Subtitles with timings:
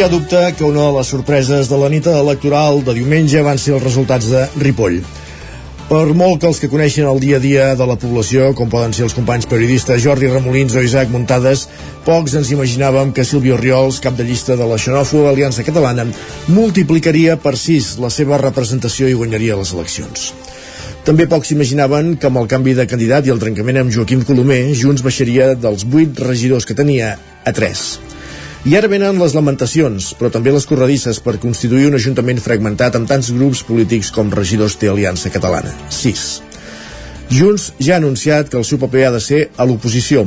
[0.00, 3.58] Hi ha dubte que una de les sorpreses de la nit electoral de diumenge van
[3.60, 4.94] ser els resultats de Ripoll.
[5.90, 8.94] Per molt que els que coneixen el dia a dia de la població, com poden
[8.96, 11.66] ser els companys periodistes Jordi Remolins o Isaac Muntades,
[12.06, 16.06] pocs ens imaginàvem que Silvio Riols, cap de llista de la xenòfoba Aliança Catalana,
[16.48, 20.30] multiplicaria per 6 la seva representació i guanyaria les eleccions.
[21.04, 24.62] També pocs imaginaven que amb el canvi de candidat i el trencament amb Joaquim Colomer,
[24.72, 28.09] Junts baixaria dels 8 regidors que tenia a 3.
[28.60, 33.08] I ara venen les lamentacions, però també les corredisses per constituir un ajuntament fragmentat amb
[33.08, 35.72] tants grups polítics com regidors té Aliança Catalana.
[35.88, 36.24] 6.
[37.32, 40.26] Junts ja ha anunciat que el seu paper ha de ser a l'oposició.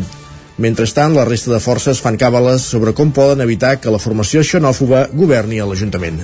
[0.58, 5.04] Mentrestant, la resta de forces fan càbales sobre com poden evitar que la formació xenòfoba
[5.14, 6.24] governi a l'Ajuntament.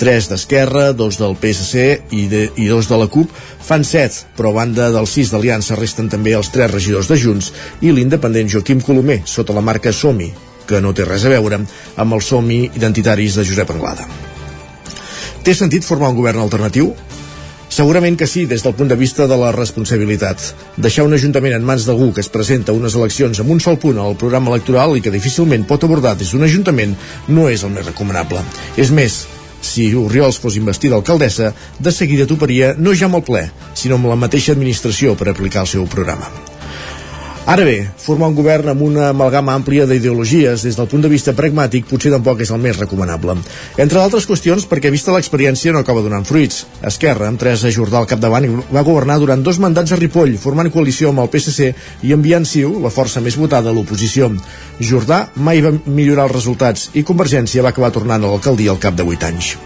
[0.00, 3.36] 3 d'Esquerra, 2 del PSC i, de, i 2 de la CUP
[3.68, 7.52] fan 7, però a banda dels 6 d'Aliança resten també els 3 regidors de Junts
[7.84, 10.32] i l'independent Joaquim Colomer, sota la marca Somi,
[10.68, 11.60] que no té res a veure
[11.96, 14.06] amb els somi identitaris de Josep Anglada.
[15.44, 16.94] Té sentit formar un govern alternatiu?
[17.74, 20.44] Segurament que sí, des del punt de vista de la responsabilitat.
[20.76, 23.80] Deixar un ajuntament en mans d'algú que es presenta a unes eleccions amb un sol
[23.82, 26.94] punt al programa electoral i que difícilment pot abordar des d'un ajuntament
[27.28, 28.44] no és el més recomanable.
[28.78, 29.24] És més,
[29.60, 34.12] si Oriols fos investida alcaldessa, de seguida toparia no ja amb el ple, sinó amb
[34.12, 36.30] la mateixa administració per aplicar el seu programa.
[37.44, 41.34] Ara bé, formar un govern amb una amalgama àmplia d'ideologies des del punt de vista
[41.36, 43.34] pragmàtic potser tampoc és el més recomanable.
[43.84, 46.62] Entre altres qüestions perquè vista l'experiència no acaba donant fruits.
[46.88, 51.12] Esquerra, amb Teresa Jordà al capdavant, va governar durant dos mandats a Ripoll, formant coalició
[51.12, 51.68] amb el PSC
[52.08, 54.32] i enviant Ciu, la força més votada a l'oposició.
[54.80, 58.96] Jordà mai va millorar els resultats i Convergència va acabar tornant a l'alcaldia al cap
[58.96, 59.58] de 8 anys.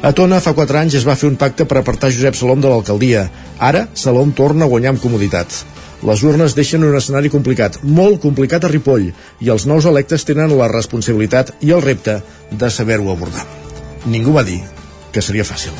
[0.00, 2.72] A Tona, fa 4 anys, es va fer un pacte per apartar Josep Salom de
[2.72, 3.28] l'alcaldia.
[3.60, 5.77] Ara, Salom torna a guanyar amb comoditat.
[6.06, 9.08] Les urnes deixen un escenari complicat, molt complicat a Ripoll,
[9.42, 12.20] i els nous electes tenen la responsabilitat i el repte
[12.50, 13.46] de saber-ho abordar.
[14.06, 14.60] Ningú va dir
[15.12, 15.74] que seria fàcil.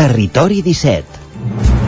[0.00, 1.79] Territori 17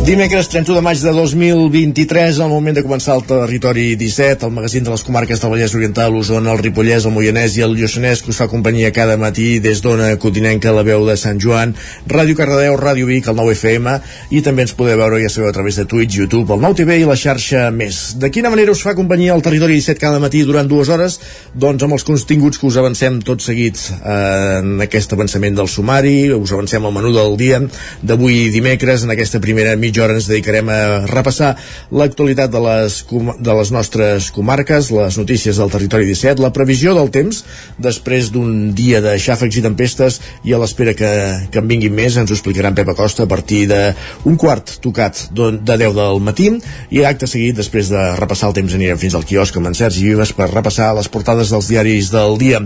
[0.00, 4.82] Dimecres 31 de maig de 2023, al moment de començar el Territori 17, el magazín
[4.82, 8.32] de les comarques del Vallès Oriental, l'Osona, el Ripollès, el Moianès i el Lluçanès, que
[8.32, 11.74] us fa companyia cada matí des d'Ona Cotinenca, la veu de Sant Joan,
[12.08, 13.94] Ràdio Cardedeu, Ràdio Vic, el 9 FM,
[14.32, 16.96] i també ens podeu veure, ja sabeu, a través de Twitch, YouTube, el 9 TV
[17.02, 18.00] i la xarxa més.
[18.16, 21.20] De quina manera us fa companyia el Territori 17 cada matí durant dues hores?
[21.52, 26.32] Doncs amb els continguts que us avancem tot seguit eh, en aquest avançament del sumari,
[26.32, 27.60] us avancem al menú del dia
[28.02, 30.80] d'avui dimecres, en aquesta primera mitja mitja hora ens dedicarem a
[31.10, 31.56] repassar
[31.90, 33.00] l'actualitat de, les,
[33.42, 37.42] de les nostres comarques, les notícies del territori 17, la previsió del temps
[37.82, 41.10] després d'un dia de xàfecs i tempestes i a l'espera que,
[41.50, 45.26] que en vinguin més ens ho explicarà en Pep Acosta a partir d'un quart tocat
[45.34, 46.50] de 10 del matí
[46.94, 50.06] i acte seguit després de repassar el temps anirem fins al quiosc amb en Sergi
[50.06, 52.62] Vives per repassar les portades dels diaris del dia.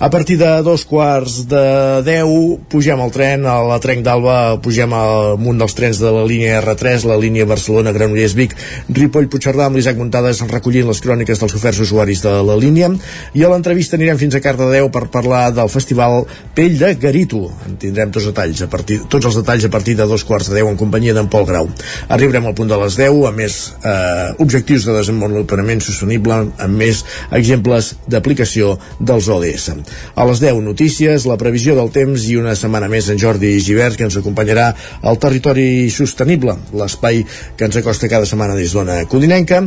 [0.00, 1.66] A partir de dos quarts de
[2.06, 6.61] 10 pugem al tren, a la Trenc d'Alba pugem amunt dels trens de la línia
[6.62, 8.54] R3, la línia Barcelona-Granollers-Vic,
[8.94, 12.90] Ripoll-Puigcerdà amb l'Isaac Muntades recollint les cròniques dels oferts usuaris de la línia
[13.36, 16.22] i a l'entrevista anirem fins a Cardedeu per parlar del festival
[16.54, 17.44] Pell de Garito.
[17.66, 20.58] En tindrem tots, detalls a partir, tots els detalls a partir de dos quarts de
[20.60, 21.68] deu en companyia d'en Pol Grau.
[22.12, 27.04] Arribarem al punt de les 10 amb més eh, objectius de desenvolupament sostenible, amb més
[27.32, 29.70] exemples d'aplicació dels ODS.
[30.14, 33.98] A les 10 notícies, la previsió del temps i una setmana més en Jordi Givert
[33.98, 34.72] que ens acompanyarà
[35.02, 37.22] al territori sostenible l'espai
[37.56, 39.62] que ens acosta cada setmana des d'Ona Codinenca.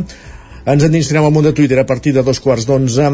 [0.66, 3.10] Ens endinsarem al món de Twitter a partir de dos quarts d'onze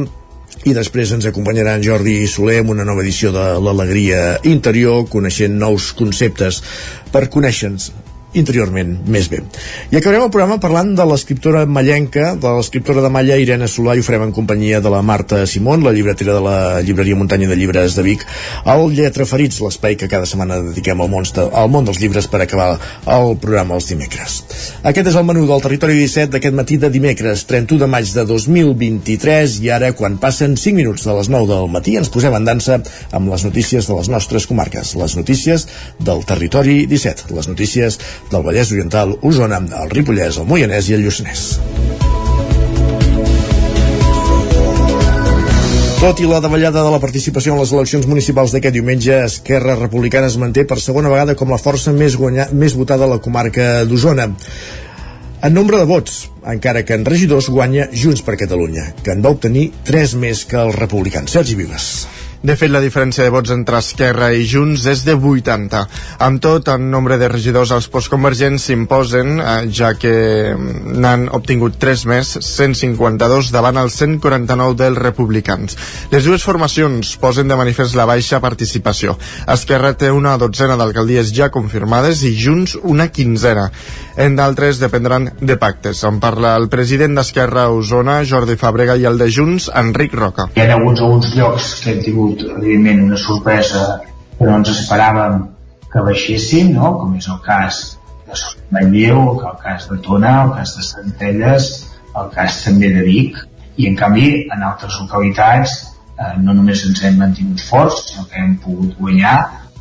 [0.69, 5.59] i després ens acompanyarà en Jordi Soler amb una nova edició de l'Alegria Interior, coneixent
[5.59, 6.63] nous conceptes
[7.13, 7.91] per conèixer-nos
[8.39, 9.43] interiorment més bé.
[9.91, 14.03] I acabarem el programa parlant de l'escriptora mallenca, de l'escriptora de Malla Irene Solà, i
[14.03, 17.59] ho farem en companyia de la Marta Simón, la llibretera de la llibreria Muntanya de
[17.59, 18.25] Llibres de Vic,
[18.65, 22.43] al Lletra Ferits, l'espai que cada setmana dediquem al món, al món dels llibres per
[22.43, 22.71] acabar
[23.07, 24.41] el programa els dimecres.
[24.89, 28.25] Aquest és el menú del Territori 17 d'aquest matí de dimecres, 31 de maig de
[28.29, 32.49] 2023, i ara, quan passen 5 minuts de les 9 del matí, ens posem en
[32.49, 32.81] dansa
[33.13, 35.69] amb les notícies de les nostres comarques, les notícies
[36.01, 37.99] del Territori 17, les notícies
[38.31, 41.47] del Vallès Oriental, Osona, el Ripollès, el Moianès i el Lluçanès.
[46.03, 50.27] Tot i la davallada de la participació en les eleccions municipals d'aquest diumenge, Esquerra Republicana
[50.27, 53.85] es manté per segona vegada com la força més, guanya, més votada a la comarca
[53.87, 54.27] d'Osona.
[55.47, 59.31] En nombre de vots, encara que en regidors guanya Junts per Catalunya, que en va
[59.31, 61.39] obtenir 3 més que els republicans.
[61.39, 61.93] Sergi Vives.
[62.43, 65.83] De fet, la diferència de vots entre Esquerra i Junts és de 80.
[66.27, 70.11] Amb tot, el nombre de regidors als postconvergents s'imposen, eh, ja que
[70.51, 75.79] mm, n'han obtingut 3 més, 152 davant els 149 dels republicans.
[76.11, 79.15] Les dues formacions posen de manifest la baixa participació.
[79.47, 83.69] Esquerra té una dotzena d'alcaldies ja confirmades i Junts una quinzena.
[84.17, 86.03] En d'altres dependran de pactes.
[86.05, 90.51] En parla el president d'Esquerra a Osona, Jordi Fàbrega, i el de Junts, Enric Roca.
[90.57, 93.87] Hi ha alguns, alguns llocs que hem tingut evidentment una sorpresa
[94.37, 95.47] que no ens esperàvem
[95.93, 96.93] que baixessin, no?
[97.01, 97.81] com és el cas
[98.29, 98.43] de
[98.75, 101.71] Manlleu, el cas de Tona, el cas de Centelles,
[102.21, 103.41] el cas també de Vic,
[103.81, 105.75] i en canvi en altres localitats
[106.21, 109.37] eh, no només ens hem mantingut forts, sinó que hem pogut guanyar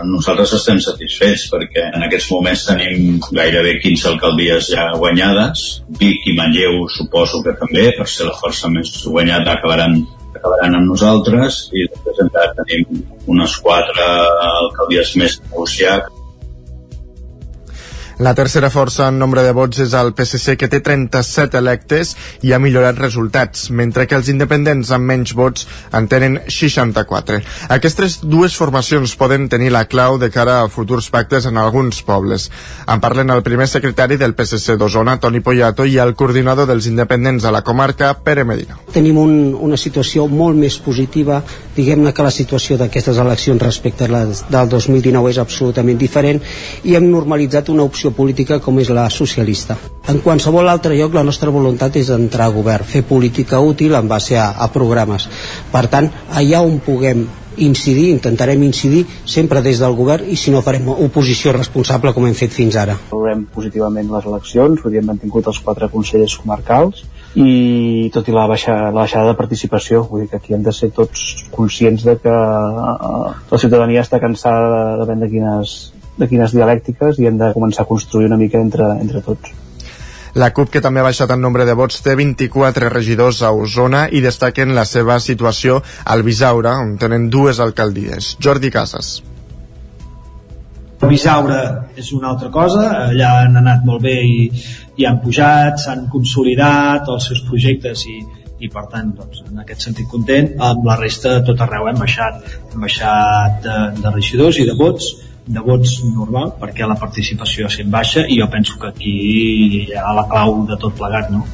[0.08, 5.66] nosaltres estem satisfets perquè en aquests moments tenim gairebé 15 alcaldies ja guanyades.
[6.00, 10.00] Vic i Manlleu suposo que també, per ser la força més guanyada, acabaran
[10.32, 14.06] acabaran amb nosaltres i després encara tenim unes quatre
[14.48, 15.98] alcaldies més a negociar
[18.22, 22.12] la tercera força en nombre de vots és el PSC, que té 37 electes
[22.46, 25.66] i ha millorat resultats, mentre que els independents amb menys vots
[25.98, 27.40] en tenen 64.
[27.74, 32.46] Aquestes dues formacions poden tenir la clau de cara a futurs pactes en alguns pobles.
[32.86, 37.50] En parlen el primer secretari del PSC d'Osona, Toni Poyato, i el coordinador dels independents
[37.50, 38.78] a la comarca, Pere Medina.
[38.94, 41.42] Tenim un, una situació molt més positiva,
[41.74, 46.46] diguem-ne que la situació d'aquestes eleccions respecte a la del 2019 és absolutament diferent
[46.86, 49.78] i hem normalitzat una opció política com és la socialista.
[50.12, 54.10] En qualsevol altre lloc la nostra voluntat és entrar a govern, fer política útil en
[54.10, 55.30] base a, a programes.
[55.72, 57.28] Per tant, allà on puguem
[57.58, 62.36] incidir, intentarem incidir sempre des del govern i si no farem oposició responsable com hem
[62.38, 62.98] fet fins ara.
[63.12, 67.04] Valorem positivament les eleccions, ho hem mantingut els quatre consellers comarcals
[67.36, 70.74] i tot i la, baixa, la baixada de participació vull dir que aquí hem de
[70.76, 75.76] ser tots conscients de que eh, la ciutadania està cansada de, de quines
[76.22, 79.52] de quines dialèctiques i hem de començar a construir una mica entre, entre tots.
[80.34, 84.06] La CUP, que també ha baixat en nombre de vots, té 24 regidors a Osona
[84.08, 85.82] i destaquen la seva situació
[86.14, 88.38] al Bisaura, on tenen dues alcaldies.
[88.40, 89.18] Jordi Casas.
[91.02, 94.46] Bisaura és una altra cosa, allà han anat molt bé i,
[95.02, 98.20] i han pujat, s'han consolidat els seus projectes i,
[98.62, 102.46] i per tant doncs, en aquest sentit content amb la resta tot arreu hem baixat
[102.72, 105.10] hem baixat de, de regidors i de vots
[105.48, 109.16] de vots normal perquè la participació ha estat baixa i jo penso que aquí
[109.82, 111.46] hi ha la clau de tot plegat no?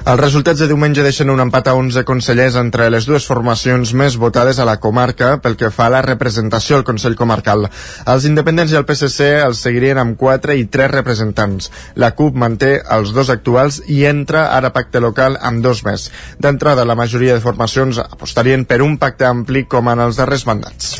[0.00, 4.16] Els resultats de diumenge deixen un empat a 11 consellers entre les dues formacions més
[4.16, 7.68] votades a la comarca pel que fa a la representació al Consell Comarcal.
[8.08, 11.68] Els independents i el PSC els seguirien amb 4 i 3 representants.
[12.00, 16.08] La CUP manté els dos actuals i entra ara pacte local amb dos més.
[16.40, 20.96] D'entrada, la majoria de formacions apostarien per un pacte ampli com en els darrers mandats.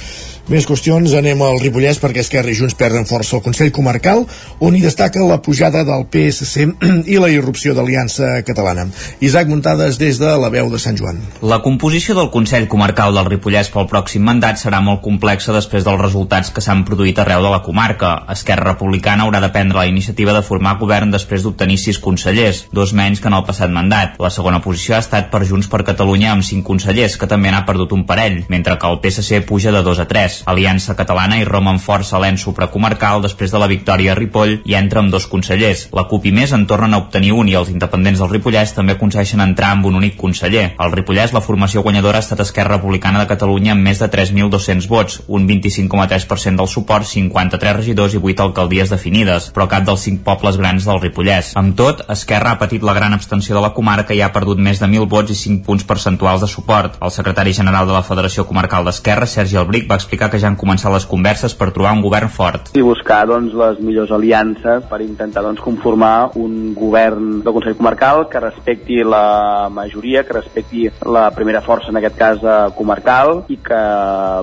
[0.50, 4.24] Més qüestions, anem al Ripollès perquè Esquerra i Junts perden força al Consell Comarcal,
[4.58, 6.64] on hi destaca la pujada del PSC
[7.14, 8.88] i la irrupció d'Aliança Catalana.
[9.22, 11.20] Isaac Muntades des de la veu de Sant Joan.
[11.46, 16.02] La composició del Consell Comarcal del Ripollès pel pròxim mandat serà molt complexa després dels
[16.02, 18.16] resultats que s'han produït arreu de la comarca.
[18.34, 22.90] Esquerra Republicana haurà de prendre la iniciativa de formar govern després d'obtenir sis consellers, dos
[22.90, 24.18] menys que en el passat mandat.
[24.18, 27.62] La segona posició ha estat per Junts per Catalunya amb cinc consellers, que també n'ha
[27.70, 30.42] perdut un parell, mentre que el PSC puja de 2 a 3.
[30.46, 34.74] Aliança Catalana i Roma en força l'ens supracomarcal després de la victòria a Ripoll i
[34.74, 35.88] entra amb dos consellers.
[35.96, 38.96] La CUP i més en tornen a obtenir un i els independents del Ripollès també
[38.96, 40.74] aconsegueixen entrar amb un únic conseller.
[40.78, 44.88] Al Ripollès la formació guanyadora ha estat Esquerra Republicana de Catalunya amb més de 3.200
[44.90, 50.24] vots, un 25,3% del suport, 53 regidors i 8 alcaldies definides, però cap dels 5
[50.26, 51.54] pobles grans del Ripollès.
[51.56, 54.80] Amb tot, Esquerra ha patit la gran abstenció de la comarca i ha perdut més
[54.80, 56.98] de 1.000 vots i 5 punts percentuals de suport.
[57.00, 60.48] El secretari general de la Federació Comarcal d'Esquerra, Sergi Albric, va explicar explica que ja
[60.50, 62.70] han començat les converses per trobar un govern fort.
[62.78, 68.26] I buscar doncs, les millors aliances per intentar doncs, conformar un govern del Consell Comarcal
[68.30, 73.58] que respecti la majoria, que respecti la primera força, en aquest cas eh, comarcal, i
[73.64, 73.80] que,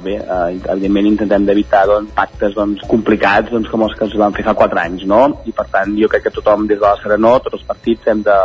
[0.03, 4.35] bé, eh, evidentment intentem d'evitar doncs, pactes doncs, complicats doncs, com els que es van
[4.35, 5.21] fer fa quatre anys, no?
[5.47, 8.23] I per tant, jo crec que tothom des de la Serenó, tots els partits, hem
[8.25, 8.37] de,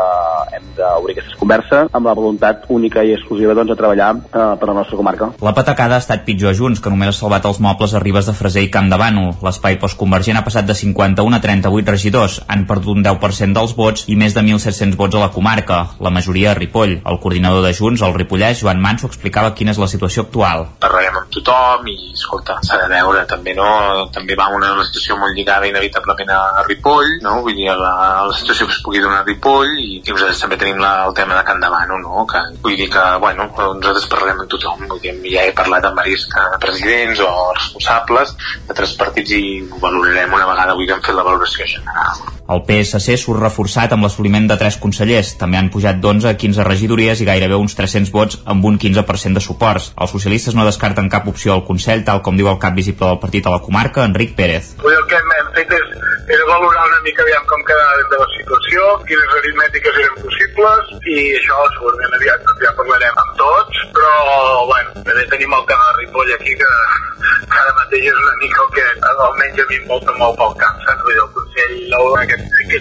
[0.56, 4.70] hem d'obrir aquestes converses amb la voluntat única i exclusiva doncs, a treballar eh, per
[4.70, 5.32] la nostra comarca.
[5.42, 8.34] La patacada ha estat pitjor a Junts, que només salvat els mobles a Ribes de
[8.34, 9.36] Freser i Camp de Bànol.
[9.46, 14.06] L'espai postconvergent ha passat de 51 a 38 regidors, han perdut un 10% dels vots
[14.10, 16.98] i més de 1.700 vots a la comarca, la majoria a Ripoll.
[16.98, 20.66] El coordinador de Junts, el ripollès, Joan Manso, explicava quina és la situació actual.
[20.82, 23.68] Parlarem amb tothom i, escolta, s'ha de veure també, no?
[24.14, 27.38] També va una, una situació molt lligada inevitablement a, a Ripoll, no?
[27.46, 27.94] Vull dir, la,
[28.28, 31.16] la situació que es pugui donar a Ripoll i, i nosaltres també tenim la, el
[31.18, 32.26] tema de Can Davano, no?
[32.26, 33.48] Que, vull dir que, bueno,
[33.78, 36.32] nosaltres parlarem amb tothom, vull dir, ja he parlat amb diversos
[37.12, 38.34] presidents o responsables
[38.68, 42.41] de tres partits i ho valorarem una vegada avui que hem fet la valoració general.
[42.52, 45.32] El PSC surt reforçat amb l'assoliment de tres consellers.
[45.40, 49.40] També han pujat d'11 a 15 regidories i gairebé uns 300 vots amb un 15%
[49.40, 49.92] de suports.
[49.96, 53.22] Els socialistes no descarten cap opció al Consell, tal com diu el cap visible del
[53.22, 54.74] partit a la comarca, Enric Pérez.
[54.82, 55.94] El que hem, fet és,
[56.36, 61.18] és valorar una mica aviam com quedava de la situació, quines aritmètiques eren possibles i
[61.38, 64.12] això segurament aviat doncs, ja parlarem amb tots, però
[64.70, 66.72] bueno, també tenim el tema de Ripoll aquí que,
[67.62, 68.88] ara mateix és una mica el que
[69.28, 71.08] almenys a mi em volta molt pel cap, saps?
[71.08, 72.78] Vull dir, Consell nou, aquest, que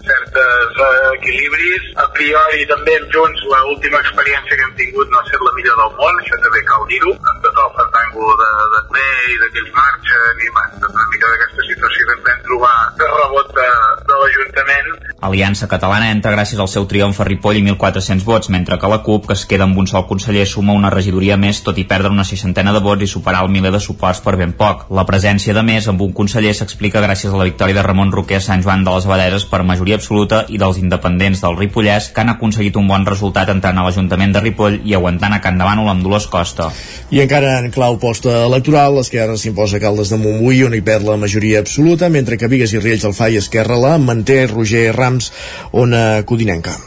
[0.00, 1.90] de certes uh, equilibris.
[2.04, 5.78] A priori també amb Junts l'última experiència que hem tingut no ha estat la millor
[5.82, 9.72] del món, això també cal dir-ho, amb tot el fantango de, de T i d'aquells
[9.76, 13.68] marxen i una mica d'aquesta situació que vam trobar de rebot de,
[14.08, 14.90] de l'Ajuntament.
[15.20, 19.02] Aliança Catalana entra gràcies al seu triomf a Ripoll i 1.400 vots, mentre que la
[19.04, 22.12] CUP, que es queda amb un sol conseller, suma una regidoria més, tot i perdre
[22.14, 24.86] una seixantena de vots i superar el miler de suports per ben poc.
[24.96, 28.40] La presència de més amb un conseller s'explica gràcies a la victòria de Ramon Roquer
[28.40, 32.24] a Sant Joan de les Abadeses per majoria absoluta i dels independents del Ripollès que
[32.24, 35.90] han aconseguit un bon resultat entrant a l'Ajuntament de Ripoll i aguantant a Can Davànol
[35.92, 36.70] amb Dolors Costa.
[37.14, 41.08] I encara en clau posta electoral, l'Esquerra s'imposa a Caldes de Montbui, on hi perd
[41.08, 45.32] la majoria absoluta, mentre que Vigues i Riells del FAI Esquerra la manté Roger Rams,
[45.72, 46.78] ona codinenca.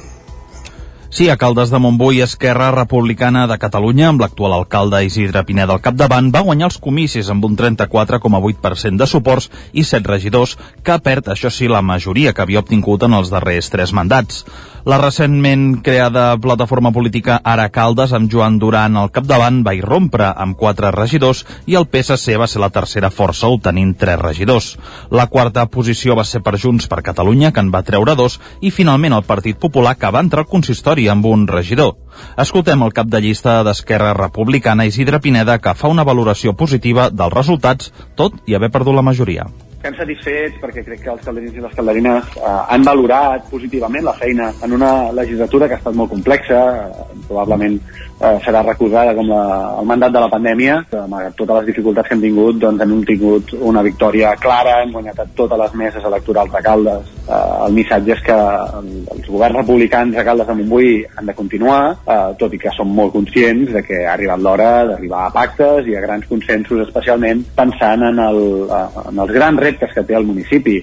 [1.13, 5.81] Sí, a Caldes de Montbui, Esquerra Republicana de Catalunya, amb l'actual alcalde Isidre Pineda al
[5.85, 11.29] capdavant, va guanyar els comicis amb un 34,8% de suports i 7 regidors, que perd,
[11.29, 14.41] això sí, la majoria que havia obtingut en els darrers 3 mandats.
[14.89, 20.57] La recentment creada plataforma política Ara Caldes, amb Joan Duran al capdavant, va irrompre amb
[20.57, 24.73] 4 regidors i el PSC va ser la tercera força, obtenint 3 regidors.
[25.13, 28.73] La quarta posició va ser per Junts per Catalunya, que en va treure dos, i
[28.73, 31.95] finalment el Partit Popular, que va entrar al consistori amb un regidor.
[32.37, 37.33] Escoltem el cap de llista d'Esquerra Republicana, Isidre Pineda, que fa una valoració positiva dels
[37.33, 39.49] resultats, tot i haver perdut la majoria
[39.83, 44.13] estem satisfets perquè crec que els calderins i les calderines eh, han valorat positivament la
[44.15, 49.27] feina en una legislatura que ha estat molt complexa, eh, probablement eh, serà recordada com
[49.27, 49.43] la,
[49.81, 50.77] el mandat de la pandèmia,
[51.11, 55.19] malgrat totes les dificultats que hem tingut, doncs hem tingut una victòria clara, hem guanyat
[55.19, 57.11] a totes les meses electorals de Caldes.
[57.27, 61.81] Eh, el missatge és que els governs republicans de Caldes de Montbui han de continuar,
[62.07, 65.91] eh, tot i que som molt conscients de que ha arribat l'hora d'arribar a pactes
[65.91, 70.05] i a grans consensos, especialment pensant en, el, eh, en els grans reptes reptes que
[70.07, 70.79] té el municipi.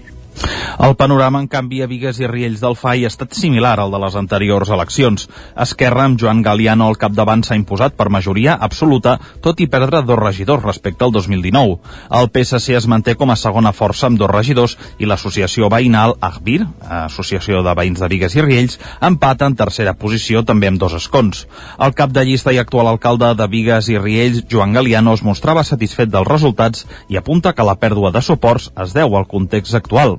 [0.81, 3.99] El panorama, en canvi, a Vigues i Riells del FAI ha estat similar al de
[4.01, 5.27] les anteriors eleccions.
[5.65, 10.19] Esquerra, amb Joan Galiano al capdavant, s'ha imposat per majoria absoluta, tot i perdre dos
[10.19, 11.77] regidors respecte al 2019.
[12.21, 16.63] El PSC es manté com a segona força amb dos regidors i l'associació veïnal Agbir,
[17.03, 18.81] Associació de Veïns de Vigues i Riells,
[19.11, 21.45] empata en tercera posició també amb dos escons.
[21.77, 25.67] El cap de llista i actual alcalde de Vigues i Riells, Joan Galiano, es mostrava
[25.69, 30.17] satisfet dels resultats i apunta que la pèrdua de suports es deu al context actual.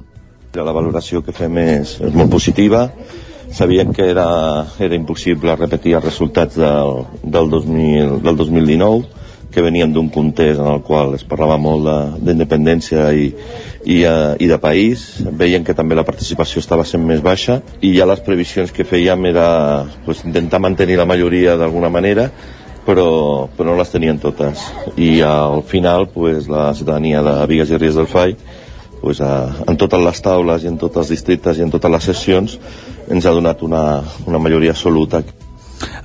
[0.52, 2.90] La valoració que fem és, és molt positiva.
[3.56, 4.28] Sabíem que era,
[4.84, 10.68] era impossible repetir els resultats del, del, 2000, del 2019, que veníem d'un context en
[10.74, 11.88] el qual es parlava molt
[12.24, 13.30] d'independència i,
[13.84, 15.06] i, uh, i de país.
[15.24, 19.28] Veiem que també la participació estava sent més baixa i ja les previsions que fèiem
[19.32, 19.48] era
[20.04, 22.28] pues, intentar mantenir la majoria d'alguna manera
[22.86, 24.64] però, però no les tenien totes
[24.98, 28.36] i al final pues, la ciutadania de Vigues i Ries del FAI
[29.02, 32.10] pues, a, en totes les taules i en tots els districtes i en totes les
[32.12, 32.58] sessions
[33.10, 35.24] ens ha donat una, una majoria absoluta.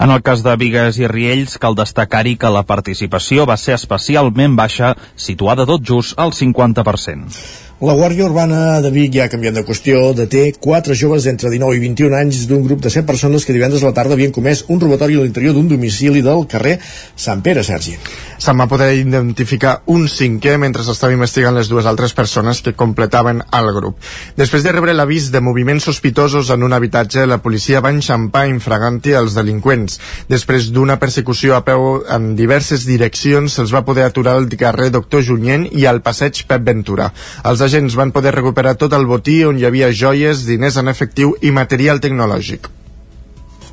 [0.01, 4.57] En el cas de Vigues i Riells, cal destacar-hi que la participació va ser especialment
[4.57, 7.66] baixa, situada tot just al 50%.
[7.77, 11.81] La Guàrdia Urbana de Vic, ja canviant de qüestió, deté quatre joves entre 19 i
[11.83, 14.81] 21 anys d'un grup de 7 persones que divendres a la tarda havien comès un
[14.81, 16.79] robatori a l'interior d'un domicili del carrer
[17.21, 17.99] Sant Pere, Sergi.
[18.41, 23.43] Se'n va poder identificar un cinquè mentre s'estava investigant les dues altres persones que completaven
[23.59, 24.01] el grup.
[24.41, 29.13] Després de rebre l'avís de moviments sospitosos en un habitatge, la policia va enxampar infraganti
[29.21, 29.99] els delinqüents.
[30.33, 35.25] Després d'una persecució a peu en diverses direccions, se'ls va poder aturar al carrer Doctor
[35.25, 37.13] Junyent i al passeig Pep Ventura.
[37.45, 41.37] Els agents van poder recuperar tot el botí on hi havia joies, diners en efectiu
[41.43, 42.71] i material tecnològic.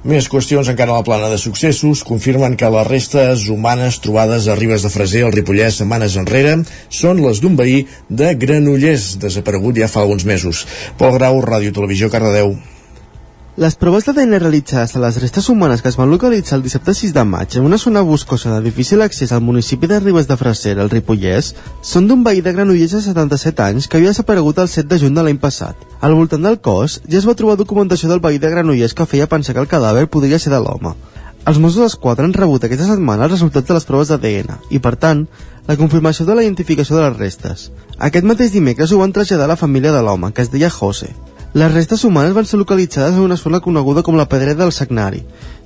[0.04, 4.58] Més qüestions encara a la plana de successos confirmen que les restes humanes trobades a
[4.60, 6.58] Ribes de Freser, al Ripollès, setmanes enrere,
[6.92, 10.66] són les d'un veí de Granollers, desaparegut ja fa alguns mesos.
[11.00, 12.58] Pol Grau, Ràdio Televisió, Cardedeu.
[13.56, 17.12] Les proves d'ADN realitzades a les restes humanes que es van localitzar el dissabte 6
[17.14, 20.80] de maig en una zona boscosa de difícil accés al municipi de Ribes de Freser,
[20.80, 21.52] al Ripollès,
[21.86, 25.14] són d'un veí de Granollers de 77 anys que havia desaparegut el 7 de juny
[25.14, 25.78] de l'any passat.
[26.02, 29.30] Al voltant del cos ja es va trobar documentació del veí de Granollers que feia
[29.30, 30.96] pensar que el cadàver podria ser de l'home.
[31.46, 34.96] Els Mossos d'Esquadra han rebut aquesta setmana els resultats de les proves d'ADN i, per
[34.98, 35.28] tant,
[35.68, 37.70] la confirmació de la identificació de les restes.
[38.00, 41.14] Aquest mateix dimecres ho van traslladar a la família de l'home, que es deia José.
[41.54, 45.20] Les restes humanes van ser localitzades en una zona coneguda com la Pedrera del Sagnari,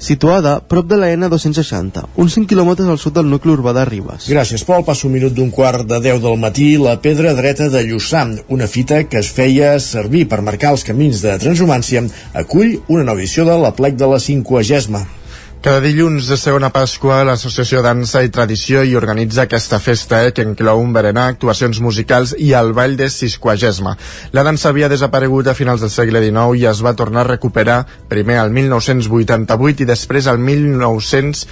[0.03, 4.27] situada prop de la N260, uns 5 quilòmetres al sud del nucli urbà de Ribes.
[4.27, 4.83] Gràcies, Pol.
[4.83, 6.73] Passo un minut d'un quart de 10 del matí.
[6.75, 11.23] La pedra dreta de Lluçà, una fita que es feia servir per marcar els camins
[11.23, 12.03] de transhumància,
[12.35, 15.16] acull una nova edició de la plec de la 50
[15.61, 20.45] cada dilluns de segona Pasqua, l'Associació Dansa i Tradició hi organitza aquesta festa eh, que
[20.45, 23.95] inclou un berenar, actuacions musicals i el ball de Sisquagesma.
[24.37, 27.79] La dansa havia desaparegut a finals del segle XIX i es va tornar a recuperar
[28.07, 31.47] primer al 1988 i després al 1900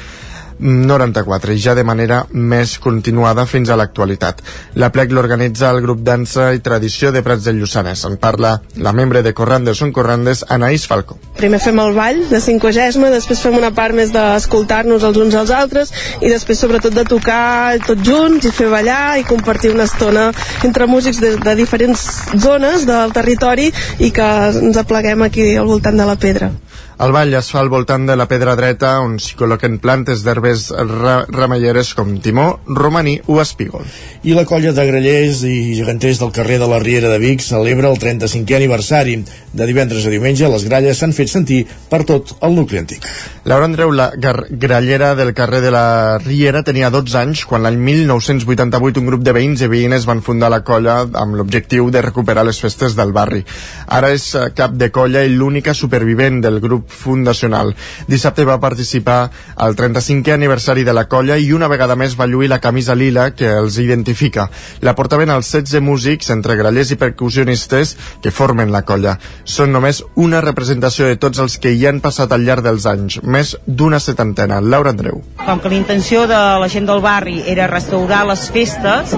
[0.59, 4.41] 94 i ja de manera més continuada fins a l'actualitat.
[4.75, 8.05] La plec l'organitza el grup Dansa i Tradició de Prats del Lluçanès.
[8.07, 11.17] En parla la membre de Corrandes són Corrandes, Anaïs Falco.
[11.37, 15.51] Primer fem el ball de cinquagesma, després fem una part més d'escoltar-nos els uns als
[15.51, 20.29] altres i després sobretot de tocar tots junts i fer ballar i compartir una estona
[20.63, 22.05] entre músics de, de diferents
[22.39, 24.29] zones del territori i que
[24.61, 26.51] ens apleguem aquí al voltant de la pedra.
[26.95, 30.69] El ball es fa al voltant de la pedra dreta on s'hi col·loquen plantes d'herbes
[30.87, 33.83] ra ramelleres com timó, romaní o espígol.
[34.23, 37.91] I la colla de grellers i geganters del carrer de la Riera de Vic celebra
[37.91, 39.17] el 35è aniversari.
[39.51, 43.03] De divendres a diumenge les gralles s'han fet sentir per tot el nucli antic.
[43.43, 49.03] Laura Andreu, la grallera del carrer de la Riera, tenia 12 anys quan l'any 1988
[49.03, 52.59] un grup de veïns i veïnes van fundar la colla amb l'objectiu de recuperar les
[52.63, 53.43] festes del barri.
[53.91, 57.73] Ara és eh, cap de colla i l'única supervivent del grup fundacional.
[58.07, 62.49] Dissabte va participar al 35è aniversari de la colla i una vegada més va lluir
[62.49, 64.49] la camisa lila que els identifica.
[64.81, 69.17] La portaven els 16 músics, entre grallers i percussionistes, que formen la colla.
[69.43, 73.21] Són només una representació de tots els que hi han passat al llarg dels anys,
[73.23, 74.61] més d'una setantena.
[74.61, 75.21] Laura Andreu.
[75.45, 79.15] Com que la intenció de la gent del barri era restaurar les festes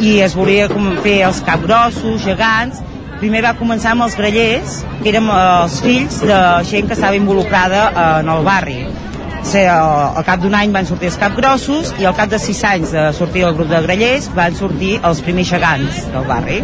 [0.00, 0.68] i es volia
[1.02, 2.82] fer els capgrossos, gegants,
[3.20, 7.88] primer va començar amb els grellers, que érem els fills de gent que estava involucrada
[7.88, 8.80] eh, en el barri.
[9.46, 13.04] Al cap d'un any van sortir els capgrossos i al cap de sis anys de
[13.14, 16.58] sortir el grup de grellers van sortir els primers gegants del barri.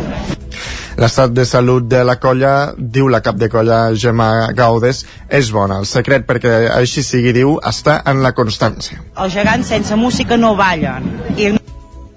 [0.98, 5.78] L'estat de salut de la colla, diu la cap de colla Gemma Gaudes, és bona.
[5.80, 9.00] El secret perquè així sigui, diu, està en la constància.
[9.16, 11.06] Els gegants sense música no ballen.
[11.38, 11.54] I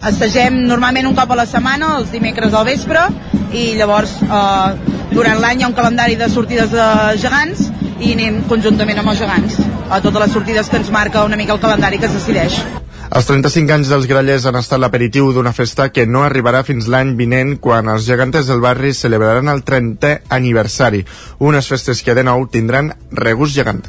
[0.05, 3.07] Assagem normalment un cop a la setmana, els dimecres al vespre,
[3.55, 6.87] i llavors eh, durant l'any hi ha un calendari de sortides de
[7.21, 7.69] gegants
[8.03, 11.55] i anem conjuntament amb els gegants a totes les sortides que ens marca una mica
[11.55, 12.57] el calendari que es decideix.
[13.05, 17.13] Els 35 anys dels grallers han estat l'aperitiu d'una festa que no arribarà fins l'any
[17.19, 21.05] vinent quan els gegantes del barri celebraran el 30è aniversari,
[21.39, 23.85] unes festes que de nou tindran regust gegant.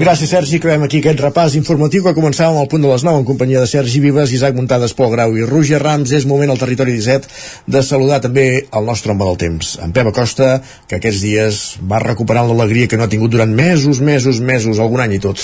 [0.00, 0.56] Gràcies, Sergi.
[0.56, 3.68] Acabem aquí aquest repàs informatiu que començàvem al punt de les 9 en companyia de
[3.68, 6.14] Sergi Vives, Isaac Muntades, Pol Grau i Roger Rams.
[6.16, 7.28] És moment al territori 17
[7.68, 12.00] de saludar també el nostre home del temps, en Pep Acosta, que aquests dies va
[12.00, 15.36] recuperant l'alegria que no ha tingut durant mesos, mesos, mesos, algun any i tot.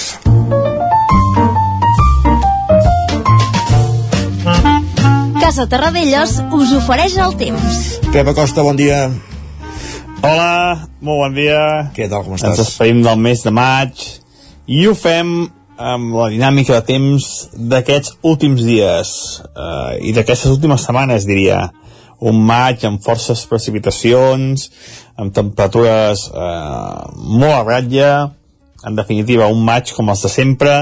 [5.45, 7.87] Casa Terradellos us ofereix el temps.
[8.09, 9.11] Pep Acosta, bon dia.
[10.25, 11.65] Hola, molt bon dia.
[11.93, 12.57] Què tal, com estàs?
[12.57, 14.25] Ens esperim del mes de maig
[14.67, 15.33] i ho fem
[15.77, 19.11] amb la dinàmica de temps d'aquests últims dies
[19.47, 21.69] eh, i d'aquestes últimes setmanes, diria.
[22.17, 24.71] Un maig amb forces precipitacions,
[25.21, 28.13] amb temperatures eh, molt a ratlla,
[28.87, 30.77] en definitiva, un maig com els de sempre,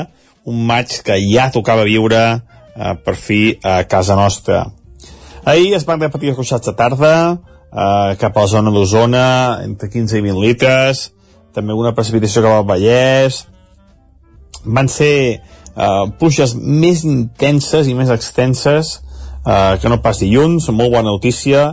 [0.47, 4.65] un maig que ja tocava viure eh, per fi a casa nostra.
[5.45, 7.17] Ahir es van repetir els ruixats de tarda,
[7.69, 9.27] eh, cap a la zona d'Osona,
[9.67, 11.09] entre 15 i 20 litres,
[11.55, 13.45] també una precipitació cap al Vallès,
[14.65, 18.99] van ser eh, pluges més intenses i més extenses
[19.47, 21.73] eh, que no pas dilluns, molt bona notícia,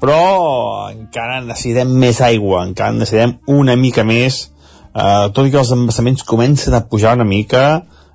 [0.00, 4.46] però encara necessitem més aigua, encara necessitem una mica més,
[4.92, 7.66] eh, tot i que els embassaments comencen a pujar una mica,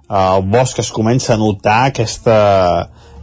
[0.10, 2.38] eh, el bosc es comença a notar aquesta,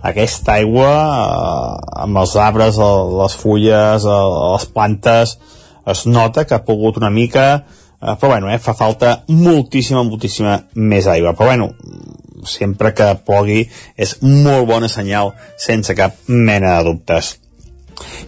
[0.03, 5.39] aquesta aigua eh, amb els arbres, el, les fulles, el, les plantes,
[5.89, 7.65] es nota que ha pogut una mica,
[8.01, 11.35] eh, però bueno, eh, fa falta moltíssima, moltíssima més aigua.
[11.35, 11.73] Però bueno,
[12.47, 13.65] sempre que plogui
[13.97, 17.37] és molt bona senyal sense cap mena de dubtes.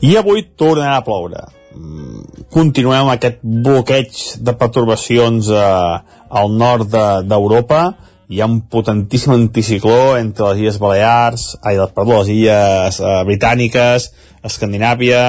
[0.02, 1.46] I avui tornarà a ploure.
[1.70, 5.98] Mm, continuem aquest bloqueig de pertorbacions eh,
[6.30, 6.90] al nord
[7.26, 7.82] d'Europa.
[7.90, 13.14] De, Hi ha un potentíssim anticicló entre les Illes Balears, ai, perdó, les Illes eh,
[13.26, 14.06] Britàniques,
[14.46, 15.22] Escandinàvia,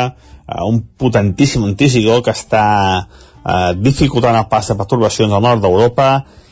[0.46, 2.68] eh, un potentíssim anticicló que està
[3.46, 6.12] eh, dificultant el pas de pertorbacions al nord d'Europa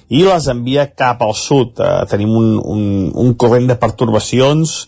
[0.10, 1.78] i les envia cap al sud.
[1.78, 4.82] Eh, tenim un, un, un corrent de pertorbacions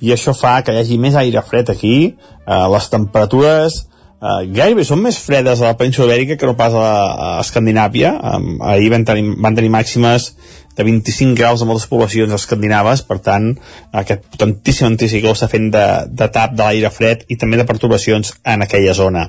[0.00, 1.96] i això fa que hi hagi més aire fred aquí.
[2.14, 6.74] Eh, les temperatures eh, gairebé són més fredes a la península ibèrica que no pas
[6.74, 8.14] a, a Escandinàvia.
[8.14, 8.40] Eh,
[8.74, 10.32] ahir van tenir, van tenir màximes
[10.78, 13.48] de 25 graus a moltes poblacions escandinaves, per tant,
[13.90, 18.36] aquest potentíssim anticicló està fent de, de tap de l'aire fred i també de perturbacions
[18.46, 19.26] en aquella zona.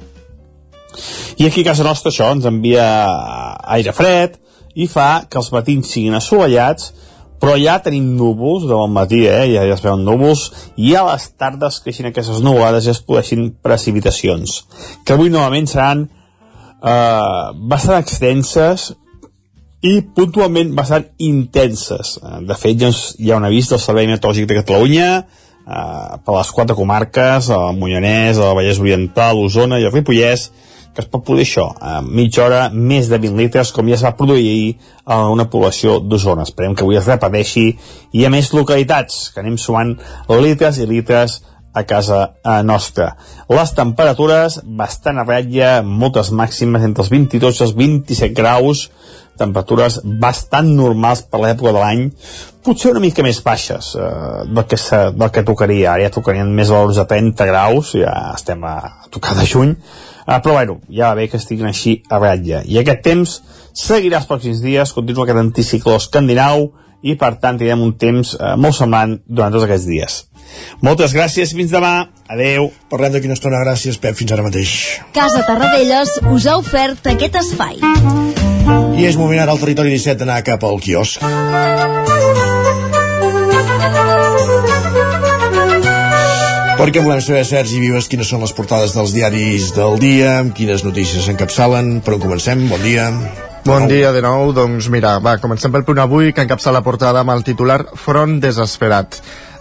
[1.39, 2.85] I aquí a casa nostra això ens envia
[3.77, 4.39] aire fred,
[4.75, 6.93] i fa que els matins siguin assolellats
[7.39, 9.47] però ja tenim núvols de bon matí, eh?
[9.53, 13.45] ja, ja es veuen núvols, i a les tardes creixin aquestes nuvolades i es podeixin
[13.63, 14.63] precipitacions,
[15.07, 16.03] que avui novament seran
[16.83, 18.89] eh, bastant extenses
[19.87, 22.17] i puntualment bastant intenses.
[22.19, 26.35] Eh, de fet, ja hi ha un avís del Servei Meteorològic de Catalunya eh, per
[26.35, 30.49] les quatre comarques, el Moianès, el Vallès Oriental, l'Osona i el Ripollès,
[30.99, 34.03] que es pot produir això, a mitja hora més de 20 litres, com ja es
[34.03, 34.73] va produir ahir
[35.07, 36.43] a una població d'Osona.
[36.43, 37.69] Esperem que avui es repeteixi
[38.11, 39.95] i a més localitats, que anem sumant
[40.43, 41.39] litres i litres
[41.71, 43.13] a casa a nostra.
[43.47, 48.89] Les temperatures bastant a ratlla, moltes màximes entre els 22 i els 27 graus,
[49.39, 52.05] temperatures bastant normals per l'època de l'any,
[52.65, 54.11] potser una mica més baixes eh,
[54.49, 54.79] del, que
[55.15, 55.95] del que tocaria.
[55.95, 59.75] Ara ja tocarien més valors de 30 graus, ja estem a, a tocar de juny,
[60.29, 62.61] Uh, però bueno, ja va bé que estiguin així a ratlla.
[62.61, 63.31] I aquest temps
[63.73, 66.67] seguirà els pròxims dies, continua aquest anticicló escandinau
[67.01, 70.19] i per tant tindrem un temps uh, molt semblant durant tots aquests dies.
[70.85, 71.93] Moltes gràcies, fins demà.
[72.29, 72.69] Adeu.
[72.93, 73.63] Parlem d'aquí una estona.
[73.65, 74.17] Gràcies, Pep.
[74.19, 74.75] Fins ara mateix.
[75.17, 77.81] Casa Tarradellas us ha ofert aquest espai.
[78.99, 81.23] I és moment ara al territori 17 d'anar cap al quiosc.
[86.79, 91.27] Perquè volem saber, Sergi Vives, quines són les portades dels diaris del dia, quines notícies
[91.27, 91.99] s'encapçalen.
[92.05, 92.67] Per on comencem?
[92.71, 93.11] Bon dia.
[93.65, 97.19] Bon dia de nou, doncs mira, va, comencem pel punt avui que encapça la portada
[97.21, 99.17] amb el titular Front desesperat.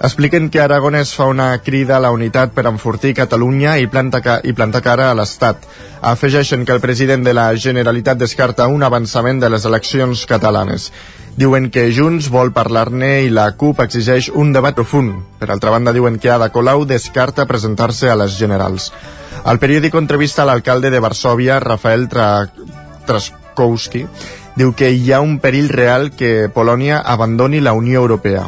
[0.06, 4.36] Expliquen que Aragonès fa una crida a la unitat per enfortir Catalunya i, planta ca
[4.46, 5.66] i plantar cara a l'Estat.
[6.06, 10.92] Afegeixen que el president de la Generalitat descarta un avançament de les eleccions catalanes.
[11.38, 15.18] Diuen que Junts vol parlar-ne i la CUP exigeix un debat profund.
[15.42, 18.92] Per altra banda, diuen que Ada Colau descarta presentar-se a les generals.
[19.44, 22.46] El periòdic entrevista l'alcalde de Varsovia, Rafael Tra...
[23.58, 24.06] Traskowski,
[24.58, 28.46] diu que hi ha un perill real que Polònia abandoni la Unió Europea.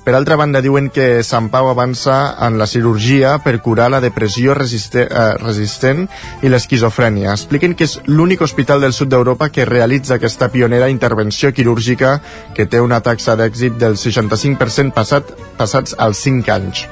[0.00, 4.54] Per altra banda, diuen que Sant Pau avança en la cirurgia per curar la depressió
[4.56, 6.06] resiste, eh, resistent
[6.42, 7.34] i l'esquizofrènia.
[7.36, 12.20] Expliquen que és l'únic hospital del sud d'Europa que realitza aquesta pionera intervenció quirúrgica
[12.54, 16.88] que té una taxa d'èxit del 65% passat, passats als 5 anys.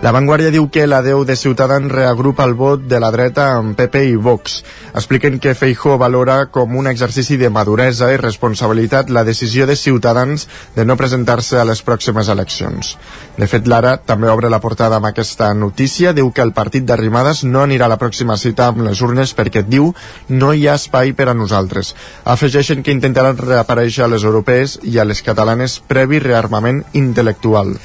[0.00, 3.74] La Vanguardia diu que la Déu de Ciutadans reagrupa el vot de la dreta amb
[3.76, 4.54] PP i Vox.
[4.96, 10.46] Expliquen que Feijó valora com un exercici de maduresa i responsabilitat la decisió de Ciutadans
[10.72, 12.94] de no presentar-se a les pròximes eleccions.
[13.36, 16.14] De fet, l'Ara també obre la portada amb aquesta notícia.
[16.16, 19.66] Diu que el partit d'Arrimades no anirà a la pròxima cita amb les urnes perquè
[19.68, 19.92] diu
[20.30, 21.92] no hi ha espai per a nosaltres.
[22.24, 27.76] Afegeixen que intentaran reaparèixer a les europees i a les catalanes previ rearmament intel·lectual.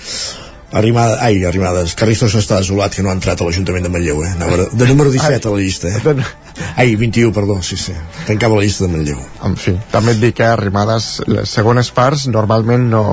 [0.72, 4.32] Arrimada, ai, Arrimades, Carrizos està desolat que no ha entrat a l'Ajuntament de Manlleu, eh?
[4.36, 6.16] Anava de, número 17 a la llista, eh?
[6.76, 7.94] Ai, 21, perdó, sí, sí.
[8.28, 9.22] Tancava la llista de Manlleu.
[9.46, 13.04] En fi, també et dic que Arrimades, les segones parts, normalment no...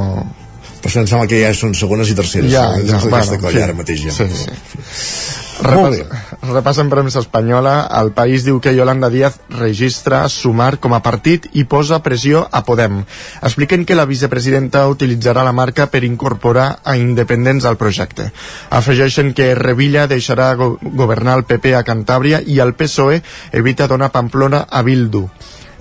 [0.83, 2.51] Però això em sembla que ja són segones i terceres.
[2.51, 2.83] Ja, eh?
[2.89, 4.17] ja, Aquesta bueno, colla sí, ara mateix ja.
[4.17, 5.52] Sí, sí.
[5.63, 6.03] Repas,
[6.43, 7.87] repassen premsa espanyola.
[8.01, 12.65] El país diu que Yolanda Díaz registra Sumar com a partit i posa pressió a
[12.67, 13.03] Podem.
[13.47, 18.33] Expliquen que la vicepresidenta utilitzarà la marca per incorporar a independents al projecte.
[18.71, 23.23] Afegeixen que Revilla deixarà go governar el PP a Cantàbria i el PSOE
[23.53, 25.29] evita donar Pamplona a Bildu.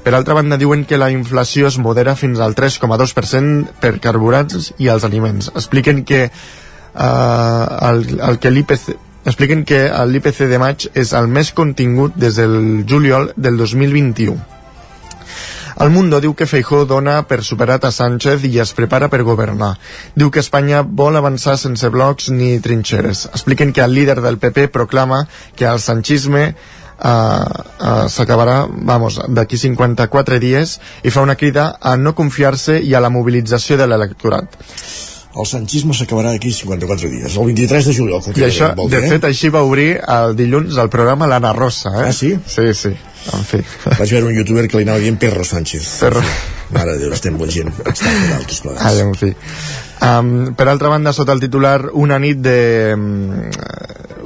[0.01, 4.89] Per altra banda, diuen que la inflació es modera fins al 3,2% per carburants i
[4.89, 5.51] els aliments.
[5.53, 11.51] Expliquen que eh, el, el que l'IPC expliquen que l'IPC de maig és el més
[11.53, 14.39] contingut des del juliol del 2021.
[15.81, 19.71] El Mundo diu que Feijó dona per superat a Sánchez i es prepara per governar.
[20.13, 23.25] Diu que Espanya vol avançar sense blocs ni trinxeres.
[23.31, 25.23] Expliquen que el líder del PP proclama
[25.55, 31.95] que el sanchisme uh, uh, s'acabarà, vamos, d'aquí 54 dies i fa una crida a
[31.97, 34.61] no confiar-se i a la mobilització de l'electorat.
[35.31, 38.25] El sanchisme s'acabarà d'aquí 54 dies, el 23 de juliol.
[38.35, 39.07] I això, de eh?
[39.13, 42.09] fet, així va obrir el dilluns el programa L'Anna Rosa, eh?
[42.09, 42.33] Ah, sí?
[42.51, 42.91] Sí, sí.
[43.37, 43.61] En fi.
[43.99, 45.87] Vaig veure un youtuber que li anava dient Perro Sánchez.
[46.01, 46.23] Perro.
[46.71, 47.69] Mare de Déu, estem bon gent.
[47.85, 48.99] Estem d'altres plegats.
[49.03, 49.33] En fi.
[50.01, 52.57] Um, per altra banda, sota el titular Una nit de
[52.95, 53.43] um,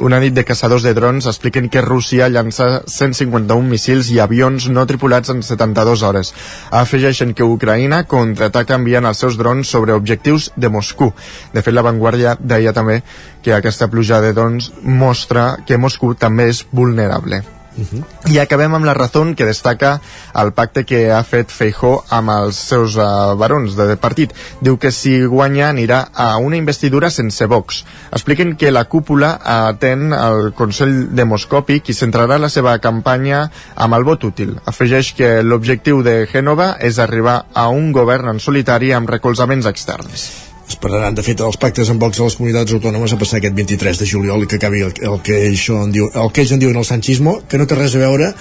[0.06, 4.86] una nit de caçadors de drons expliquen que Rússia llança 151 missils i avions no
[4.88, 6.34] tripulats en 72 hores.
[6.72, 11.14] Afegeixen que Ucraïna contraataca enviant els seus drons sobre objectius de Moscou.
[11.54, 13.02] De fet, la Vanguardia deia també
[13.44, 17.44] que aquesta pluja de drons mostra que Moscou també és vulnerable.
[17.78, 18.32] Uh -huh.
[18.32, 20.02] I acabem amb la raó que destaca
[20.34, 24.34] el pacte que ha fet Feijó amb els seus uh, barons de partit.
[24.62, 27.86] Diu que si guanya anirà a una investidura sense Vox.
[28.12, 34.04] Expliquen que la cúpula atén al Consell Demoscòpic i centrarà la seva campanya amb el
[34.04, 34.60] vot útil.
[34.66, 40.45] Afegeix que l'objectiu de Gènova és arribar a un govern en solitari amb recolzaments externs
[40.68, 44.02] esperaran de fet els pactes amb Vox a les comunitats autònomes a passar aquest 23
[44.02, 46.64] de juliol i que acabi el, el que això en diu, el que ells en
[46.64, 48.32] diuen el sanchismo que no té res a veure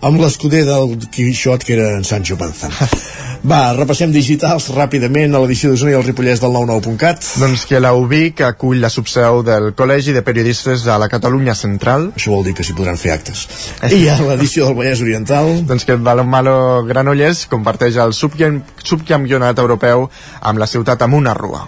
[0.00, 2.70] amb l'escuder del Quixot que era en Sancho Panza.
[3.50, 7.94] Va, repassem digitals ràpidament a l'edició d'Osona i el Ripollès del 99.cat doncs que la
[7.96, 12.10] UBIC acull la subseu del Col·legi de Periodistes de la Catalunya Central.
[12.20, 13.46] Això vol dir que s'hi podran fer actes.
[13.88, 15.54] I a l'edició del Vallès Oriental.
[15.70, 20.10] Doncs que el Balonmano Granollers comparteix el subcamp subcampionat europeu
[20.40, 21.64] amb la ciutat amb una rua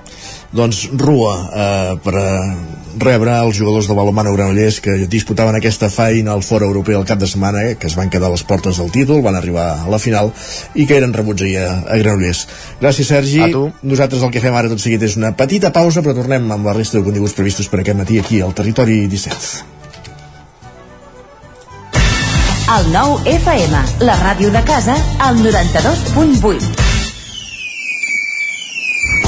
[0.53, 2.31] doncs Rua eh, per a
[2.99, 7.19] rebre els jugadors de Balomano Granollers que disputaven aquesta feina al fora europeu el cap
[7.19, 9.91] de setmana, eh, que es van quedar a les portes del títol, van arribar a
[9.91, 10.33] la final
[10.75, 12.47] i que eren rebuts ahir a, a Granollers.
[12.81, 13.43] Gràcies, Sergi.
[13.43, 13.71] A tu.
[13.83, 16.77] Nosaltres el que fem ara tot seguit és una petita pausa, però tornem amb la
[16.77, 19.71] resta de continguts previstos per aquest matí aquí al Territori 17.
[22.73, 26.92] El nou FM, la ràdio de casa, al 92.8.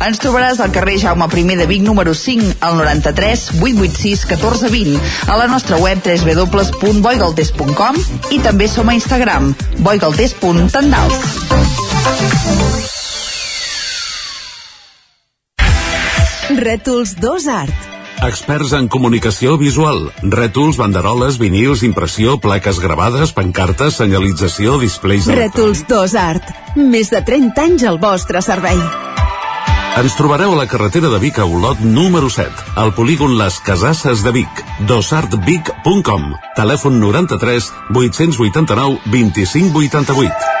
[0.00, 5.36] Ens trobaràs al carrer Jaume I de Vic número 5 al 93 886 1420 a
[5.36, 7.96] la nostra web www.boigaltes.com
[8.32, 11.20] i també som a Instagram boigaltes.tendals
[16.50, 17.86] Rètols 2 Art.
[18.26, 25.30] Experts en comunicació visual, rètols, banderoles, vinils, impressió, plaques gravades, pancartes, senyalització, displays...
[25.30, 26.52] Rètols 2 Art.
[26.76, 28.76] Més de 30 anys al vostre servei.
[29.98, 34.22] Ens trobareu a la carretera de Vic a Olot número 7, al polígon Les Casasses
[34.22, 40.60] de Vic, dosartvic.com, telèfon 93 889 2588.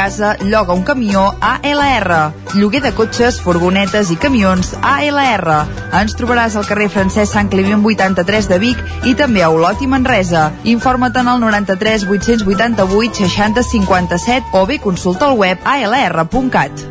[0.00, 2.32] casa, lloga un camió ALR.
[2.54, 5.56] Lloguer de cotxes, furgonetes i camions ALR.
[6.00, 9.88] Ens trobaràs al carrer Francesc Sant Climent 83 de Vic i també a Olot i
[9.92, 10.46] Manresa.
[10.64, 16.86] Informa't en el 93 888 60 57 o bé consulta el web alr.cat.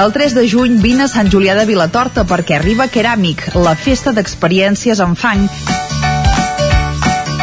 [0.00, 4.16] El 3 de juny vine a Sant Julià de Vilatorta perquè arriba Keràmic, la festa
[4.16, 5.46] d'experiències en fang.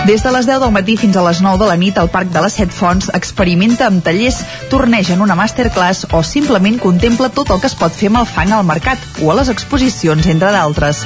[0.08, 2.30] Des de les 10 del matí fins a les 9 de la nit al Parc
[2.32, 4.38] de les Set Fonts experimenta amb tallers,
[4.72, 8.30] torneja en una masterclass o simplement contempla tot el que es pot fer amb el
[8.30, 11.02] fang al mercat o a les exposicions, entre d'altres.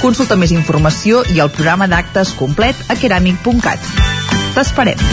[0.00, 3.84] Consulta més informació i el programa d'actes complet a keramic.cat.
[4.56, 5.04] T'esperem.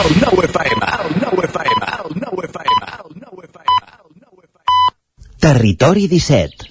[0.00, 3.78] El nou FM, el nou FM, el nou FM, el nou FM.
[5.46, 6.70] Territori 17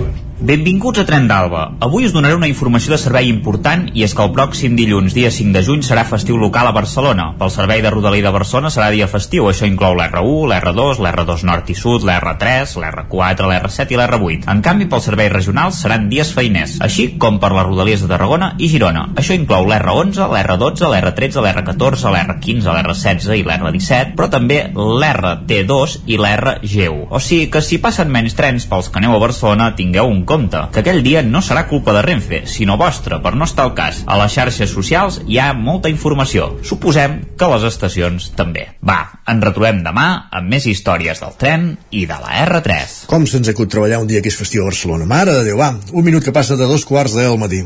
[0.41, 1.75] Benvinguts a Tren d'Alba.
[1.85, 5.29] Avui us donaré una informació de servei important i és que el pròxim dilluns, dia
[5.29, 7.27] 5 de juny, serà festiu local a Barcelona.
[7.37, 9.45] Pel servei de Rodalí de Barcelona serà dia festiu.
[9.51, 14.47] Això inclou l'R1, l'R2, l'R2 Nord i Sud, l'R3, l'R4, l'R7 i l'R8.
[14.49, 18.55] En canvi, pels serveis regionals seran dies feiners, així com per les Rodalies de Tarragona
[18.57, 19.05] i Girona.
[19.21, 27.05] Això inclou l'R11, l'R12, l'R13, l'R14, l'R15, l'R16 i l'R17, però també l'RT2 i l'RG1.
[27.13, 30.59] O sigui que si passen menys trens pels que aneu a Barcelona, tingueu un compte,
[30.71, 33.99] que aquell dia no serà culpa de Renfe, sinó vostra, per no estar al cas.
[34.07, 36.53] A les xarxes socials hi ha molta informació.
[36.63, 38.69] Suposem que a les estacions també.
[38.87, 43.01] Va, ens retrobem demà amb més històries del tren i de la R3.
[43.11, 45.09] Com se'ns acut treballar un dia que és festiu a Barcelona?
[45.09, 47.65] Mare de Déu, va, un minut que passa de dos quarts del matí.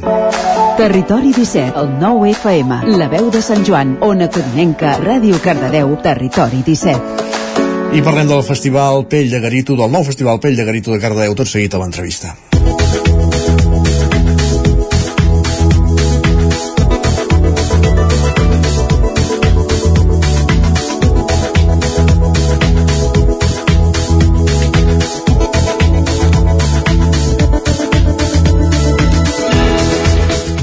[0.79, 6.65] Territori 17, el 9 FM, la veu de Sant Joan, Ona Codinenca, Ràdio Cardedeu, Territori
[6.65, 7.45] 17.
[7.95, 11.37] I parlem del Festival Pell de Garito, del nou Festival Pell de Garito de Cardedeu,
[11.37, 12.33] tot seguit a l'entrevista.
[12.65, 13.04] Thank you.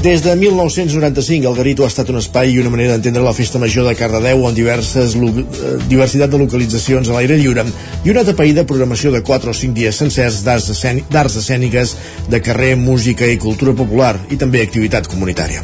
[0.03, 3.59] Des de 1995, el Garito ha estat un espai i una manera d'entendre la festa
[3.61, 5.43] major de Cardedeu amb diverses eh,
[5.87, 7.63] diversitat de localitzacions a l'aire lliure
[8.03, 11.95] i una tapaïda programació de 4 o 5 dies sencers d'arts escèniques,
[12.27, 15.63] de carrer, música i cultura popular i també activitat comunitària.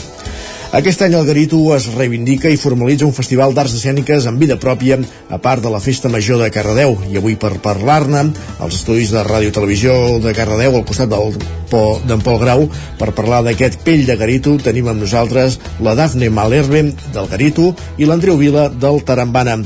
[0.69, 4.99] Aquest any el Garito es reivindica i formalitza un festival d'arts escèniques amb vida pròpia,
[5.33, 6.93] a part de la Festa Major de Cardedeu.
[7.09, 8.21] I avui per parlar-ne,
[8.61, 12.67] als estudis de Ràdio Televisió de Cardedeu, al costat d'en Pol Grau,
[13.01, 16.85] per parlar d'aquest pell de Garito, tenim amb nosaltres la Dafne Malerbe,
[17.17, 19.57] del Garito, i l'Andreu Vila, del Tarambana.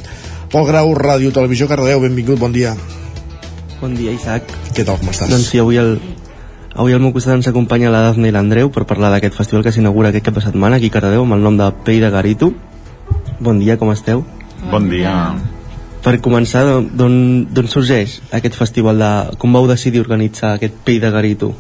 [0.56, 2.78] Pol Grau, Ràdio Televisió Cardedeu, benvingut, bon dia.
[3.84, 4.48] Bon dia, Isaac.
[4.72, 5.36] Què tal, com estàs?
[5.36, 5.98] Doncs sí, avui el,
[6.74, 9.72] Avui al meu costat ens acompanya la Dafne i l'Andreu per parlar d'aquest festival que
[9.72, 12.50] s'inaugura aquest cap de setmana aquí a Cardedeu amb el nom de Pell de Garito.
[13.40, 14.24] Bon dia, com esteu?
[14.72, 15.12] Bon dia.
[16.02, 16.64] Per començar,
[16.98, 18.98] d'on sorgeix aquest festival?
[18.98, 21.52] de Com vau decidir organitzar aquest Pell de Garito?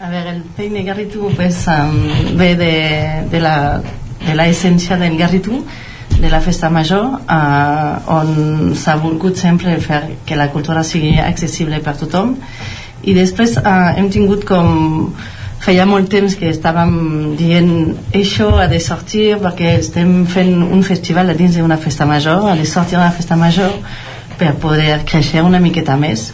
[0.00, 2.74] A veure, el Pell de Garito pues, um, ve de,
[3.32, 3.80] de, la,
[4.26, 5.64] de la essència del Garito,
[6.20, 11.80] de la festa major, uh, on s'ha volgut sempre fer que la cultura sigui accessible
[11.80, 12.36] per tothom
[13.02, 15.12] i després eh, hem tingut com
[15.60, 16.92] feia molt temps que estàvem
[17.36, 17.72] dient
[18.16, 22.56] això ha de sortir perquè estem fent un festival a dins d'una festa major ha
[22.56, 23.74] de sortir una festa major
[24.40, 26.30] per poder créixer una miqueta més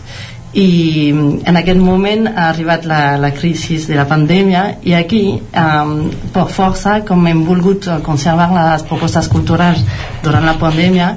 [0.57, 5.91] i en aquest moment ha arribat la, la crisi de la pandèmia i aquí um,
[6.33, 9.85] per força com hem volgut conservar les propostes culturals
[10.25, 11.11] durant la pandèmia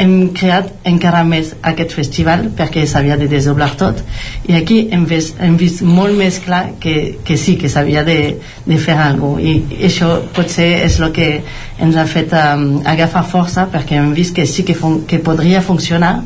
[0.00, 4.02] hem creat encara més aquest festival perquè s'havia de desdoblar tot.
[4.48, 8.18] I aquí hem vist, hem vist molt més clar que, que sí, que s'havia de,
[8.66, 9.46] de fer alguna cosa.
[9.50, 11.28] I això potser és el que
[11.80, 15.62] ens ha fet um, agafar força perquè hem vist que sí que, fun que podria
[15.62, 16.16] funcionar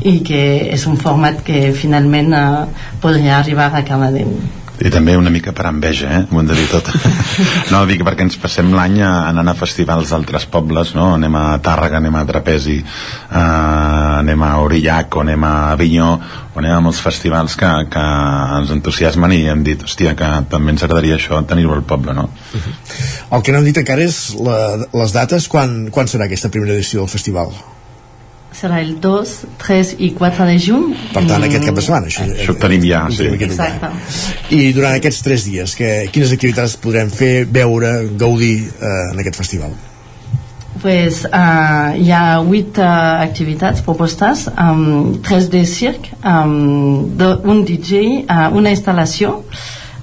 [0.00, 0.40] i que
[0.72, 2.46] és un format que finalment eh,
[3.02, 4.32] podria arribar a Cardedeu
[4.80, 6.20] i també una mica per enveja, eh?
[6.30, 6.86] ho hem de dir tot
[7.72, 11.10] no, dic perquè ens passem l'any anant a festivals d'altres pobles no?
[11.18, 16.08] anem a Tàrrega, anem a Trapezi eh, anem a Orillac o anem a Avinyó
[16.54, 18.04] o anem a molts festivals que, que
[18.60, 22.30] ens entusiasmen i hem dit, hòstia, que també ens agradaria això tenir-ho al poble, no?
[22.54, 23.36] Uh -huh.
[23.36, 24.56] El que no hem dit encara és la,
[24.92, 27.52] les dates, quan, quan serà aquesta primera edició del festival?
[28.56, 30.88] Serà el 2, 3 i 4 de juny.
[31.14, 32.10] Per tant, aquest cap de setmana.
[32.10, 33.28] Això, això ho tenim ja, sí.
[33.36, 33.92] Exacte.
[34.56, 39.38] I durant aquests 3 dies, que, quines activitats podrem fer, veure, gaudir eh, en aquest
[39.40, 39.76] festival?
[40.80, 42.86] Pues, uh, hi ha 8 uh,
[43.20, 49.42] activitats propostes, um, 3 de circ, um, de, un DJ, uh, una instal·lació,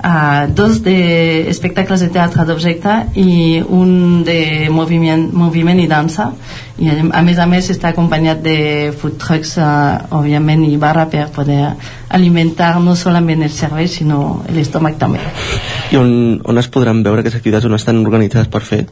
[0.04, 6.32] uh, dos de espectacles de teatre d'objecte i un de moviment, moviment i dansa.
[6.78, 8.58] I a més a més està acompanyat de
[8.98, 11.74] food trucks uh, òbviament i barra per poder
[12.14, 15.24] alimentar no solament el cervell sinó l'estómac també.
[15.92, 16.12] I on,
[16.46, 18.86] on es podran veure aquestes activitats, on estan organitzades per fer?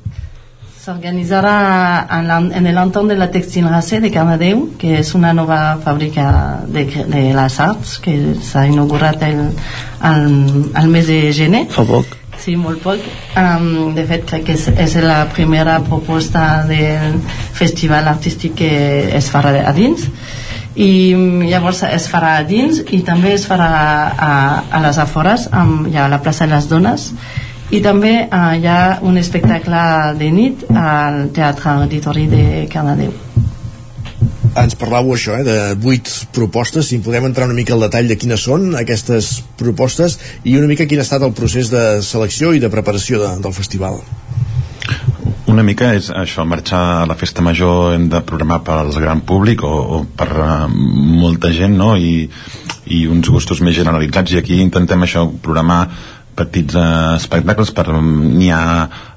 [0.85, 6.25] S'organitzarà en, l'entorn de la Textil Racé de Cardedeu, que és una nova fàbrica
[6.69, 8.13] de, de les arts que
[8.45, 9.39] s'ha inaugurat el,
[10.11, 10.27] el,
[10.77, 11.63] el mes de gener.
[11.73, 12.13] Fa poc.
[12.37, 13.01] Sí, molt poc.
[13.33, 17.17] Um, de fet, crec que és, és la primera proposta del
[17.57, 18.69] festival artístic que
[19.17, 20.05] es farà a dins
[20.75, 20.91] i
[21.49, 23.71] llavors es farà a dins i també es farà
[24.11, 24.31] a,
[24.69, 27.09] a les afores amb, ja a la plaça de les dones
[27.73, 29.85] i també uh, hi ha un espectacle
[30.19, 33.13] de nit al Teatre Auditori de Cardedeu
[34.55, 38.17] ens parlàveu això, eh, de vuit propostes, si podem entrar una mica al detall de
[38.17, 42.61] quines són aquestes propostes i una mica quin ha estat el procés de selecció i
[42.63, 43.99] de preparació de, del festival.
[45.51, 49.21] Una mica és això, marxar a la festa major hem de programar per al gran
[49.21, 51.93] públic o, o per uh, molta gent, no?
[51.95, 52.29] I,
[52.95, 55.85] I uns gustos més generalitzats i aquí intentem això, programar
[56.35, 58.65] petits uh, espectacles per n'hi ha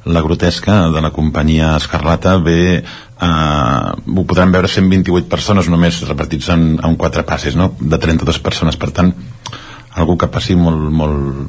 [0.09, 2.37] la grotesca de la companyia Escarlata.
[2.43, 7.73] Ve uh, ho podran veure 128 persones només repartits en, en quatre passes no?
[7.79, 8.79] de 32 persones.
[8.81, 9.12] Per tant
[9.99, 11.47] algú que passi molt molt,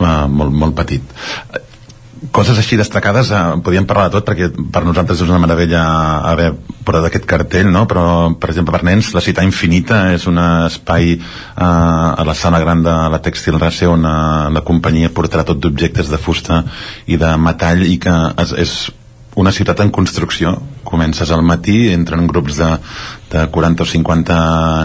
[0.00, 1.14] uh, molt, molt petit
[2.32, 5.82] coses així destacades eh, podíem parlar de tot perquè per nosaltres és una meravella
[6.30, 6.50] haver
[6.84, 7.84] portat aquest cartell no?
[7.90, 11.20] però per exemple per nens la cita infinita és un espai eh,
[11.58, 16.12] a la sala gran de la Textil Race on eh, la companyia portarà tot d'objectes
[16.12, 16.62] de fusta
[17.06, 18.14] i de metall i que
[18.44, 18.76] és, és
[19.36, 20.54] una ciutat en construcció
[20.84, 22.68] comences al matí, entren grups de,
[23.32, 24.36] de 40 o 50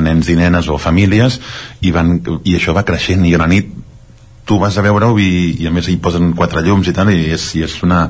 [0.01, 1.37] nens i nenes o famílies
[1.81, 3.69] i, van, i això va creixent i a la nit
[4.49, 5.31] tu vas a veure-ho i,
[5.61, 8.07] i a més hi posen quatre llums i tal i és, i és una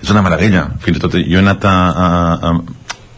[0.00, 2.10] és una meravella fins i tot jo he anat a, a,
[2.50, 2.52] a,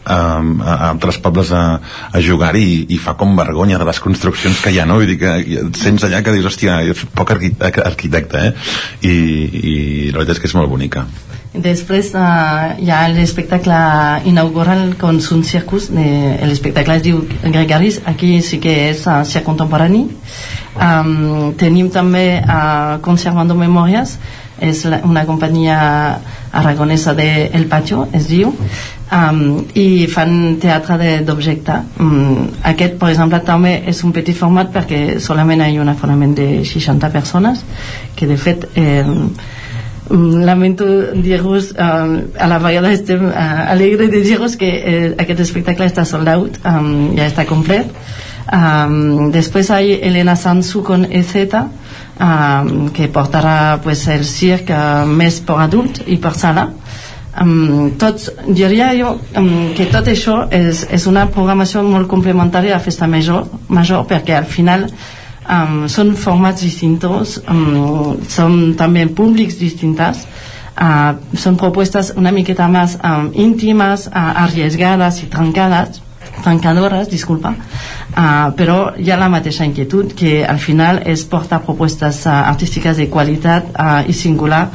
[0.03, 1.63] a, a altres pobles a,
[2.11, 4.99] a jugar i, i fa com vergonya de les construccions que hi ha no?
[5.01, 8.55] Vull dir que sents allà que dius hòstia, és poc arqui arquitecte eh?
[9.03, 9.75] I, i
[10.11, 11.07] la veritat és que és molt bonica
[11.53, 13.77] Després uh, hi ha l'espectacle
[14.25, 16.05] inaugural con un circus, de,
[16.49, 20.07] l'espectacle es diu Gregaris, aquí sí que és uh, contemporani.
[20.73, 24.17] Um, tenim també uh, Conservando Memòries,
[24.63, 25.77] és la, una companyia
[26.53, 28.53] aragonesa de El Patio, es diu,
[29.13, 29.41] um,
[29.77, 31.79] i fan teatre d'objecte.
[32.01, 36.33] Um, aquest, per exemple, també és un petit format perquè solament hi ha un aforament
[36.37, 37.65] de 60 persones,
[38.15, 38.69] que de fet...
[38.75, 39.03] Eh,
[40.13, 45.87] lamento dir-vos um, a la vegada estem uh, alegre de dir-vos que uh, aquest espectacle
[45.87, 47.87] està sold out um, ja està complet
[48.51, 51.35] um, després hi ha Elena Sansu con EZ
[52.19, 56.69] um, que portarà pues, el circ uh, més per adult i per sala.
[57.41, 62.77] Um, tots, diria jo um, que tot això és, és una programació molt complementària a
[62.77, 64.85] la festa major, major perquè al final
[65.49, 70.27] um, són formats distintos, um, són també públics distintas,
[70.77, 76.03] uh, són propuestas una miqueta més um, íntimes, uh, arriesgades i trencades,
[76.41, 82.25] trencadores, disculpa, uh, però hi ha la mateixa inquietud que al final és portar propostes
[82.25, 84.67] uh, artístiques de qualitat uh, i singular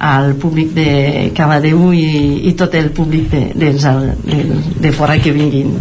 [0.00, 2.06] al públic de Cardedeu i,
[2.48, 4.38] i tot el públic de, de, de,
[4.80, 5.74] de fora que vinguin.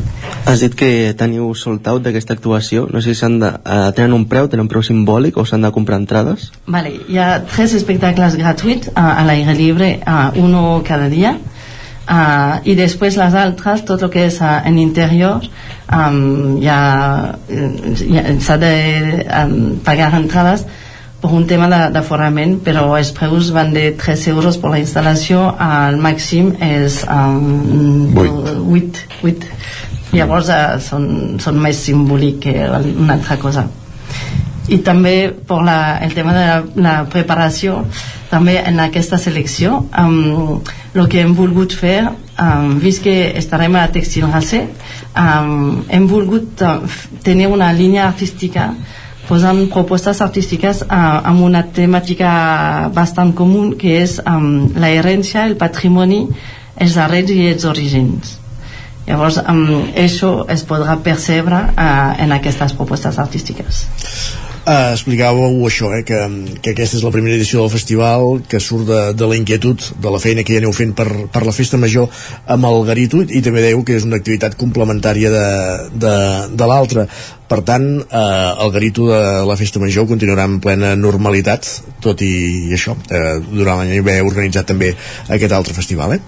[0.43, 2.83] Has dit que teniu sold out d'aquesta actuació.
[2.91, 5.63] No sé si s'han de, uh, tenen un preu, tenen un preu simbòlic o s'han
[5.63, 6.49] de comprar entrades?
[6.67, 11.37] Vale, hi ha tres espectacles gratuïts uh, a l'aire libre, uh, uno cada dia,
[12.09, 15.45] uh, i després les altres, tot el que és uh, en interior,
[15.93, 16.79] um, ja,
[17.47, 18.73] ja s'ha de
[19.25, 20.65] um, pagar entrades
[21.19, 25.99] per un tema d'aforament, però els preus van de 3 euros per la instal·lació, al
[25.99, 28.55] màxim és um, 8.
[28.63, 29.03] 8,
[29.33, 29.51] 8.
[30.15, 31.11] Llavors uh, són,
[31.43, 33.67] són més simbòlic que una altra cosa
[34.69, 37.83] i també per la, el tema de la, la preparació
[38.29, 40.59] també en aquesta selecció um,
[40.93, 44.63] el que hem volgut fer um, vist que estarem a Textil Racé
[45.13, 46.63] um, hem volgut
[47.23, 48.71] tenir una línia artística
[49.29, 55.57] posant propostes artístiques uh, amb una temàtica bastant comú que és um, la herència, el
[55.59, 56.23] patrimoni
[56.79, 58.37] els arrels i els orígens.
[59.05, 63.85] Llavors um, això es podrà percebre uh, en aquestes propostes artístiques
[64.59, 66.17] Uh, explicàveu això, eh, que,
[66.61, 70.11] que aquesta és la primera edició del festival que surt de, de la inquietud de
[70.11, 72.11] la feina que ja aneu fent per, per la festa major
[72.45, 75.47] amb el Garito i també dèieu que és una activitat complementària de,
[76.03, 76.13] de,
[76.59, 77.07] de l'altra
[77.49, 81.71] per tant eh, el Garito de la festa major continuarà en plena normalitat
[82.03, 82.33] tot i
[82.75, 84.91] això eh, durant l'any ve organitzat també
[85.39, 86.21] aquest altre festival eh?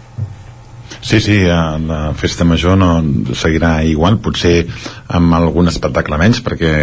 [1.01, 3.01] Sí, sí, la festa major no
[3.33, 4.67] seguirà igual, potser
[5.09, 6.73] amb algun espectacle menys, perquè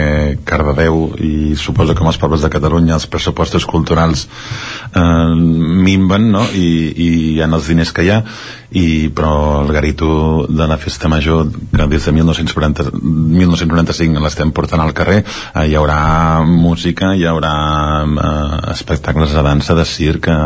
[0.45, 6.69] Cardedeu i suposo que els pobles de Catalunya els pressupostos culturals eh, minven, no?, I,
[6.99, 7.11] i
[7.47, 8.25] en els diners que hi ha,
[8.71, 14.83] i, però el garito de la festa major que des de 1940, 1995 l'estem portant
[14.85, 17.55] al carrer eh, hi haurà música hi haurà
[18.05, 20.37] eh, espectacles de dansa de circ eh,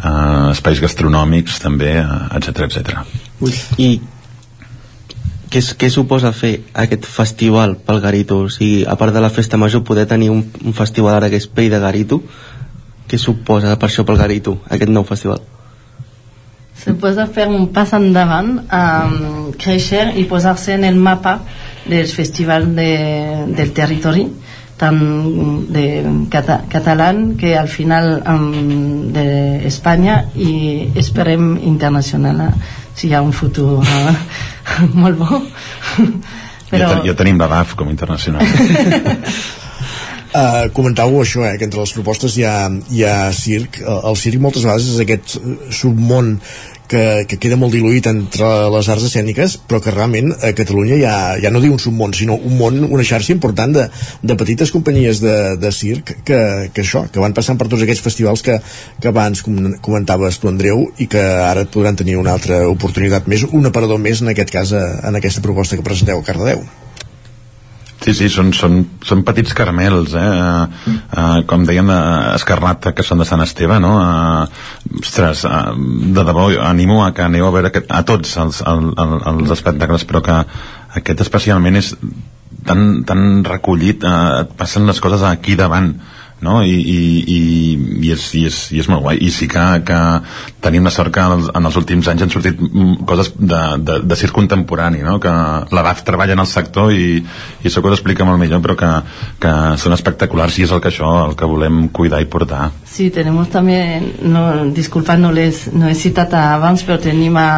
[0.00, 1.94] eh, espais gastronòmics també,
[2.34, 2.98] etc etc.
[3.78, 3.92] i
[5.54, 8.40] què, què suposa fer aquest festival pel Garito?
[8.42, 11.38] O sigui, a part de la festa major, poder tenir un, un festival ara que
[11.38, 12.18] és Pell de Garito,
[13.06, 15.44] què suposa per això pel Garito, aquest nou festival?
[16.76, 21.38] Suposa fer un pas endavant, um, créixer i posar-se en el mapa
[21.86, 22.90] dels festivals de,
[23.54, 24.26] del territori
[24.76, 24.98] tant
[25.70, 25.84] de
[26.30, 32.48] cata, català que al final um, d'Espanya i esperem internacional
[32.94, 34.14] si hi ha un futur uh,
[35.02, 35.42] molt bo.
[36.70, 36.88] Però...
[36.90, 38.42] ja, ja tenim la DAF com internacional
[40.34, 43.78] Uh, comentàveu això, eh, que entre les propostes hi ha, hi ha circ.
[43.86, 45.36] El circ moltes vegades és aquest
[45.70, 46.40] submón
[46.90, 51.14] que, que queda molt diluït entre les arts escèniques, però que realment a Catalunya ja,
[51.38, 53.86] ja no diu un submón, sinó un món, una xarxa important de,
[54.26, 56.40] de petites companyies de, de circ que,
[56.74, 58.58] que això, que van passant per tots aquests festivals que,
[58.98, 63.70] que abans comentaves tu, Andreu, i que ara podran tenir una altra oportunitat més, un
[63.70, 66.66] aparador més en aquest cas, en aquesta proposta que presenteu a Cardedeu.
[68.04, 70.24] Sí, sí, són, són, són petits caramels, eh?
[70.28, 73.94] Uh, uh, com deien, uh, Escarlata, que són de Sant Esteve, no?
[73.96, 75.72] Uh, ostres, uh,
[76.12, 79.54] de debò, animo a que aneu a veure aquest, a tots els, el, el, els
[79.56, 80.36] espectacles, però que
[81.00, 81.94] aquest especialment és
[82.68, 85.94] tan, tan recollit, uh, et passen les coses aquí davant,
[86.40, 86.62] no?
[86.62, 86.98] I, i,
[87.34, 87.38] i,
[88.04, 90.00] i, és, i, és, i és molt guai i sí que, que
[90.64, 92.60] tenim la sort que en els, en els últims anys han sortit
[93.08, 95.18] coses de, de, de circ contemporani no?
[95.22, 98.62] que la DAF treballa en el sector i, i això que ho explica molt millor
[98.64, 98.92] però que,
[99.40, 103.10] que són espectaculars i és el que això el que volem cuidar i portar Sí,
[103.10, 107.48] tenemos también, no, disculpa, no les no he citat abans, però tenim a,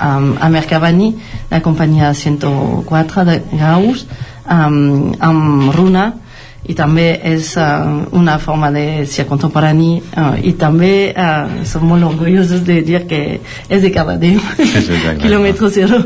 [0.00, 1.10] a, a Mercabani,
[1.50, 4.06] la companyia 104 de Graus,
[4.48, 6.06] amb, amb Runa,
[6.68, 12.04] i també és uh, una forma de ser contemporani uh, i també uh, som molt
[12.10, 13.22] orgullosos de dir que
[13.68, 16.04] és de sí, quilòmetre zero.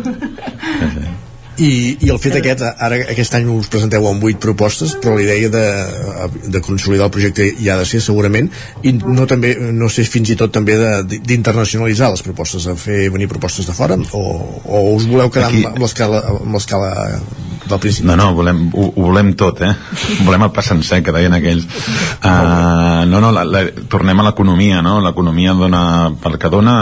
[1.61, 5.25] I, i el fet aquest, ara aquest any us presenteu amb 8 propostes, però la
[5.27, 5.65] idea de,
[6.49, 8.49] de consolidar el projecte hi ha de ser segurament,
[8.83, 10.79] i no també no sé fins i tot també
[11.13, 14.23] d'internacionalitzar les propostes, de fer venir propostes de fora o,
[14.65, 15.67] o us voleu quedar Aquí...
[15.69, 16.89] amb l'escala
[17.69, 18.07] del principi.
[18.09, 19.73] No, no, volem, ho, ho volem tot, eh?
[20.27, 21.67] volem el pas sencer, que deien aquells.
[22.23, 24.99] Uh, no, no, la, la, tornem a l'economia, no?
[25.05, 25.83] L'economia dona
[26.23, 26.77] pel que dona,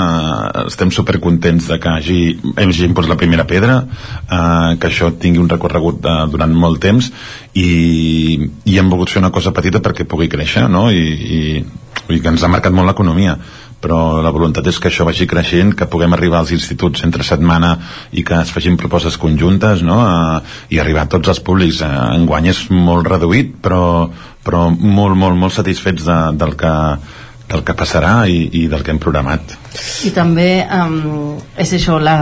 [0.66, 2.20] estem supercontents de que hagi,
[2.56, 7.10] hagi imposat la primera pedra, uh, que això tingui un recorregut uh, durant molt temps
[7.54, 7.70] i,
[8.64, 10.88] i hem volgut fer una cosa petita perquè pugui créixer, no?
[10.90, 11.40] I, i,
[12.10, 13.36] i que ens ha marcat molt l'economia
[13.80, 17.76] però la voluntat és que això vagi creixent, que puguem arribar als instituts entre setmana
[18.12, 20.00] i que es facin propostes conjuntes no?
[20.68, 21.80] i arribar a tots els públics.
[21.86, 24.10] Enguany és molt reduït, però,
[24.44, 26.74] però molt, molt, molt satisfets de, del que
[27.50, 29.56] del que passarà i, i del que hem programat.
[30.06, 32.16] I també um, és això, la,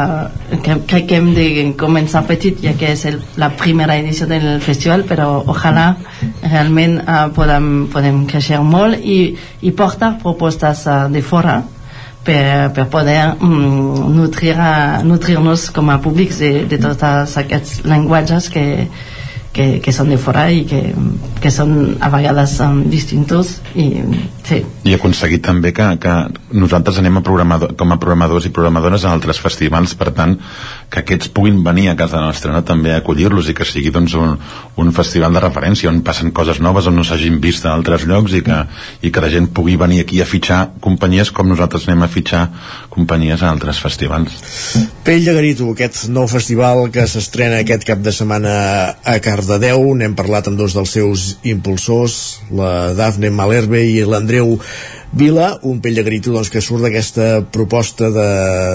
[0.65, 1.47] que, crec que hem de
[1.81, 5.91] començar petit, ja que és el, la primera edició del festival, però ojalà
[6.45, 9.21] realment uh, podem, podem créixer molt i,
[9.63, 11.61] i portar propostes uh, de fora
[12.25, 15.39] per, per poder um, nutrir-nos nutrir
[15.75, 18.67] com a públics de, de tots aquests llenguatges que,
[19.53, 20.81] que, que són de fora i que,
[21.43, 23.89] que són a vegades um, distintos i,
[24.47, 24.61] sí.
[24.87, 26.15] i aconseguir també que, que
[26.59, 30.37] nosaltres anem a programador, com a programadors i programadores a altres festivals, per tant
[30.93, 32.63] que aquests puguin venir a casa nostra no?
[32.67, 34.37] també a acollir-los i que sigui doncs, un,
[34.79, 38.37] un festival de referència on passen coses noves on no s'hagin vist a altres llocs
[38.39, 38.61] i que,
[39.03, 42.45] i que la gent pugui venir aquí a fitxar companyies com nosaltres anem a fitxar
[42.95, 44.39] companyies a altres festivals
[45.05, 48.55] Pell de Garito, aquest nou festival que s'estrena aquest cap de setmana
[49.03, 54.57] a Cardedeu Cardedeu, n'hem parlat amb dos dels seus impulsors, la Dafne Malerbe i l'Andreu
[55.15, 58.27] Vila, un pell de garito doncs, que surt d'aquesta proposta de,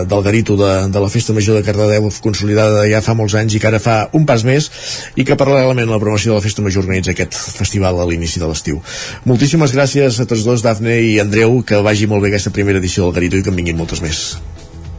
[0.08, 3.62] del garito de, de la Festa Major de Cardedeu consolidada ja fa molts anys i
[3.62, 4.72] que ara fa un pas més
[5.20, 8.48] i que paral·lelament la promoció de la Festa Major organitza aquest festival a l'inici de
[8.48, 8.80] l'estiu.
[9.28, 13.10] Moltíssimes gràcies a tots dos, Dafne i Andreu, que vagi molt bé aquesta primera edició
[13.10, 14.30] del Garito i que en vinguin moltes més.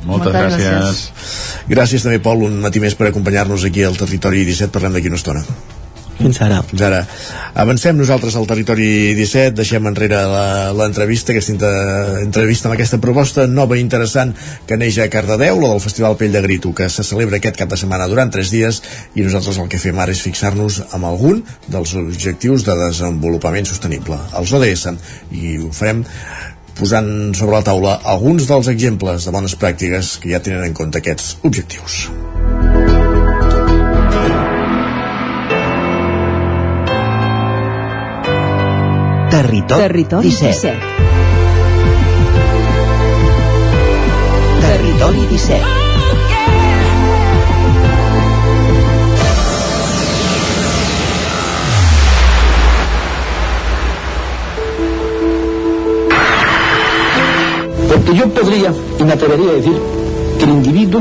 [0.04, 0.68] Moltes, Moltes gràcies.
[0.70, 1.68] gràcies.
[1.68, 4.72] Gràcies també, Pol, un matí més per acompanyar-nos aquí al Territori 17.
[4.74, 5.44] Parlem d'aquí una estona.
[6.14, 6.60] Fins ara.
[6.62, 7.00] Fins ara.
[7.58, 8.86] Avancem nosaltres al territori
[9.18, 10.20] 17, deixem enrere
[10.78, 11.72] l'entrevista, aquesta inter,
[12.22, 14.34] entrevista amb aquesta proposta nova i interessant
[14.68, 17.72] que neix a Cardedeu, la del Festival Pell de Grito, que se celebra aquest cap
[17.72, 18.80] de setmana durant 3 dies
[19.14, 24.18] i nosaltres el que fem ara és fixar-nos amb algun dels objectius de desenvolupament sostenible,
[24.38, 24.86] els ODS,
[25.34, 26.06] i ho farem
[26.78, 30.98] posant sobre la taula alguns dels exemples de bones pràctiques que ja tenen en compte
[31.02, 32.08] aquests objectius.
[39.34, 40.52] Territori, Territori 17.
[40.60, 40.94] 17.
[44.64, 45.83] Territori 17.
[57.94, 59.78] Porque yo podría y me atrevería a decir
[60.38, 61.00] que el individuo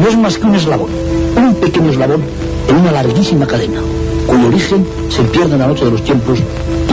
[0.00, 0.90] no es más que un eslabón,
[1.36, 2.22] un pequeño eslabón
[2.68, 3.80] en una larguísima cadena,
[4.26, 6.38] cuyo origen se pierde en la noche de los tiempos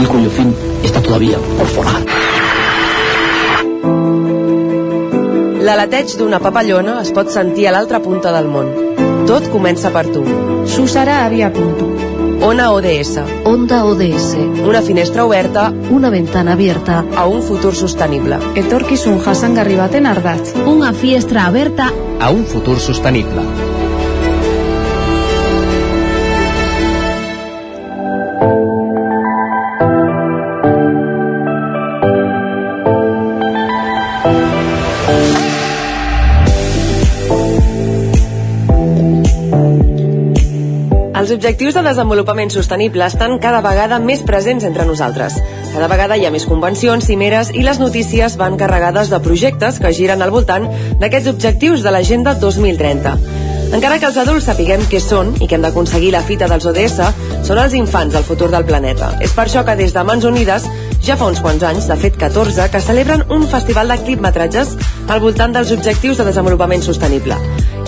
[0.00, 0.52] i cuyo fin
[0.86, 2.02] està todavía por forjar.
[5.60, 8.72] L'aleteig d'una papallona es pot sentir a l'altra punta del món.
[9.28, 10.24] Tot comença per tu.
[10.66, 12.09] Susara Avia Punto.
[12.42, 13.18] Ona ODS.
[13.44, 14.36] Onda ODS.
[14.66, 15.72] Una finestra oberta.
[15.90, 17.04] Una ventana abierta.
[17.14, 18.38] A un futur sostenible.
[18.56, 20.54] Etorkizun jasangarri baten ardatz.
[20.66, 21.90] Una finestra aberta.
[22.18, 23.69] A un futur sostenible.
[41.30, 45.36] Els objectius de desenvolupament sostenible estan cada vegada més presents entre nosaltres.
[45.70, 49.92] Cada vegada hi ha més convencions, cimeres i les notícies van carregades de projectes que
[49.94, 50.66] giren al voltant
[50.98, 53.14] d'aquests objectius de l'Agenda 2030.
[53.78, 56.98] Encara que els adults sapiguem què són i que hem d'aconseguir la fita dels ODS,
[57.46, 59.14] són els infants del futur del planeta.
[59.22, 60.66] És per això que des de Mans Unides
[61.06, 64.74] ja fa uns quants anys, de fet 14, que celebren un festival de clipmetratges
[65.06, 67.38] al voltant dels objectius de desenvolupament sostenible.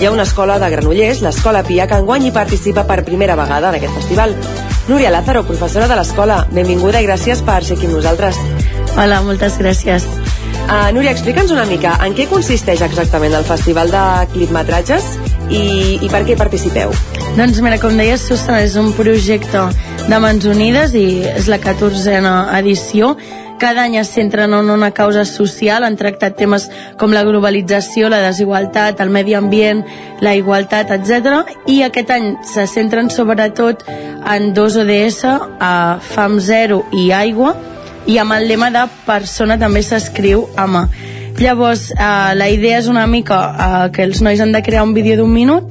[0.01, 3.69] Hi ha una escola de Granollers, l'Escola Pia, que enguany hi participa per primera vegada
[3.71, 4.35] en aquest festival.
[4.89, 8.39] Núria Lázaro, professora de l'escola, benvinguda i gràcies per ser aquí amb nosaltres.
[8.97, 10.09] Hola, moltes gràcies.
[10.63, 15.07] Uh, Núria, explica'ns una mica en què consisteix exactament el Festival de Clipmetratges
[15.51, 15.63] i,
[16.01, 16.95] i per què participeu?
[17.37, 19.69] Doncs mira, com deies, Susan, és un projecte
[20.09, 23.15] de Mans Unides i és la 14a edició
[23.63, 26.65] cada any es centren en una causa social, han tractat temes
[26.99, 29.85] com la globalització, la desigualtat, el medi ambient,
[30.19, 31.47] la igualtat, etc.
[31.71, 35.23] I aquest any se centren sobretot en dos ODS,
[35.63, 37.55] a FAM 0 i aigua,
[38.11, 40.89] i amb el lema de persona també s'escriu a mà.
[41.39, 44.95] Llavors, eh, la idea és una mica eh, que els nois han de crear un
[44.99, 45.71] vídeo d'un minut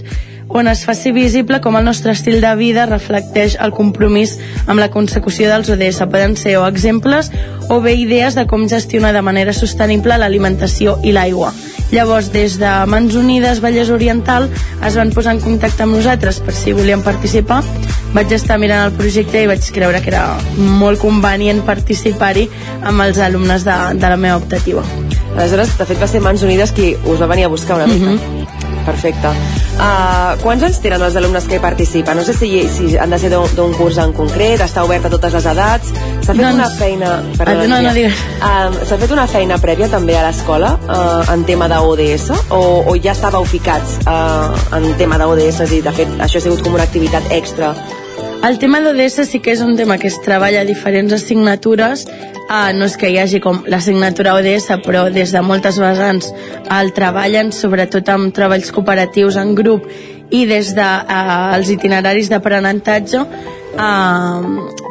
[0.54, 4.38] on es faci visible com el nostre estil de vida reflecteix el compromís
[4.68, 6.04] amb la consecució dels ODS.
[6.12, 7.32] Poden ser o exemples
[7.70, 11.54] o bé idees de com gestionar de manera sostenible l'alimentació i l'aigua.
[11.92, 14.48] Llavors, des de Mans Unides Vallès Oriental
[14.88, 17.62] es van posar en contacte amb nosaltres per si volien participar.
[18.16, 20.24] Vaig estar mirant el projecte i vaig creure que era
[20.58, 22.48] molt convenient participar-hi
[22.88, 24.84] amb els alumnes de, de la meva optativa.
[25.36, 28.12] Aleshores, de fet, va ser Mans Unides qui us va venir a buscar una mica.
[28.12, 28.61] Mm -hmm.
[28.86, 29.32] Perfecte.
[29.78, 32.18] Uh, quants anys tenen els alumnes que hi participen?
[32.18, 35.38] No sé si, si han de ser d'un curs en concret, està obert a totes
[35.38, 35.94] les edats.
[36.22, 37.14] S'ha fet doncs, una feina...
[37.38, 38.20] Perdó, no, no, digues.
[38.42, 42.62] Uh, S'ha fet una feina prèvia també a l'escola uh, en tema d'ODS o,
[42.92, 46.78] o ja estàveu ficats uh, en tema d'ODS i de fet això ha sigut com
[46.78, 47.74] una activitat extra
[48.48, 52.08] el tema d'ODS sí que és un tema que es treballa a diferents assignatures
[52.52, 56.34] Uh, no és que hi hagi com l'assignatura ODS, però des de moltes vessants
[56.76, 59.88] el treballen, sobretot amb treballs cooperatius en grup
[60.36, 64.90] i des dels de, uh, els itineraris d'aprenentatge uh,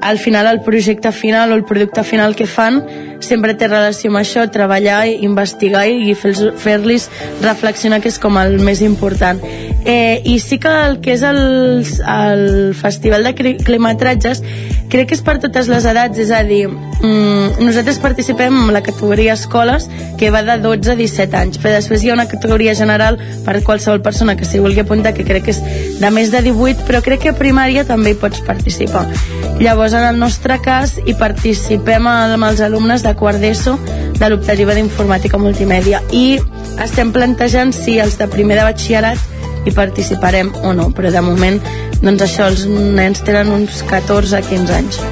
[0.00, 2.82] al final el projecte final o el producte final que fan
[3.20, 7.08] sempre té relació amb això, treballar, investigar i fer-los
[7.42, 9.40] reflexionar que és com el més important.
[9.84, 11.40] Eh, I sí que el que és el,
[11.82, 13.34] el Festival de
[13.64, 14.42] Climatratges
[14.88, 18.82] crec que és per totes les edats, és a dir, mm, nosaltres participem en la
[18.82, 22.74] categoria escoles que va de 12 a 17 anys, però després hi ha una categoria
[22.74, 25.62] general per qualsevol persona que s'hi vulgui apuntar, que crec que és
[26.00, 29.06] de més de 18, però crec que a primària també hi pots participar.
[29.60, 33.78] Llavors, en el nostre cas, hi participem amb els alumnes de quart d'ESO
[34.18, 36.38] de l'optativa d'informàtica multimèdia i
[36.82, 39.18] estem plantejant si els de primer de batxillerat
[39.66, 41.58] hi participarem o no, però de moment
[42.02, 45.02] doncs això, els nens tenen uns 14-15 anys.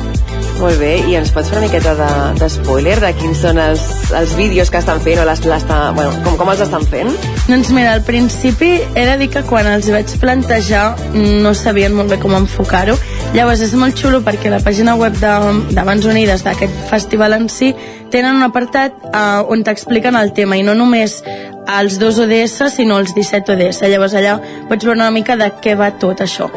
[0.57, 2.09] Molt bé, i ens pots fer una miqueta de,
[2.41, 3.83] de spoiler de quins són els,
[4.17, 7.11] els vídeos que estan fent o les, les, bueno, com, com els estan fent?
[7.45, 12.15] Doncs mira, al principi he de dir que quan els vaig plantejar no sabien molt
[12.15, 12.97] bé com enfocar-ho.
[13.37, 15.35] Llavors és molt xulo perquè la pàgina web de,
[15.77, 17.75] de Mans Unides d'aquest festival en si
[18.13, 21.21] tenen un apartat uh, on t'expliquen el tema i no només
[21.67, 23.83] els dos ODS sinó els 17 ODS.
[23.91, 24.39] Llavors allà
[24.71, 26.51] pots veure una mica de què va tot això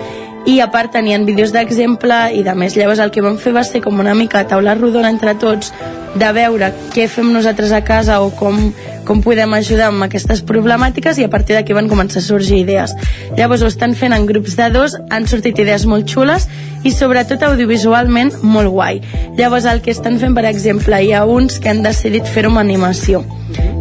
[0.45, 2.77] i a part tenien vídeos d'exemple i de més.
[2.79, 5.73] Llavors el que vam fer va ser com una mica taula rodona entre tots
[6.15, 8.57] de veure què fem nosaltres a casa o com,
[9.05, 12.95] com podem ajudar amb aquestes problemàtiques i a partir d'aquí van començar a sorgir idees.
[13.37, 16.47] Llavors ho estan fent en grups de dos, han sortit idees molt xules
[16.83, 19.03] i sobretot audiovisualment molt guai.
[19.37, 22.63] Llavors el que estan fent, per exemple, hi ha uns que han decidit fer-ho amb
[22.63, 23.23] animació.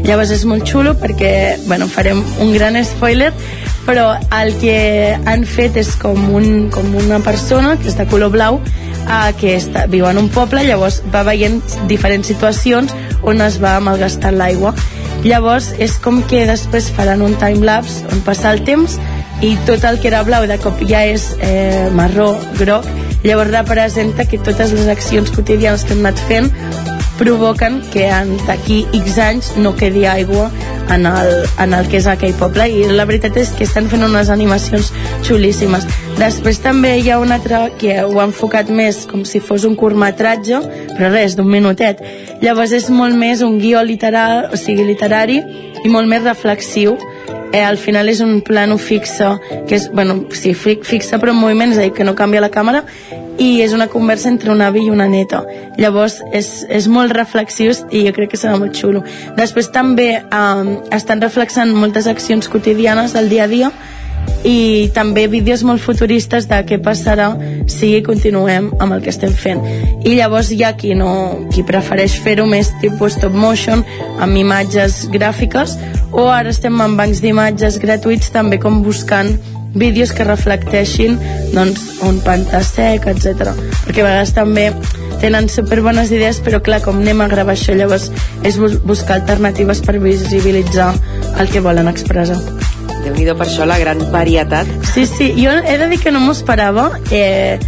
[0.04, 3.32] Llavors és molt xulo perquè, bueno, farem un gran spoiler,
[3.88, 8.28] però el que han fet és com, un, com una persona que és de color
[8.34, 12.92] blau eh, que està, viu en un poble, llavors va veient diferents situacions
[13.24, 14.74] on es va malgastant l'aigua.
[15.24, 18.98] Llavors és com que després faran un timelapse on passa el temps
[19.40, 22.84] i tot el que era blau de cop ja és eh, marró, groc,
[23.24, 26.52] llavors representa que totes les accions quotidianes que hem anat fent
[27.18, 28.06] provoquen que
[28.46, 30.48] d'aquí X anys no quedi aigua
[30.88, 34.06] en el, en el que és aquell poble i la veritat és que estan fent
[34.06, 34.92] unes animacions
[35.26, 35.84] xulíssimes.
[36.18, 39.76] Després també hi ha un altre que ho ha enfocat més com si fos un
[39.78, 40.62] curtmetratge,
[40.94, 42.00] però res, d'un minutet.
[42.42, 45.42] Llavors és molt més un guió literal, o sigui, literari
[45.84, 46.96] i molt més reflexiu
[47.52, 49.30] eh, al final és un plano fixe
[49.68, 52.52] que és, bueno, sí, fixe però en moviment, és a dir, que no canvia la
[52.52, 52.84] càmera
[53.38, 55.44] i és una conversa entre un avi i una neta.
[55.78, 59.04] Llavors és, és molt reflexiu i jo crec que serà molt xulo.
[59.38, 60.64] Després també eh,
[60.94, 63.72] estan reflexant moltes accions quotidianes del dia a dia
[64.48, 67.28] i també vídeos molt futuristes de què passarà
[67.70, 69.62] si continuem amb el que estem fent
[70.06, 71.10] i llavors hi ha qui, no,
[71.52, 73.84] qui prefereix fer-ho més tipus stop motion
[74.20, 75.76] amb imatges gràfiques
[76.12, 79.36] o ara estem amb bancs d'imatges gratuïts també com buscant
[79.74, 81.18] vídeos que reflecteixin
[81.52, 83.52] doncs, un pantà sec, etc.
[83.84, 84.70] Perquè a vegades també
[85.22, 88.08] tenen superbones idees, però clar, com anem a gravar això, llavors
[88.46, 90.92] és buscar alternatives per visibilitzar
[91.38, 92.38] el que volen expressar
[93.08, 94.68] déu nhi per això la gran varietat.
[94.92, 96.90] Sí, sí, jo he de dir que no m'ho esperava.
[97.10, 97.58] Eh,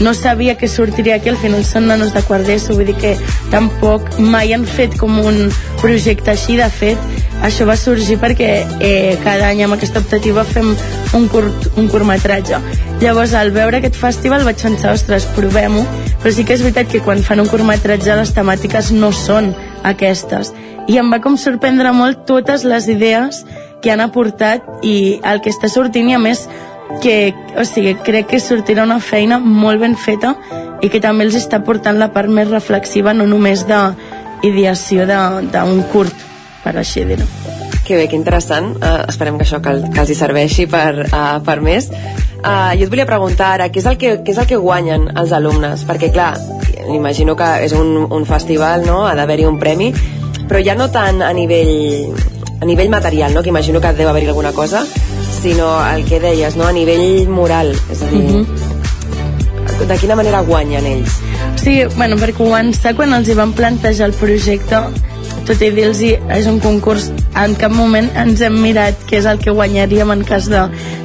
[0.00, 3.14] no sabia que sortiria aquí, al final són nanos de quart d'ESO, vull dir que
[3.50, 5.48] tampoc mai han fet com un
[5.80, 7.00] projecte així, de fet,
[7.46, 10.74] això va sorgir perquè eh, cada any amb aquesta optativa fem
[11.16, 12.60] un, curt, un curtmetratge.
[13.00, 15.84] Llavors, al veure aquest festival vaig pensar, ostres, provem-ho,
[16.20, 20.52] però sí que és veritat que quan fan un curtmetratge les temàtiques no són aquestes.
[20.86, 23.42] I em va com sorprendre molt totes les idees
[23.86, 26.48] que han aportat i el que està sortint i a més
[27.02, 30.32] que, o sigui, crec que sortirà una feina molt ben feta
[30.82, 36.26] i que també els està portant la part més reflexiva, no només d'ideació d'un curt,
[36.64, 37.28] per així dir-ho.
[37.86, 38.72] Que bé, que interessant.
[38.80, 41.86] Uh, esperem que això que, que els hi serveixi per, uh, per més.
[42.42, 45.12] Uh, jo et volia preguntar ara, què és, el que, què és el que guanyen
[45.14, 45.86] els alumnes?
[45.86, 46.32] Perquè, clar,
[46.90, 49.92] imagino que és un, un festival, no?, ha d'haver-hi un premi,
[50.50, 53.42] però ja no tant a nivell a nivell material, no?
[53.42, 54.84] que imagino que deu haver-hi alguna cosa,
[55.42, 56.66] sinó el que deies, no?
[56.66, 58.46] a nivell moral, és a dir, uh mhm.
[58.46, 59.86] -huh.
[59.86, 61.10] de quina manera guanyen ells?
[61.56, 64.76] Sí, bueno, per començar, quan els hi van plantejar el projecte,
[65.46, 69.38] tot i dir-los és un concurs, en cap moment ens hem mirat què és el
[69.38, 70.62] que guanyaríem en cas de,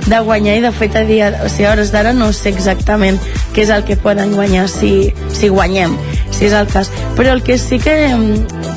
[0.07, 3.19] de guanyar i de fet a dia, o sigui, a hores d'ara no sé exactament
[3.53, 5.97] què és el que poden guanyar si, si guanyem,
[6.31, 6.89] si és el cas.
[7.17, 7.95] Però el que sí que,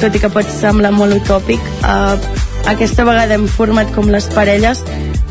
[0.02, 4.80] tot i que pot semblar molt utòpic, eh, aquesta vegada hem format com les parelles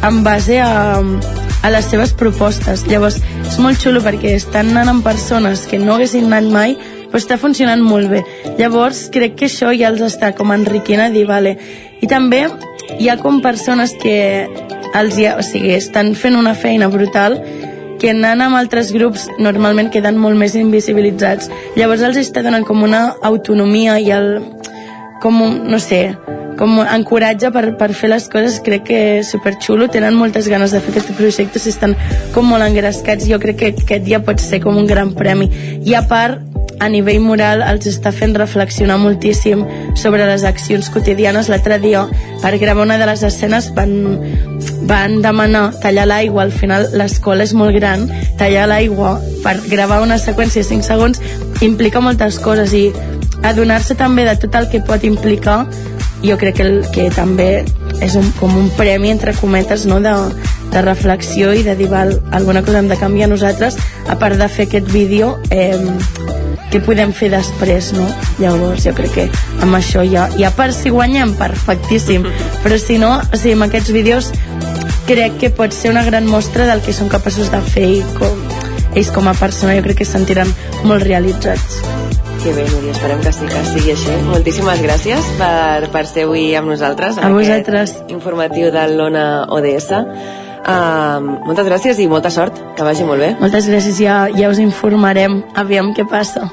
[0.06, 2.86] en base a, a les seves propostes.
[2.90, 3.18] Llavors,
[3.48, 6.78] és molt xulo perquè estan anant amb persones que no haguessin anat mai,
[7.10, 8.24] però està funcionant molt bé.
[8.60, 11.58] Llavors, crec que això ja els està com enriquint a dir, vale.
[12.02, 12.46] I també
[13.00, 14.18] hi ha com persones que
[14.94, 17.40] els ha, o sigui, estan fent una feina brutal
[18.02, 21.50] que anant amb altres grups normalment queden molt més invisibilitzats.
[21.80, 24.42] Llavors els està donant com una autonomia i el,
[25.24, 26.04] com un, no sé,
[26.60, 30.82] com encoratge per, per fer les coses crec que és superxulo tenen moltes ganes de
[30.84, 31.96] fer aquest projecte estan
[32.36, 35.50] com molt engrescats jo crec que aquest dia pot ser com un gran premi
[35.82, 36.54] i a part
[36.84, 39.64] a nivell moral els està fent reflexionar moltíssim
[40.00, 41.48] sobre les accions quotidianes.
[41.48, 42.04] L'altre dia,
[42.42, 43.94] per gravar una de les escenes, van,
[44.90, 46.44] van demanar tallar l'aigua.
[46.44, 48.08] Al final, l'escola és molt gran.
[48.42, 49.16] Tallar l'aigua
[49.46, 51.24] per gravar una seqüència de 5 segons
[51.64, 52.90] implica moltes coses i
[53.44, 55.64] adonar-se també de tot el que pot implicar
[56.24, 57.66] jo crec que, el, que també
[58.02, 60.00] és un, com un premi entre cometes no?
[60.04, 60.14] de,
[60.72, 63.78] de reflexió i de dir val, alguna cosa hem de canviar nosaltres
[64.08, 65.78] a part de fer aquest vídeo eh,
[66.74, 68.08] què podem fer després, no?
[68.42, 69.26] Llavors, jo crec que
[69.62, 70.26] amb això ja...
[70.42, 72.26] I a part, si guanyem, perfectíssim.
[72.64, 74.32] Però si no, o sigui, amb aquests vídeos
[75.06, 78.42] crec que pot ser una gran mostra del que són capaços de fer i com,
[78.96, 80.50] ells com a persona jo crec que es sentiran
[80.88, 81.84] molt realitzats.
[82.44, 84.16] Que bé, Núria, esperem que sí que sigui així.
[84.28, 87.16] Moltíssimes gràcies per, per ser avui amb nosaltres.
[87.16, 87.94] A vosaltres.
[88.12, 89.88] informatiu de l'ONA ODS.
[89.94, 93.32] Uh, moltes gràcies i molta sort, que vagi molt bé.
[93.40, 96.50] Moltes gràcies, ja, ja us informarem, aviam què passa.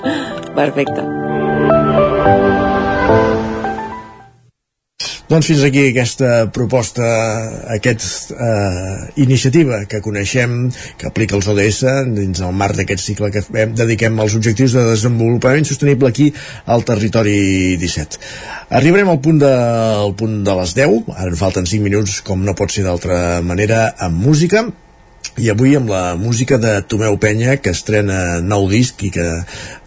[0.55, 1.03] Perfecte.
[5.31, 7.07] Doncs fins aquí aquesta proposta,
[7.70, 10.57] aquesta eh, iniciativa que coneixem,
[10.99, 11.85] que aplica els ODS
[12.16, 16.33] dins el marc d'aquest cicle que fem, dediquem als objectius de desenvolupament sostenible aquí
[16.66, 18.18] al territori 17.
[18.81, 19.55] Arribarem al punt de,
[20.03, 23.39] al punt de les 10, ara en falten 5 minuts, com no pot ser d'altra
[23.47, 24.66] manera, amb música,
[25.41, 29.26] i avui amb la música de Tomeu Penya que estrena nou disc i que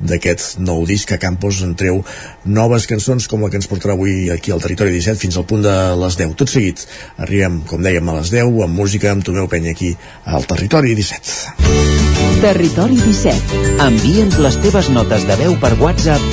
[0.01, 2.01] d'aquest nou disc a Campos en treu
[2.45, 5.62] noves cançons com la que ens portarà avui aquí al Territori 17 fins al punt
[5.66, 6.86] de les 10 tot seguit
[7.22, 9.93] arribem com dèiem a les 10 amb música amb Tomeu Penya aquí
[10.26, 16.32] al Territori 17 Territori 17 Envia'ns les teves notes de veu per WhatsApp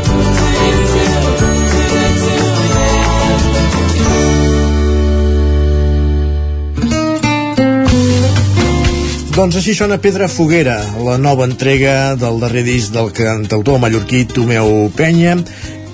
[9.31, 10.75] Doncs així sona Pedra Foguera,
[11.05, 15.37] la nova entrega del darrer disc del cantautor mallorquí Tomeu Penya,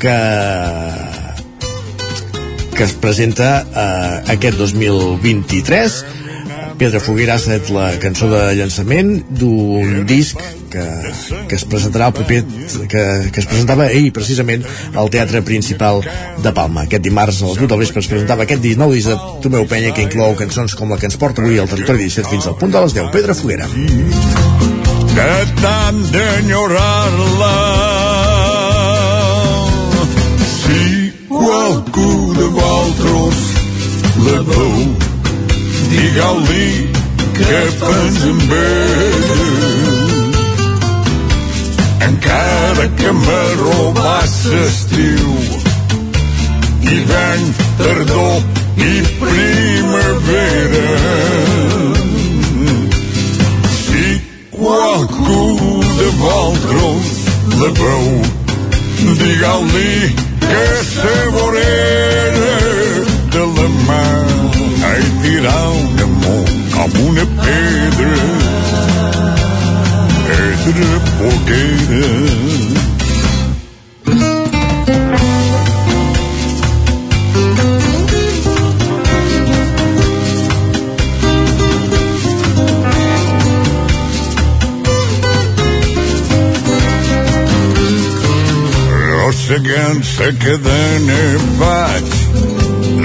[0.01, 0.17] que
[2.77, 5.95] que es presenta eh, aquest 2023
[6.77, 9.09] Pedra Foguera ha estat la cançó de llançament
[9.39, 10.37] d'un disc
[10.69, 10.83] que,
[11.49, 12.43] que es presentarà el proper
[12.91, 13.03] que,
[13.33, 16.03] que es presentava ahir precisament al Teatre Principal
[16.43, 16.85] de Palma.
[16.85, 19.65] Aquest dimarts a les 8 del vespre es presentava aquest disc, nou disc de Tomeu
[19.69, 22.59] Penya que inclou cançons com la que ens porta avui al territori 17 fins al
[22.61, 23.69] punt de les 10, Pedra Foguera.
[25.17, 27.51] Que tant d'enyorar-la
[30.53, 33.45] si qualcú de vosaltres
[34.27, 35.06] la veu
[35.91, 36.69] digueu-li
[37.37, 40.07] que pensa en ella
[42.07, 45.31] encara que me robàs l'estiu
[46.81, 48.37] hivern, tardor
[48.77, 50.93] i primavera.
[53.83, 54.05] Si
[54.55, 55.43] qualcú
[55.99, 57.07] de vosaltres
[57.59, 58.07] la veu
[59.21, 59.93] digueu-li
[60.47, 62.86] que se vorera
[63.31, 64.03] de la mà
[64.89, 68.13] ai tirar un amor com una pedra.
[70.27, 72.57] Pedra foguera
[89.09, 91.19] Rossegant-se cadena
[91.59, 92.16] vaig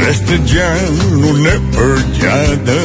[0.03, 1.01] restejant
[1.31, 2.79] una petjada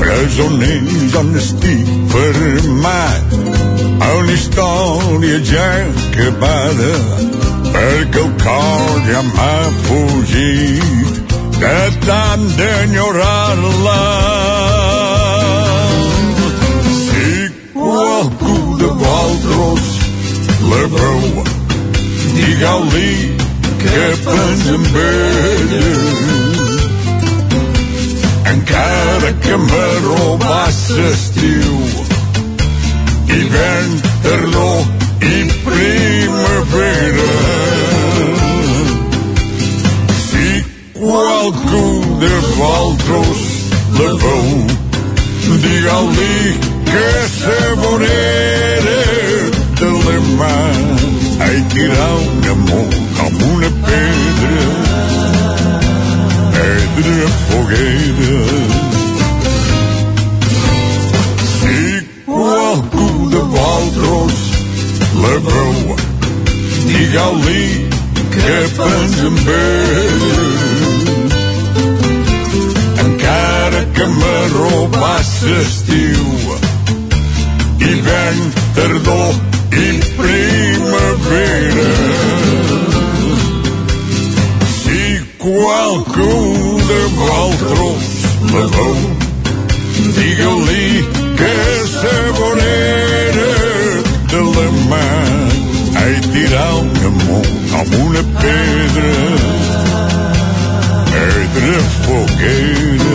[0.00, 3.36] presoners on estic fermat
[4.04, 6.92] a una història ja acabada
[7.72, 9.56] perquè el cor ja m'ha
[9.86, 14.02] fugit de tant d'enyorar-la.
[17.00, 19.90] Si qualcú de vosaltres
[20.70, 21.44] la veu
[22.36, 23.37] digueu-li
[23.82, 25.88] que pensa en ella
[28.52, 31.74] encara que me robàs l'estiu
[33.28, 34.80] hivern, tardor
[35.32, 37.34] i primavera.
[40.26, 40.48] Si
[40.98, 41.84] qualcú
[42.22, 43.40] de vosaltres
[43.98, 44.48] la veu
[45.64, 46.38] digueu-li
[46.90, 49.00] que se vorera
[50.04, 50.97] la mà
[51.40, 54.64] ai tirar un amor com una pedra.
[56.54, 58.38] Pedra foguera.
[61.54, 61.78] Si
[62.26, 64.38] qualcú de vosaltres
[65.22, 65.96] la veu
[66.90, 67.66] digue-li
[68.34, 70.24] que pensa en ell
[73.04, 76.26] encara que me robàs l'estiu
[77.80, 78.40] hivern,
[78.74, 79.47] tardor
[85.58, 86.34] qualcú
[86.88, 88.04] de vosaltres
[88.52, 88.96] la veu
[90.16, 90.86] digue-li
[91.40, 91.54] que
[91.94, 93.50] sa vorera
[94.32, 95.08] de la mà
[96.02, 97.46] ai tirar un amor
[97.80, 99.14] amb una pedra
[101.10, 103.08] pedra foguera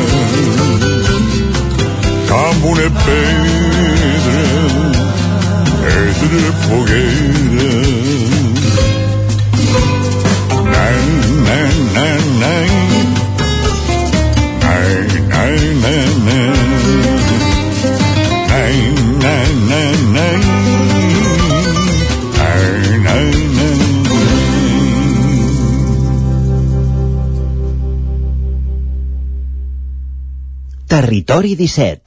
[30.94, 32.03] Territori 17.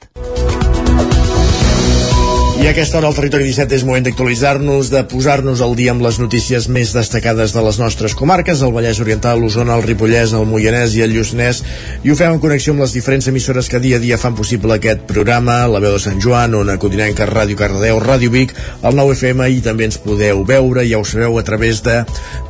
[2.67, 6.17] A aquesta hora al Territori 17 és moment d'actualitzar-nos, de posar-nos al dia amb les
[6.19, 10.97] notícies més destacades de les nostres comarques, el Vallès Oriental, l'Osona, el Ripollès, el Moianès
[10.97, 11.61] i el Lluçanès,
[12.03, 14.75] i ho fem en connexió amb les diferents emissores que dia a dia fan possible
[14.75, 18.51] aquest programa, la veu de Sant Joan, Ona Codinenca, Ràdio Cardedeu, Ràdio Vic,
[18.83, 22.01] el 9 FM, i també ens podeu veure, ja ho sabeu, a través de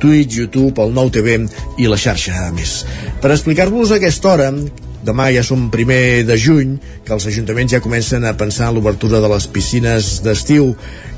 [0.01, 1.37] Twitch, YouTube, el 9 TV
[1.77, 2.79] i la xarxa a més.
[3.21, 4.49] Per explicar-vos aquesta hora
[5.07, 9.21] demà ja som primer de juny, que els ajuntaments ja comencen a pensar en l'obertura
[9.23, 10.73] de les piscines d'estiu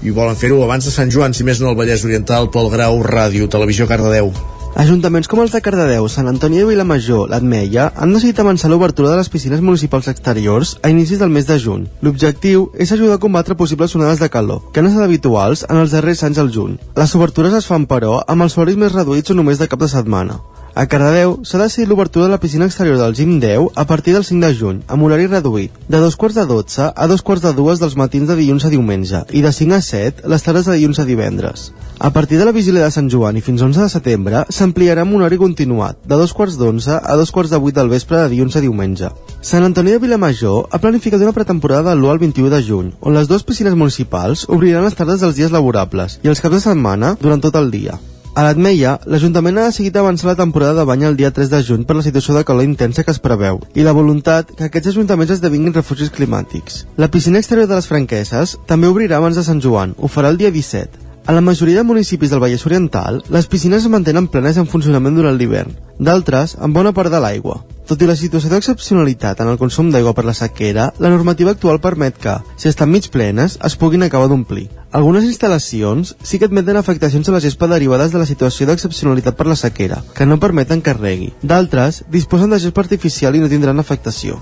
[0.06, 3.02] i volen fer-ho abans de Sant Joan, si més no el Vallès Oriental, Pol Grau,
[3.04, 4.32] Ràdio, Televisió Cardedeu.
[4.78, 9.18] Ajuntaments com els de Cardedeu, Sant Antoni de Vilamajor, l'Atmeia, han decidit avançar l'obertura de
[9.18, 11.88] les piscines municipals exteriors a inicis del mes de juny.
[12.06, 15.98] L'objectiu és ajudar a combatre possibles onades de calor, que han estat habituals en els
[15.98, 16.78] darrers anys al juny.
[16.96, 19.90] Les obertures es fan, però, amb els horaris més reduïts o només de cap de
[19.90, 20.38] setmana.
[20.80, 24.24] A Cardedeu s'ha decidit l'obertura de la piscina exterior del Gim 10 a partir del
[24.24, 27.52] 5 de juny, amb horari reduït, de dos quarts de 12 a dos quarts de
[27.58, 30.78] dues dels matins de dilluns a diumenge i de 5 a 7 les tardes de
[30.78, 31.66] dilluns a divendres.
[32.00, 35.18] A partir de la vigília de Sant Joan i fins 11 de setembre s'ampliarà amb
[35.18, 38.30] un horari continuat, de dos quarts d'onze a dos quarts de 8 del vespre de
[38.32, 39.10] dilluns a diumenge.
[39.42, 43.20] Sant Antoni de Vilamajor ha planificat una pretemporada de l'1 al 21 de juny, on
[43.20, 47.18] les dues piscines municipals obriran les tardes dels dies laborables i els caps de setmana
[47.20, 48.00] durant tot el dia.
[48.38, 51.82] A l'Atmeia, l'Ajuntament ha decidit avançar la temporada de bany el dia 3 de juny
[51.90, 55.34] per la situació de calor intensa que es preveu i la voluntat que aquests ajuntaments
[55.40, 56.84] esdevinguin refugis climàtics.
[57.02, 60.38] La piscina exterior de les franqueses també obrirà abans de Sant Joan, ho farà el
[60.38, 61.09] dia 17.
[61.26, 65.16] A la majoria de municipis del Vallès Oriental, les piscines es mantenen plenes en funcionament
[65.18, 67.60] durant l'hivern, d'altres amb bona part de l'aigua.
[67.90, 71.80] Tot i la situació d'excepcionalitat en el consum d'aigua per la sequera, la normativa actual
[71.82, 74.68] permet que, si estan mig plenes, es puguin acabar d'omplir.
[74.92, 79.48] Algunes instal·lacions sí que admeten afectacions a la gespa derivades de la situació d'excepcionalitat per
[79.50, 81.34] la sequera, que no permeten que es regui.
[81.42, 84.40] D'altres disposen de gespa artificial i no tindran afectació.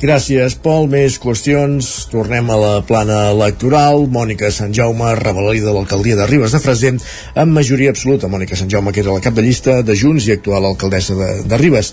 [0.00, 0.86] Gràcies, Pol.
[0.88, 1.86] Més qüestions.
[2.08, 4.06] Tornem a la plana electoral.
[4.08, 6.94] Mònica Sant Jaume, revalida l'alcaldia de Ribes de Freser,
[7.36, 8.30] amb majoria absoluta.
[8.32, 11.28] Mònica Sant Jaume, que era la cap de llista de Junts i actual alcaldessa de,
[11.44, 11.92] de Ribes.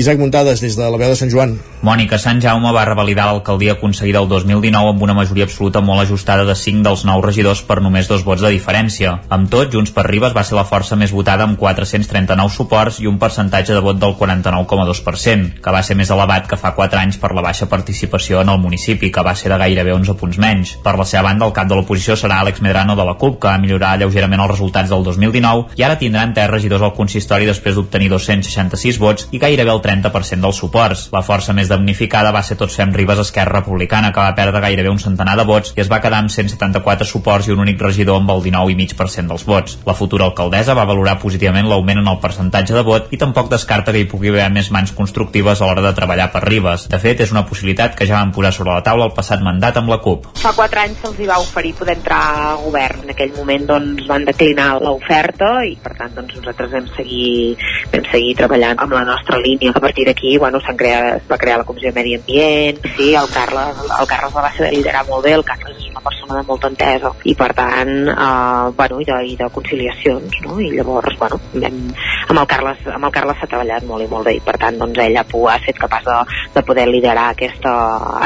[0.00, 1.58] Isaac Muntades, des de la veu de Sant Joan.
[1.84, 6.46] Mònica Sant Jaume va revalidar l'alcaldia aconseguida el 2019 amb una majoria absoluta molt ajustada
[6.48, 9.18] de 5 dels 9 regidors per només dos vots de diferència.
[9.28, 13.10] Amb tot, Junts per Ribes va ser la força més votada amb 439 suports i
[13.10, 17.20] un percentatge de vot del 49,2%, que va ser més elevat que fa 4 anys
[17.20, 20.76] per la baixa participació en el municipi, que va ser de gairebé 11 punts menys.
[20.82, 23.50] Per la seva banda, el cap de l'oposició serà Àlex Medrano de la CUP, que
[23.50, 27.76] va millorar lleugerament els resultats del 2019 i ara tindran 3 regidors al consistori després
[27.76, 31.08] d'obtenir 266 vots i gairebé el 30% dels suports.
[31.12, 34.92] La força més damnificada va ser Tots Fem Ribes Esquerra Republicana, que va perdre gairebé
[34.92, 38.20] un centenar de vots i es va quedar amb 174 suports i un únic regidor
[38.20, 39.78] amb el 19,5% dels vots.
[39.86, 43.92] La futura alcaldessa va valorar positivament l'augment en el percentatge de vot i tampoc descarta
[43.92, 46.88] que hi pugui haver més mans constructives a l'hora de treballar per Ribes.
[46.92, 49.80] De fet, és una possibilitat que ja van posar sobre la taula el passat mandat
[49.80, 50.28] amb la CUP.
[50.42, 53.06] Fa quatre anys se'ls hi va oferir poder entrar a govern.
[53.06, 57.56] En aquell moment doncs, van declinar l'oferta i per tant doncs, nosaltres vam seguir,
[57.92, 59.72] vam seguir treballant amb la nostra línia.
[59.74, 63.28] A partir d'aquí bueno, creat, es va crear la Comissió de Medi Ambient, sí, el
[63.32, 66.46] Carles, el Carles la va saber liderar molt bé, el Carles és una persona de
[66.48, 70.58] molta entesa i per tant, eh, bueno, i de, i de conciliacions, no?
[70.60, 71.80] I llavors, bueno, vam,
[72.28, 74.78] amb el Carles amb el Carles s'ha treballat molt i molt bé i per tant
[74.80, 76.18] doncs ell ha, ha estat capaç de,
[76.56, 77.72] de poder liderar aquesta,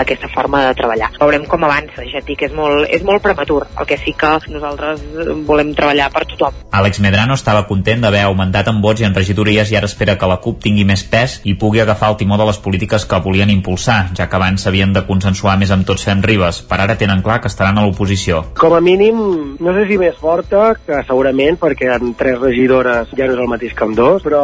[0.02, 3.64] aquesta forma de treballar veurem com avança, ja et dic, és molt, és molt prematur,
[3.78, 5.02] el que sí que nosaltres
[5.48, 6.54] volem treballar per tothom.
[6.76, 10.28] Àlex Medrano estava content d'haver augmentat en vots i en regidories i ara espera que
[10.30, 13.50] la CUP tingui més pes i pugui agafar el timó de les polítiques que volien
[13.52, 16.62] impulsar, ja que abans s'havien de consensuar més amb Tots Fem Ribes.
[16.68, 18.42] Per ara tenen clar que estaran a l'oposició.
[18.58, 19.18] Com a mínim,
[19.60, 23.52] no sé si més forta, que segurament, perquè en tres regidores ja no és el
[23.52, 24.42] mateix que amb dos, però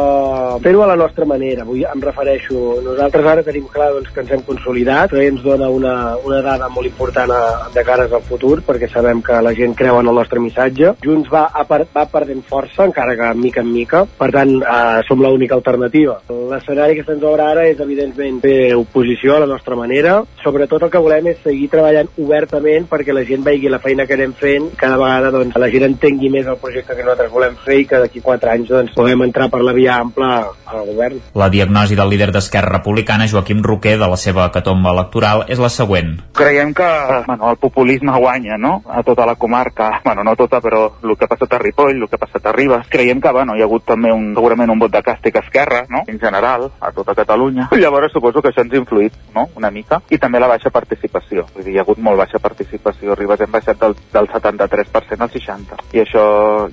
[0.63, 1.63] fer-ho a la nostra manera.
[1.67, 5.69] Vull, em refereixo, nosaltres ara tenim clar doncs, que ens hem consolidat, però ens dona
[5.71, 5.93] una,
[6.25, 7.41] una dada molt important a,
[7.73, 10.95] de cares al futur, perquè sabem que la gent creu en el nostre missatge.
[11.05, 15.21] Junts va, a, va perdent força, encara que mica en mica, per tant, eh, som
[15.23, 16.19] l'única alternativa.
[16.51, 20.19] L'escenari que se'ns obre ara és, evidentment, fer oposició a la nostra manera.
[20.43, 24.17] Sobretot el que volem és seguir treballant obertament perquè la gent vegi la feina que
[24.17, 27.79] anem fent, cada vegada doncs, la gent entengui més el projecte que nosaltres volem fer
[27.81, 31.17] i que d'aquí quatre anys doncs, podem entrar per la via ampla al govern.
[31.33, 35.71] La diagnosi del líder d'Esquerra Republicana, Joaquim Roquer, de la seva catomba electoral, és la
[35.73, 36.13] següent.
[36.37, 36.89] Creiem que
[37.25, 38.83] bueno, el populisme guanya no?
[38.85, 42.09] a tota la comarca, bueno, no tota, però el que ha passat a Ripoll, el
[42.09, 42.85] que ha passat a Ribes.
[42.93, 45.83] Creiem que bueno, hi ha hagut també un, segurament un vot de càstig a Esquerra,
[45.89, 46.03] no?
[46.07, 47.69] en general, a tota Catalunya.
[47.83, 49.47] Llavors suposo que això ens ha influït no?
[49.57, 50.01] una mica.
[50.13, 51.47] I també la baixa participació.
[51.55, 53.13] Vull dir, hi ha hagut molt baixa participació.
[53.13, 55.81] A Ribes hem baixat del, del 73% al 60%.
[55.93, 56.23] I això,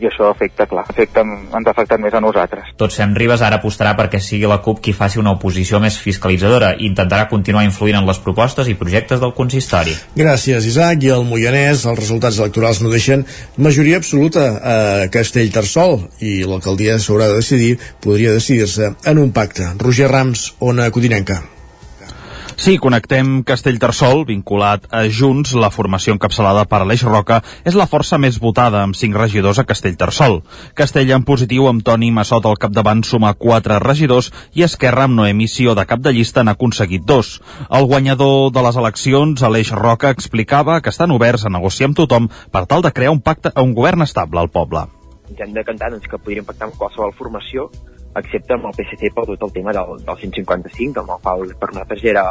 [0.01, 2.50] i això afecta, clar, afecta, ens ha afectat més a nosaltres.
[2.81, 6.73] Tots fem Ribes ara apostarà perquè sigui la CUP qui faci una oposició més fiscalitzadora
[6.79, 9.95] i intentarà continuar influint en les propostes i projectes del consistori.
[10.17, 11.05] Gràcies, Isaac.
[11.05, 13.27] I el Moianès, els resultats electorals no deixen
[13.57, 14.77] majoria absoluta a
[15.13, 19.73] Castellterçol i l'alcaldia s'haurà de decidir, podria decidir-se en un pacte.
[19.79, 21.43] Roger Rams, Ona Codinenca.
[22.61, 28.19] Sí, connectem Castellterçol, vinculat a Junts, la formació encapçalada per Aleix Roca, és la força
[28.21, 30.43] més votada, amb cinc regidors a Castellterçol.
[30.77, 35.49] Castella en positiu amb Toni Massot al capdavant suma quatre regidors i Esquerra amb Noemi
[35.49, 37.39] Sió de cap de llista n'ha aconseguit dos.
[37.71, 42.29] El guanyador de les eleccions, Aleix Roca, explicava que estan oberts a negociar amb tothom
[42.53, 44.85] per tal de crear un pacte a un govern estable al poble.
[45.33, 47.71] Ja hem de cantar doncs, que podríem pactar amb qualsevol formació
[48.19, 51.71] excepte amb el PSC per tot el tema del, del 155, amb el qual per
[51.71, 52.25] nosaltres era,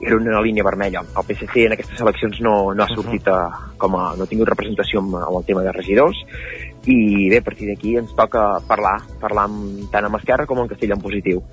[0.00, 1.02] era una línia vermella.
[1.04, 3.40] El PSC en aquestes eleccions no, no ha sortit a,
[3.80, 6.24] com a, no ha tingut representació amb, amb el tema de regidors
[6.88, 10.72] i bé, a partir d'aquí ens toca parlar, parlar amb, tant amb Esquerra com amb
[10.72, 11.44] Castella en positiu.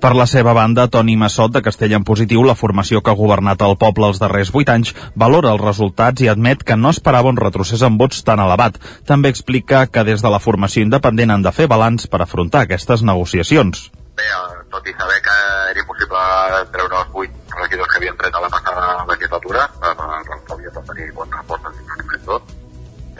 [0.00, 3.60] Per la seva banda, Toni Massot, de Castella en Positiu, la formació que ha governat
[3.66, 7.36] el poble els darrers vuit anys, valora els resultats i admet que no esperava un
[7.36, 8.78] retrocés en vots tan elevat.
[9.04, 13.04] També explica que des de la formació independent han de fer balanç per afrontar aquestes
[13.04, 13.90] negociacions.
[14.16, 14.32] Bé,
[14.72, 15.36] tot i saber que
[15.74, 16.24] era impossible
[16.72, 21.12] treure els vuit regidors que havien tret a la passada legislatura, per l'alcaldia per tenir
[21.12, 22.52] bons respostes i tot,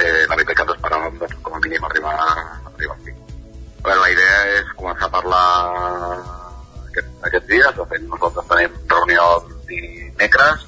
[0.00, 2.18] eh, la veritat que ens esperàvem doncs, com a mínim arribar,
[2.72, 3.18] arribar aquí.
[3.84, 5.48] Bueno, la idea és començar a parlar
[6.91, 9.28] aquest, aquests dies, de fet nosaltres tenim reunió
[9.70, 10.66] dimecres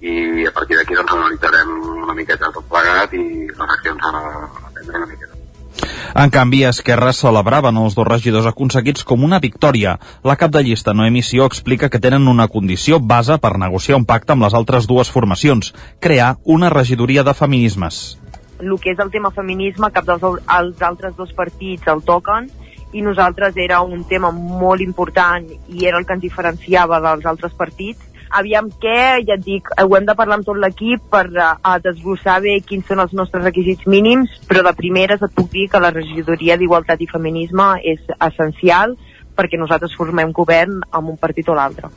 [0.00, 1.72] i a partir d'aquí doncs analitzarem
[2.04, 5.34] una miqueta tot plegat i les accions a, a prendre una miqueta.
[6.18, 9.96] En canvi, Esquerra celebraven els dos regidors aconseguits com una victòria.
[10.26, 14.06] La cap de llista, Noemi Sió, explica que tenen una condició base per negociar un
[14.08, 18.18] pacte amb les altres dues formacions, crear una regidoria de feminismes.
[18.58, 22.48] El que és el tema feminisme, cap dels els altres dos partits el toquen,
[22.92, 27.52] i nosaltres era un tema molt important i era el que ens diferenciava dels altres
[27.58, 28.04] partits.
[28.38, 32.40] Aviam què, ja et dic, ho hem de parlar amb tot l'equip per uh, desglossar
[32.44, 35.94] bé quins són els nostres requisits mínims, però de primeres et puc dir que la
[35.94, 38.98] regidoria d'Igualtat i Feminisme és essencial
[39.38, 41.92] perquè nosaltres formem govern amb un partit o l'altre.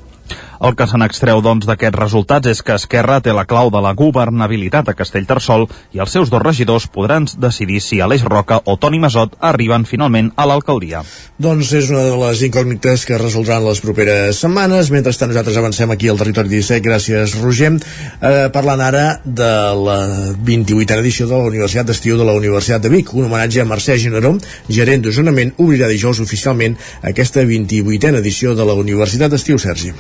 [0.62, 3.96] El que se n'extreu, doncs, d'aquests resultats és que Esquerra té la clau de la
[3.98, 5.66] governabilitat a Castellterçol
[5.96, 10.30] i els seus dos regidors podran decidir si Aleix Roca o Toni Masot arriben finalment
[10.38, 11.02] a l'alcaldia.
[11.42, 14.92] Doncs és una de les incògnites que resoldran les properes setmanes.
[14.94, 16.82] Mentrestant, nosaltres avancem aquí al territori 17.
[16.86, 17.72] Gràcies, Roger.
[17.74, 19.52] Eh, parlant ara de
[19.82, 19.98] la
[20.46, 23.16] 28a edició de la Universitat d'Estiu de la Universitat de Vic.
[23.18, 24.36] Un homenatge a Mercè Generó,
[24.70, 29.96] gerent d'Osonament, obrirà dijous oficialment aquesta 28a edició de la Universitat d'Estiu, Sergi.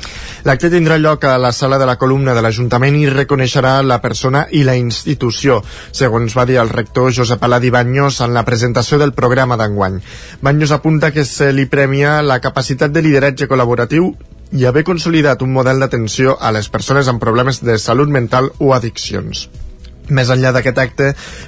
[0.48, 4.46] L'acte tindrà lloc a la sala de la columna de l'Ajuntament i reconeixerà la persona
[4.52, 5.62] i la institució,
[5.92, 10.02] segons va dir el rector Josep Aladi Banyos en la presentació del programa d'enguany.
[10.42, 14.14] Banyos apunta que se li premia la capacitat de lideratge col·laboratiu
[14.52, 18.74] i haver consolidat un model d'atenció a les persones amb problemes de salut mental o
[18.76, 19.48] addiccions.
[20.12, 21.06] Més enllà d'aquest acte,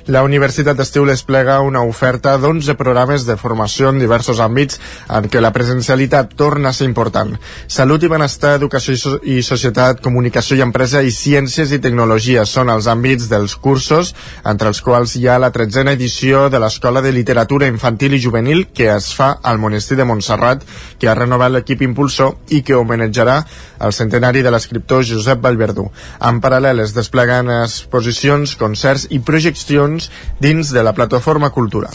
[0.08, 4.80] la Universitat d'Estiu desplega una oferta d'11 programes de formació en diversos àmbits
[5.12, 7.34] en què la presencialitat torna a ser important.
[7.68, 12.46] Salut i benestar, educació i, so i societat, comunicació i empresa i ciències i tecnologia
[12.48, 14.14] són els àmbits dels cursos,
[14.48, 18.70] entre els quals hi ha la tretzena edició de l'Escola de Literatura Infantil i Juvenil
[18.72, 20.64] que es fa al Monestir de Montserrat,
[21.00, 23.42] que ha renovat l'equip impulsor i que homenatjarà
[23.84, 25.90] el centenari de l'escriptor Josep Vallverdú.
[26.24, 30.10] En paral·lel es despleguen exposicions concerts i projeccions
[30.42, 31.94] dins de la plataforma cultural.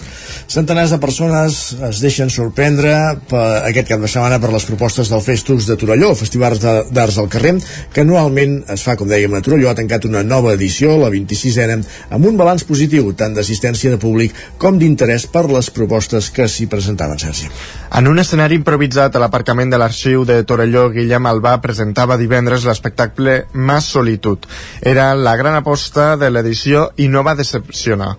[0.49, 1.61] Centenars de persones
[1.91, 2.95] es deixen sorprendre
[3.29, 7.19] per aquest cap de setmana per les propostes del Festus de Torelló, el Festival d'Arts
[7.19, 7.57] al Carrer,
[7.93, 11.79] que anualment es fa, com dèiem, a Torelló, ha tancat una nova edició, la 26a,
[12.15, 16.69] amb un balanç positiu, tant d'assistència de públic com d'interès per les propostes que s'hi
[16.71, 17.51] presentaven, Sergi.
[17.91, 23.47] En un escenari improvisat a l'aparcament de l'arxiu de Torelló, Guillem Albà presentava divendres l'espectacle
[23.55, 24.45] Mas Solitud.
[24.83, 28.11] Era la gran aposta de l'edició i no va decepcionar.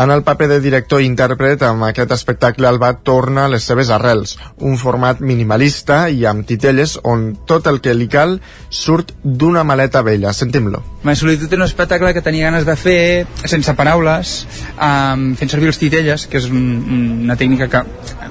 [0.00, 3.92] En el paper de director i intèrpret, amb aquest espectacle Albà torna a les seves
[3.92, 8.38] arrels, un format minimalista i amb titelles on tot el que li cal
[8.70, 10.32] surt d'una maleta vella.
[10.32, 10.82] Sentim-lo.
[11.04, 13.00] Mas Solitud és un espectacle que tenia ganes de fer
[13.44, 14.38] sense paraules,
[14.74, 16.64] um, fent servir els titelles, que és un,
[17.28, 17.84] una tècnica que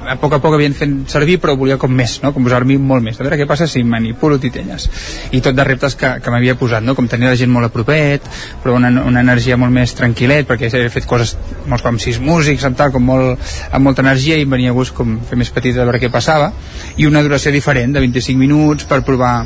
[0.07, 2.33] a poc a poc havien fet servir però volia com més, no?
[2.35, 4.87] com posar-m'hi molt més a veure què passa si manipulo titelles
[5.31, 6.95] i tot de reptes que, que m'havia posat no?
[6.97, 8.25] com tenir la gent molt a propet
[8.63, 11.35] però una, una energia molt més tranquil·let perquè he fet coses
[11.67, 14.95] molts com sis músics amb, tal, com molt, amb molta energia i venia a gust
[14.97, 16.51] com fer més petit a veure què passava
[16.97, 19.37] i una duració diferent de 25 minuts per provar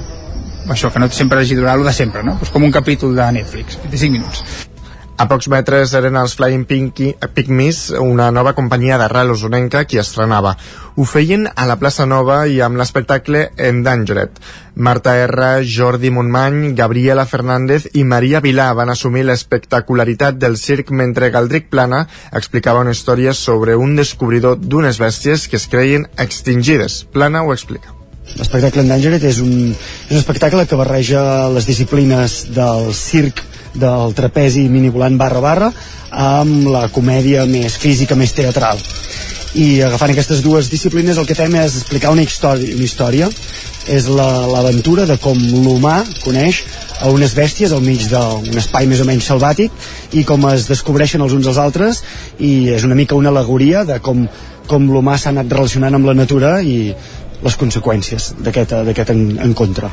[0.69, 2.37] això, que no sempre hagi durat de sempre, no?
[2.39, 4.70] Pues com un capítol de Netflix, 25 minuts.
[5.21, 10.55] A pocs metres eren els Flying Pinky, Pygmies, una nova companyia d'arrel usonenca qui estrenava.
[10.95, 14.39] Ho feien a la plaça Nova i amb l'espectacle Endangered.
[14.87, 21.29] Marta R, Jordi Montmany, Gabriela Fernández i Maria Vilà van assumir l'espectacularitat del circ mentre
[21.29, 22.07] Galdric Plana
[22.41, 27.03] explicava una història sobre un descobridor d'unes bèsties que es creien extingides.
[27.13, 27.93] Plana ho explica.
[28.39, 31.21] L'espectacle Endangered és un, és un espectacle que barreja
[31.53, 35.71] les disciplines del circ del trapezi minivolant barra barra
[36.11, 38.81] amb la comèdia més física, més teatral
[39.55, 43.27] i agafant aquestes dues disciplines el que fem és explicar una història, una història
[43.91, 46.61] és l'aventura la, de com l'humà coneix
[47.01, 51.23] a unes bèsties al mig d'un espai més o menys selvàtic i com es descobreixen
[51.25, 52.03] els uns als altres
[52.39, 54.23] i és una mica una alegoria de com,
[54.69, 56.93] com l'humà s'ha anat relacionant amb la natura i
[57.41, 59.89] les conseqüències d'aquest en, encontre.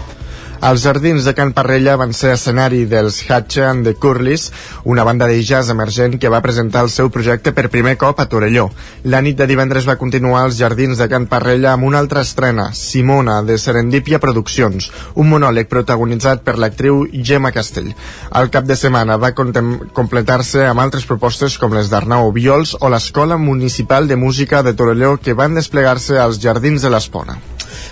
[0.59, 4.49] Els jardins de Can Parrella van ser escenari dels Hatcha and the Curlis,
[4.83, 8.27] una banda de jazz emergent que va presentar el seu projecte per primer cop a
[8.27, 8.65] Torelló.
[9.05, 12.73] La nit de divendres va continuar als jardins de Can Parrella amb una altra estrena,
[12.75, 17.93] Simona, de Serendipia Produccions, un monòleg protagonitzat per l'actriu Gemma Castell.
[18.31, 23.39] Al cap de setmana va completar-se amb altres propostes com les d'Arnau Viols o l'Escola
[23.39, 27.39] Municipal de Música de Torelló que van desplegar-se als jardins de l'Espona.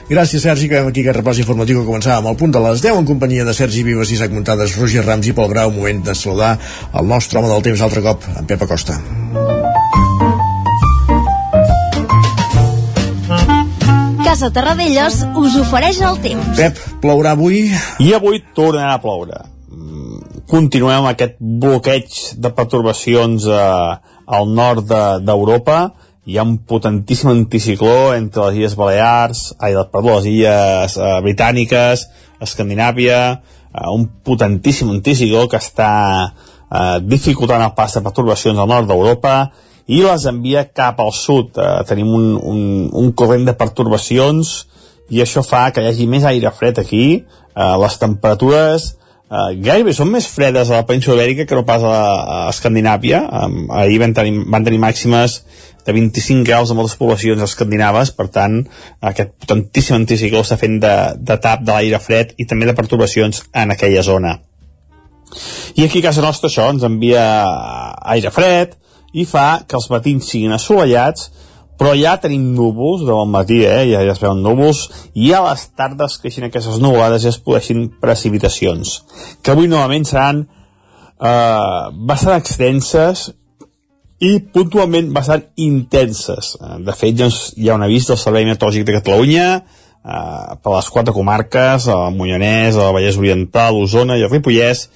[0.07, 0.69] Gràcies, Sergi.
[0.70, 3.55] Acabem aquí aquest repàs informatiu que començàvem al punt de les 10 en companyia de
[3.59, 5.73] Sergi Vives, Isaac Muntades, Roger Rams i Pol Grau.
[5.74, 6.53] Moment de saludar
[6.95, 9.01] el nostre home del temps altre cop, en Pep Acosta.
[14.23, 16.55] Casa Terradellos us ofereix el temps.
[16.55, 17.65] Pep, plourà avui?
[17.99, 19.43] I avui tornarà a ploure.
[20.47, 23.95] Continuem amb aquest bloqueig de pertorbacions eh,
[24.39, 24.87] al nord
[25.27, 25.81] d'Europa.
[25.91, 31.12] De, hi ha un potentíssim anticicló entre les Illes Balears, ai, perdó, les Illes eh,
[31.23, 32.03] Britàniques,
[32.43, 33.20] Escandinàvia,
[33.70, 35.93] eh, un potentíssim anticicló que està
[36.27, 39.36] eh, dificultant el pas de perturbacions al nord d'Europa
[39.86, 41.55] i les envia cap al sud.
[41.55, 44.57] Eh, tenim un, un, un corrent de perturbacions
[45.15, 48.97] i això fa que hi hagi més aire fred aquí, eh, les temperatures
[49.31, 53.23] eh, gairebé són més fredes a la península ibèrica que no pas a, a Escandinàvia.
[53.43, 55.40] Um, ahir van tenir, van tenir màximes
[55.86, 58.59] de 25 graus a moltes poblacions escandinaves, per tant,
[59.07, 63.44] aquest potentíssim anticicló està fent de, de tap de l'aire fred i també de perturbacions
[63.55, 64.35] en aquella zona.
[65.78, 67.23] I aquí a casa nostra això ens envia
[68.16, 68.74] aire fred
[69.15, 71.31] i fa que els matins siguin assolellats,
[71.78, 73.85] però ja tenim núvols de bon matí, eh?
[73.90, 77.86] ja, ja es veuen núvols, i a les tardes creixen aquestes nuvolades i es podeixin
[78.03, 79.01] precipitacions,
[79.43, 83.28] que avui novament seran eh, bastant extenses
[84.24, 86.55] i puntualment bastant intenses.
[86.61, 90.78] Eh, de fet, ja hi ha un avís del Servei Meteorològic de Catalunya eh, per
[90.78, 94.86] les quatre comarques, el Moianès, el Vallès Oriental, l'Osona i el Ripollès,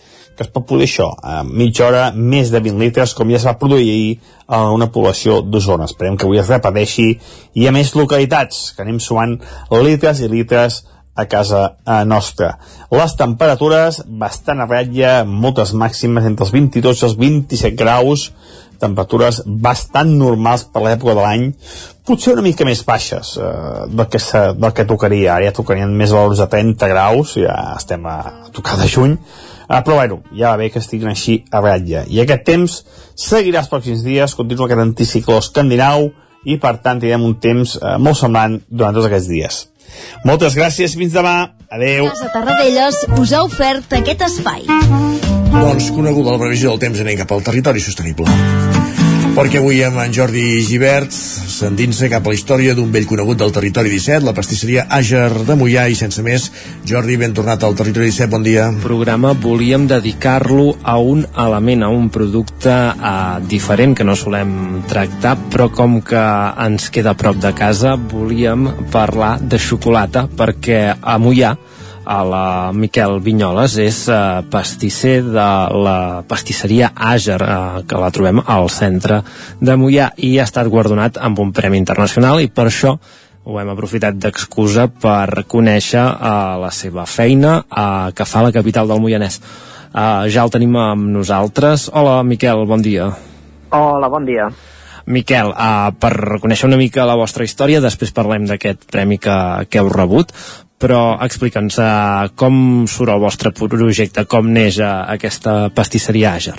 [0.40, 3.44] que es pot poder això, a mitja hora més de 20 litres, com ja es
[3.44, 4.12] va produir ahir
[4.48, 5.84] a una població d'Osona.
[5.90, 7.10] Esperem que avui es repeteixi
[7.60, 9.34] i a més localitats, que anem sumant
[9.84, 10.78] litres i litres
[11.20, 12.54] a casa eh, nostra.
[12.94, 18.30] Les temperatures bastant a ratlla, moltes màximes entre els 22 i els 27 graus,
[18.80, 21.46] temperatures bastant normals per l'època de l'any,
[22.08, 23.50] potser una mica més baixes eh,
[23.90, 25.36] del, que se, del que tocaria.
[25.36, 28.18] Ara ja tocarien més valors de 30 graus, ja estem a,
[28.48, 29.18] a tocar de juny,
[29.68, 32.06] eh, però bueno, ja va bé que estiguin així a ratlla.
[32.08, 32.80] I aquest temps
[33.28, 36.10] seguirà els pròxims dies, continua aquest anticicló escandinau,
[36.48, 39.64] i per tant tindrem un temps eh, molt semblant durant tots aquests dies.
[40.24, 41.36] Moltes gràcies, fins demà.
[41.70, 42.08] Adeu.
[42.10, 44.64] Casa Tarradellas us ha ofert aquest espai.
[45.50, 48.26] Doncs coneguda la previsió del temps anem cap al territori sostenible.
[49.30, 53.52] Perquè avui amb en Jordi Givert s'endinsa cap a la història d'un vell conegut del
[53.54, 56.48] territori 17, la pastisseria Àger de Mollà i sense més.
[56.88, 58.66] Jordi, ben tornat al territori 17, bon dia.
[58.82, 65.36] programa volíem dedicar-lo a un element, a un producte uh, diferent que no solem tractar,
[65.54, 66.26] però com que
[66.66, 71.54] ens queda a prop de casa, volíem parlar de xocolata, perquè a Mollà
[72.04, 74.18] a la Miquel Vinyoles és eh,
[74.50, 75.48] pastisser de
[75.84, 79.20] la pastisseria Àger eh, que la trobem al centre
[79.60, 82.96] de Mollà i ha estat guardonat amb un premi internacional i per això
[83.44, 86.32] ho hem aprofitat d'excusa per conèixer eh,
[86.64, 89.40] la seva feina eh, que fa la capital del Moianès.
[89.90, 91.90] Eh, ja el tenim amb nosaltres.
[91.92, 93.10] Hola Miquel, bon dia.
[93.70, 94.50] Hola, bon dia.
[95.10, 99.36] Miquel, uh, per conèixer una mica la vostra història, després parlem d'aquest premi que,
[99.70, 100.30] que heu rebut,
[100.80, 106.56] però explica'ns uh, com surt el vostre projecte, com neix uh, aquesta pastisseria Àger.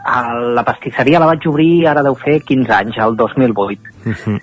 [0.00, 0.20] A
[0.56, 3.94] La pastisseria la vaig obrir ara deu fer 15 anys, el 2008.
[4.06, 4.40] Uh -huh.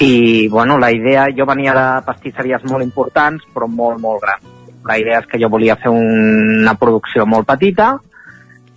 [0.00, 1.28] I, bueno, la idea...
[1.36, 4.44] Jo venia de pastisseries molt importants, però molt, molt grans.
[4.84, 7.98] La idea és que jo volia fer una producció molt petita,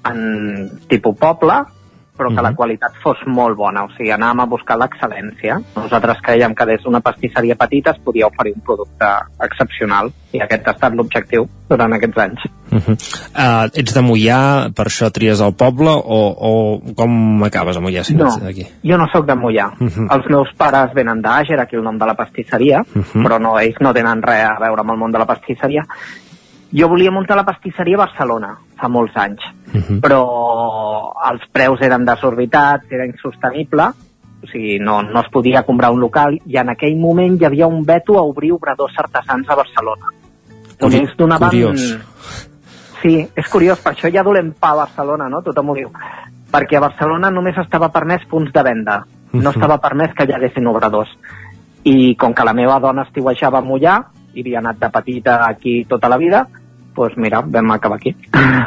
[0.03, 1.53] en tipus poble,
[2.21, 5.57] però que la qualitat fos molt bona, o sigui, anàvem a buscar l'excel·lència.
[5.75, 9.09] Nosaltres creiem que des d'una pastisseria petita es podia oferir un producte
[9.47, 12.45] excepcional, i aquest ha estat l'objectiu durant aquests anys.
[12.71, 12.95] Uh -huh.
[12.95, 16.19] uh, ets de Mollà, per això tries el poble, o,
[16.49, 18.65] o com acabes a Mollà si no, No, d'aquí?
[18.83, 19.71] jo no sóc de Mollà.
[19.79, 20.15] Uh -huh.
[20.15, 23.23] Els meus pares venen d'Àger, aquí el nom de la pastisseria, Uh -huh.
[23.23, 25.83] però no, ells no tenen res a veure amb el món de la pastisseria.
[26.71, 29.41] Jo volia muntar la pastisseria a Barcelona, fa molts anys,
[30.01, 30.21] però
[31.31, 33.89] els preus eren desorbitats, era insostenible,
[34.41, 37.67] o sigui, no, no es podia comprar un local, i en aquell moment hi havia
[37.67, 40.07] un veto a obrir obradors artesans a Barcelona.
[40.79, 41.49] Curi- Només donaven...
[41.49, 41.83] curiós.
[43.01, 45.41] Sí, és curiós, per això ja dolem pa a Barcelona, no?
[45.41, 45.91] Tothom ho diu.
[46.51, 49.03] Perquè a Barcelona només estava permès punts de venda,
[49.33, 49.53] no Mhm.
[49.55, 51.09] estava permès que hi haguessin obradors.
[51.83, 53.95] I com que la meva dona estiuejava a Mollà,
[54.33, 56.47] i havia anat de petita aquí tota la vida,
[57.03, 58.15] doncs mira, vam acabar aquí.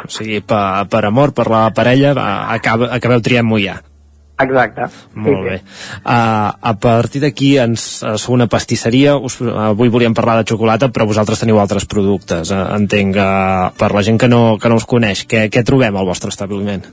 [0.05, 2.15] O sigui, per, per amor, per la parella,
[2.53, 3.79] acaba, acabeu triant Mollà.
[4.35, 4.89] Exacte.
[5.15, 5.55] Molt bé.
[6.03, 10.49] Uh, a partir d'aquí ens uh, sou una pastisseria, us, uh, avui volíem parlar de
[10.49, 12.51] xocolata, però vosaltres teniu altres productes.
[12.51, 15.95] Uh, entenc, uh, per la gent que no, que no us coneix, què, què trobem
[15.95, 16.83] al vostre establiment?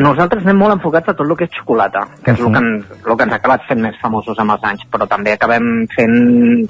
[0.00, 2.90] Nosaltres anem molt enfocats a tot el que és xocolata, que és el, que ens,
[3.00, 6.14] el que ens ha acabat fent més famosos amb els anys, però també acabem fent,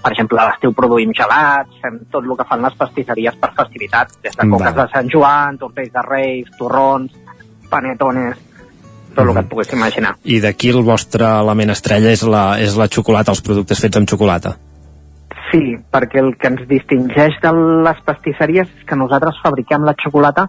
[0.03, 4.19] per exemple, a l'estiu produïm gelats, fem tot el que fan les pastisseries per festivitats,
[4.25, 7.15] des de coques de Sant Joan, tortells de Reis, torrons,
[7.71, 8.41] panetones,
[9.15, 10.17] tot el que et puguis imaginar.
[10.25, 14.11] I d'aquí el vostre element estrella és la, és la xocolata, els productes fets amb
[14.11, 14.57] xocolata.
[15.51, 17.55] Sí, perquè el que ens distingeix de
[17.87, 20.47] les pastisseries és que nosaltres fabriquem la xocolata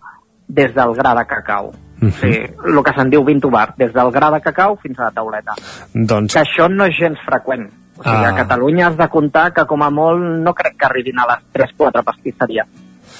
[0.48, 1.72] des del gra de cacau.
[2.02, 5.04] Uh O sigui, el que se'n diu vintubar, des del gra de cacau fins a
[5.10, 5.54] la tauleta.
[5.94, 7.68] Doncs, Que això no és gens freqüent.
[7.98, 8.30] O sigui, Ah.
[8.30, 11.44] a Catalunya has de comptar que com a molt no crec que arribin a les
[11.54, 12.66] 3-4 pastisseries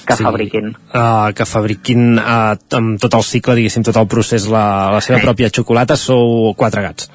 [0.06, 0.24] que Sí.
[0.24, 0.74] fabriquin.
[0.94, 5.20] uh, que fabriquin uh, amb tot el cicle, diguéssim, tot el procés, la, la seva
[5.20, 7.08] pròpia xocolata, sou quatre gats.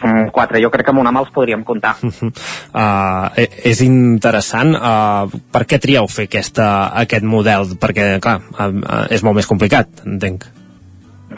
[0.00, 1.96] Són 4, jo crec que amb una mà els podríem comptar.
[2.02, 3.28] Uh,
[3.70, 6.70] és interessant uh, per què trieu fer aquesta,
[7.02, 10.48] aquest model perquè clar, uh, uh, és molt més complicat entenc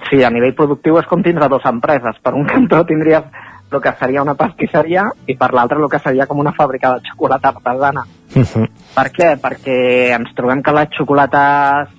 [0.08, 2.16] Sí, a nivell productiu és com tindre dues empreses.
[2.24, 3.28] Per un cantó tindries
[3.72, 7.08] el que seria una pastisseria i per l'altre el que seria com una fàbrica de
[7.08, 8.04] xocolata artesana.
[8.32, 9.28] Per què?
[9.40, 9.76] Perquè
[10.16, 11.92] ens trobem que les xocolates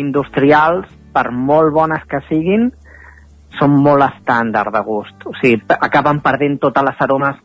[0.00, 2.70] industrials, per molt bones que siguin,
[3.58, 5.26] són molt estàndard de gust.
[5.28, 7.42] O sigui, acaben perdent totes les aromes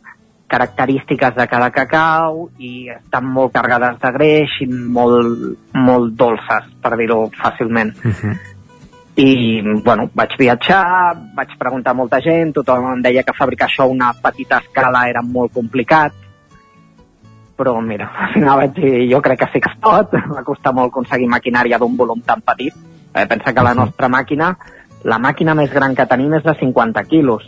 [0.49, 5.43] característiques de cada cacau i estan molt carregades de greix i molt,
[5.77, 7.93] molt dolces, per dir-ho fàcilment.
[9.19, 9.29] I,
[9.83, 13.93] bueno, vaig viatjar, vaig preguntar a molta gent, tothom em deia que fabricar això a
[13.93, 16.15] una petita escala era molt complicat,
[17.59, 20.71] però mira, al final vaig dir, jo crec que sí que es pot, va costar
[20.73, 22.73] molt aconseguir maquinària d'un volum tan petit.
[23.09, 24.53] Eh, pensa que la nostra màquina,
[25.03, 27.45] la màquina més gran que tenim és de 50 quilos,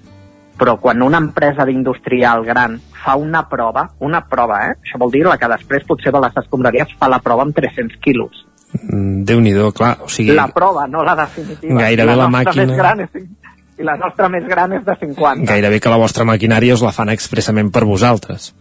[0.57, 4.75] però quan una empresa d'industrial gran fa una prova, una prova, eh?
[4.83, 7.97] això vol dir la que després potser de les escombraries fa la prova amb 300
[7.99, 8.45] quilos.
[8.73, 10.35] Mm, Déu-n'hi-do, clar, o sigui...
[10.35, 11.81] La prova, no la definitiva.
[11.81, 13.09] Gairebé la nostra màquina- Més gran és,
[13.81, 15.45] I la nostra més gran és de 50.
[15.49, 18.53] Gairebé que la vostra maquinària us la fan expressament per vosaltres.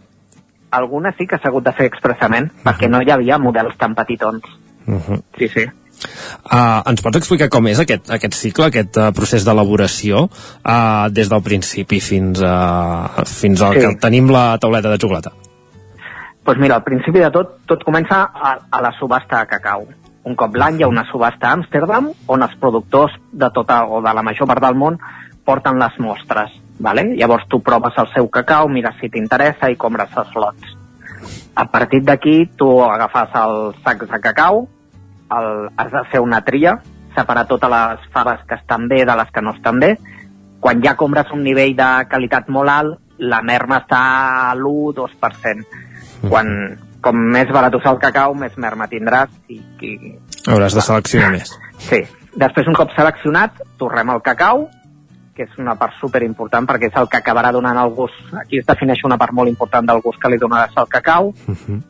[0.71, 4.41] Alguna sí que s'ha hagut de fer expressament, perquè no hi havia models tan petitons.
[4.87, 5.21] Uh -huh.
[5.37, 5.65] Sí, sí.
[6.01, 11.29] Uh, ens pots explicar com és aquest, aquest cicle, aquest uh, procés d'elaboració, uh, des
[11.29, 13.85] del principi fins, a, fins al Sí.
[13.85, 15.31] que tenim la tauleta de xocolata?
[16.43, 19.85] pues mira, al principi de tot, tot comença a, a la subhasta de cacau.
[20.25, 24.01] Un cop l'any hi ha una subhasta a Amsterdam on els productors de tota o
[24.01, 24.97] de la major part del món
[25.45, 26.49] porten les mostres.
[26.81, 27.13] Vale?
[27.15, 30.75] Llavors tu proves el seu cacau, mires si t'interessa i compres els lots.
[31.55, 34.67] A partir d'aquí tu agafes els sacs de cacau,
[35.37, 36.77] el, has de fer una tria,
[37.15, 39.95] separar totes les faves que estan bé de les que no estan bé.
[40.61, 44.01] Quan ja compres un nivell de qualitat molt alt, la merma està
[44.51, 45.65] a l'1-2%.
[46.29, 46.51] Quan,
[47.01, 50.13] com més barat el cacau, més merma tindràs i, i
[50.49, 51.53] Hauràs de seleccionar més.
[51.89, 52.03] Sí.
[52.31, 54.69] Després, un cop seleccionat, torrem el cacau,
[55.41, 58.17] que és una part super important perquè és el que acabarà donant el gust.
[58.37, 61.31] Aquí es defineix una part molt important del gust que li donaràs al cacau.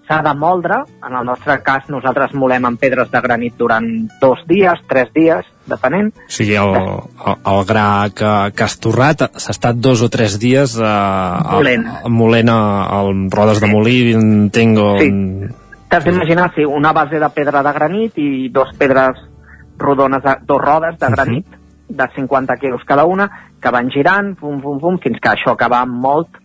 [0.07, 0.81] S'ha de moldre.
[1.07, 3.87] En el nostre cas, nosaltres molem amb pedres de granit durant
[4.21, 6.11] dos dies, tres dies, depenent.
[6.15, 10.37] O sigui, el, el, el gra que, que has torrat s'ha estat dos o tres
[10.41, 11.87] dies uh, Molent.
[12.09, 13.01] molent a, a
[13.35, 14.91] rodes de molí, entenc, o...
[15.01, 15.11] Sí.
[15.91, 19.19] T'has d'imaginar, sí, una base de pedra de granit i dos pedres
[19.81, 21.60] rodones, de, dos rodes de granit
[21.97, 23.27] de 50 quilos cada una,
[23.61, 26.39] que van girant, pum, pum, pum, fins que això acaba amb molt,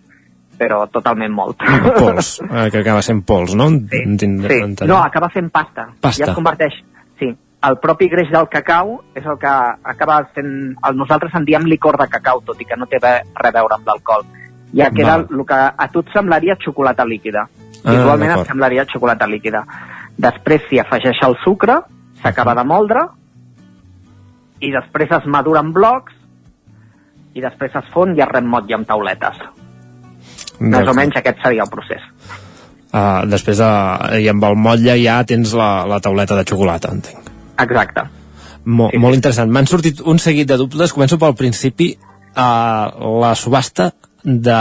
[0.59, 1.60] però totalment molt.
[2.01, 3.68] Pols, eh, que acaba sent pols, no?
[3.70, 5.89] Sí, Sí, no, acaba fent pasta.
[6.01, 6.24] Pasta.
[6.24, 6.78] Ja es converteix,
[7.20, 7.32] sí.
[7.66, 9.52] El propi greix del cacau és el que
[9.93, 10.51] acaba fent...
[10.86, 13.78] El, nosaltres en diem licor de cacau, tot i que no té res a veure
[13.78, 14.24] amb l'alcohol.
[14.77, 15.27] Ja queda Val.
[15.32, 17.47] el que a tu et semblaria xocolata líquida.
[17.85, 18.44] Ah, Visualment d'acord.
[18.47, 19.64] et semblaria xocolata líquida.
[20.16, 21.81] Després s'hi afegeix el sucre,
[22.23, 23.06] s'acaba de moldre,
[24.61, 26.15] i després es madura en blocs,
[27.37, 29.41] i després es fon i es remotlla amb tauletes.
[30.61, 32.05] Més o menys aquest seria el procés.
[32.97, 37.28] Uh, després, uh, i amb el motlle ja tens la, la tauleta de xocolata, entenc.
[37.61, 38.07] Exacte.
[38.66, 39.53] Mo, sí, molt interessant.
[39.53, 40.95] M'han sortit un seguit de dubtes.
[40.97, 41.93] Començo pel principi.
[42.37, 43.91] Uh, la subhasta
[44.27, 44.57] de,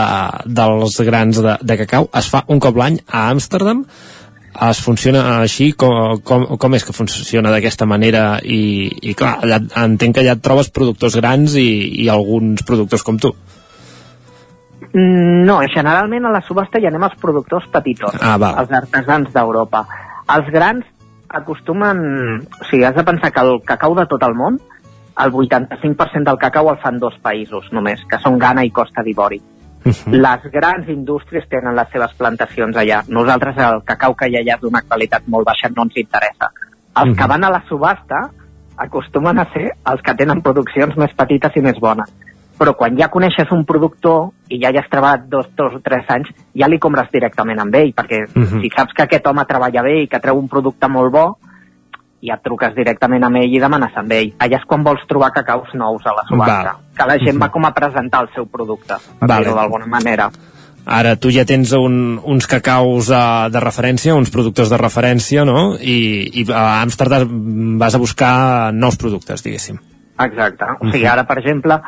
[0.46, 3.82] dels grans de, de cacau es fa un cop l'any a Amsterdam.
[4.64, 5.72] Es funciona així?
[5.76, 8.38] Com, com, com és que funciona d'aquesta manera?
[8.40, 11.68] I, i clar, allà, entenc que allà et trobes productors grans i,
[12.04, 13.34] i alguns productors com tu.
[14.96, 19.84] No, generalment a la subhasta hi anem els productors petitons, Ah, els artesans d'Europa.
[20.36, 20.86] Els grans
[21.28, 22.00] acostumen...
[22.60, 24.56] O sigui, has de pensar que el cacau de tot el món,
[25.20, 29.40] el 85% del cacau el fan dos països només, que són Ghana i Costa d'Ivori.
[29.84, 33.02] Les grans indústries tenen les seves plantacions allà.
[33.08, 36.50] Nosaltres el cacau que hi ha allà és d'una qualitat molt baixa, no ens interessa.
[36.96, 37.28] Els que Mhm.
[37.28, 38.30] van a la subhasta
[38.76, 42.12] acostumen a ser els que tenen produccions més petites i més bones.
[42.58, 46.04] Però quan ja coneixes un productor i ja hi has treballat dos, dos o tres
[46.08, 48.60] anys, ja li compres directament amb ell, perquè Mhm.
[48.62, 51.38] si saps que aquest home treballa bé i que treu un producte molt bo,
[52.26, 54.32] ja et truques directament amb ell i demanes amb ell.
[54.38, 56.72] Allà és quan vols trobar cacaus nous a la subhasta.
[56.72, 56.82] Val.
[56.96, 57.42] Que la gent Mhm.
[57.42, 59.44] va com a presentar el seu producte, per Vale.
[59.44, 60.30] dir-ho d'alguna manera.
[60.88, 65.74] Ara tu ja tens un, uns cacaus uh, de referència, uns productors de referència, no?
[65.80, 69.78] I, i a Amsterdam vas a buscar nous productes, diguéssim.
[70.18, 70.64] Exacte.
[70.80, 71.12] O sigui, Mhm.
[71.12, 71.80] ara, per exemple,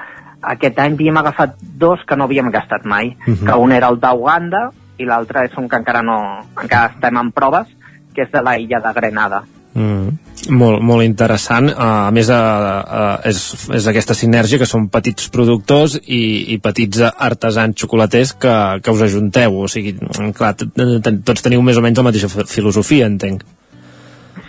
[0.42, 3.46] aquest any havíem agafat dos que no havíem gastat mai, Mhm.
[3.46, 7.30] que un era el d'Uganda i l'altre és un que encara no encara estem en
[7.32, 7.68] proves,
[8.14, 9.44] que és de la illa de Grenada.
[9.78, 10.16] Mm.
[10.58, 11.68] Molt, molt interessant.
[11.70, 13.38] Uh, a més, uh, uh, és,
[13.74, 16.20] és aquesta sinergia que són petits productors i,
[16.54, 19.58] i petits artesans xocolaters que, que us ajunteu.
[19.64, 19.94] O sigui,
[20.38, 23.44] clar, t- t- tots teniu més o menys la mateixa fi- filosofia, entenc.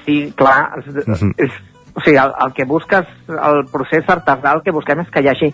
[0.06, 1.34] Sí, clar, és, Mhm.
[1.38, 1.52] és,
[1.94, 5.28] o sigui, el, el que busques, el procés artesà, el que busquem és que hi
[5.30, 5.54] hagi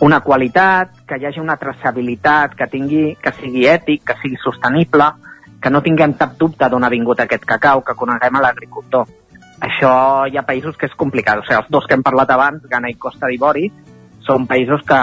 [0.00, 5.10] una qualitat, que hi hagi una traçabilitat, que tingui, que sigui ètic, que sigui sostenible,
[5.66, 9.08] que no tinguem cap dubte d'on ha vingut aquest cacau, que coneguem a l'agricultor.
[9.66, 9.90] Això
[10.30, 11.40] hi ha països que és complicat.
[11.40, 13.66] O sigui, els dos que hem parlat abans, Ghana i Costa d'Ivori,
[14.22, 15.00] són països que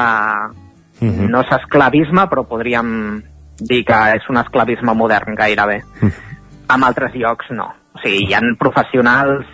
[1.01, 1.29] Mhm.
[1.31, 3.21] no és esclavisme, però podríem
[3.59, 5.83] dir que és un esclavisme modern gairebé.
[6.73, 7.65] En altres llocs no.
[7.93, 9.45] O sigui, hi ha professionals...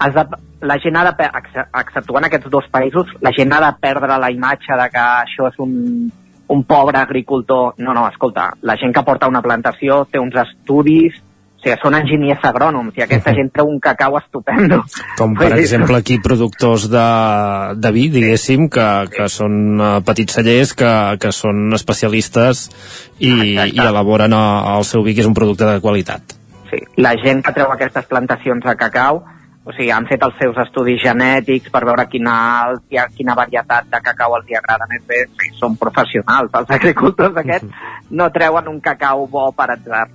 [0.00, 0.24] Has de,
[0.62, 1.30] la gent ha de,
[1.80, 5.58] exceptuant aquests dos països, la gent ha de perdre la imatge de que això és
[5.58, 6.10] un,
[6.48, 7.74] un pobre agricultor.
[7.78, 11.22] No, no, escolta, la gent que porta una plantació té uns estudis
[11.58, 14.76] O sigui, són enginyers agrònoms i aquesta gent treu un cacau estupendo.
[15.18, 17.06] Com per exemple aquí productors de,
[17.74, 22.68] de vi, diguéssim, que, que són uh, petits cellers, que, que són especialistes
[23.18, 26.38] i, i elaboren uh, el seu vi, que és un producte de qualitat.
[26.70, 26.78] Sí.
[27.02, 29.24] La gent que treu aquestes plantacions de cacau,
[29.68, 32.36] o sigui, han fet els seus estudis genètics per veure quina,
[33.16, 35.26] quina varietat de cacau els hi agrada més bé.
[35.36, 36.48] Sí, són professionals.
[36.56, 37.68] Els agricultors aquests
[38.10, 40.06] no treuen un cacau bo per atzar.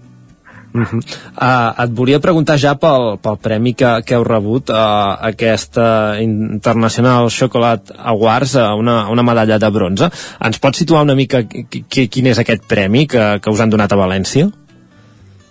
[0.74, 1.02] Uh -huh.
[1.38, 4.76] uh, et volia preguntar ja pel, pel premi que, que heu rebut uh,
[5.22, 10.10] aquesta International Chocolate Awards, uh, una, una medalla de bronze.
[10.42, 13.70] Ens pots situar una mica qui- qui- quin és aquest premi que, que us han
[13.70, 14.50] donat a València?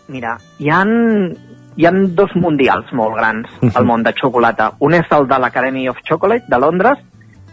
[0.09, 0.91] Mira, hi han,
[1.77, 4.73] hi han dos mundials molt grans al món de xocolata.
[4.81, 7.01] Un és el de l'Academy of Chocolate de Londres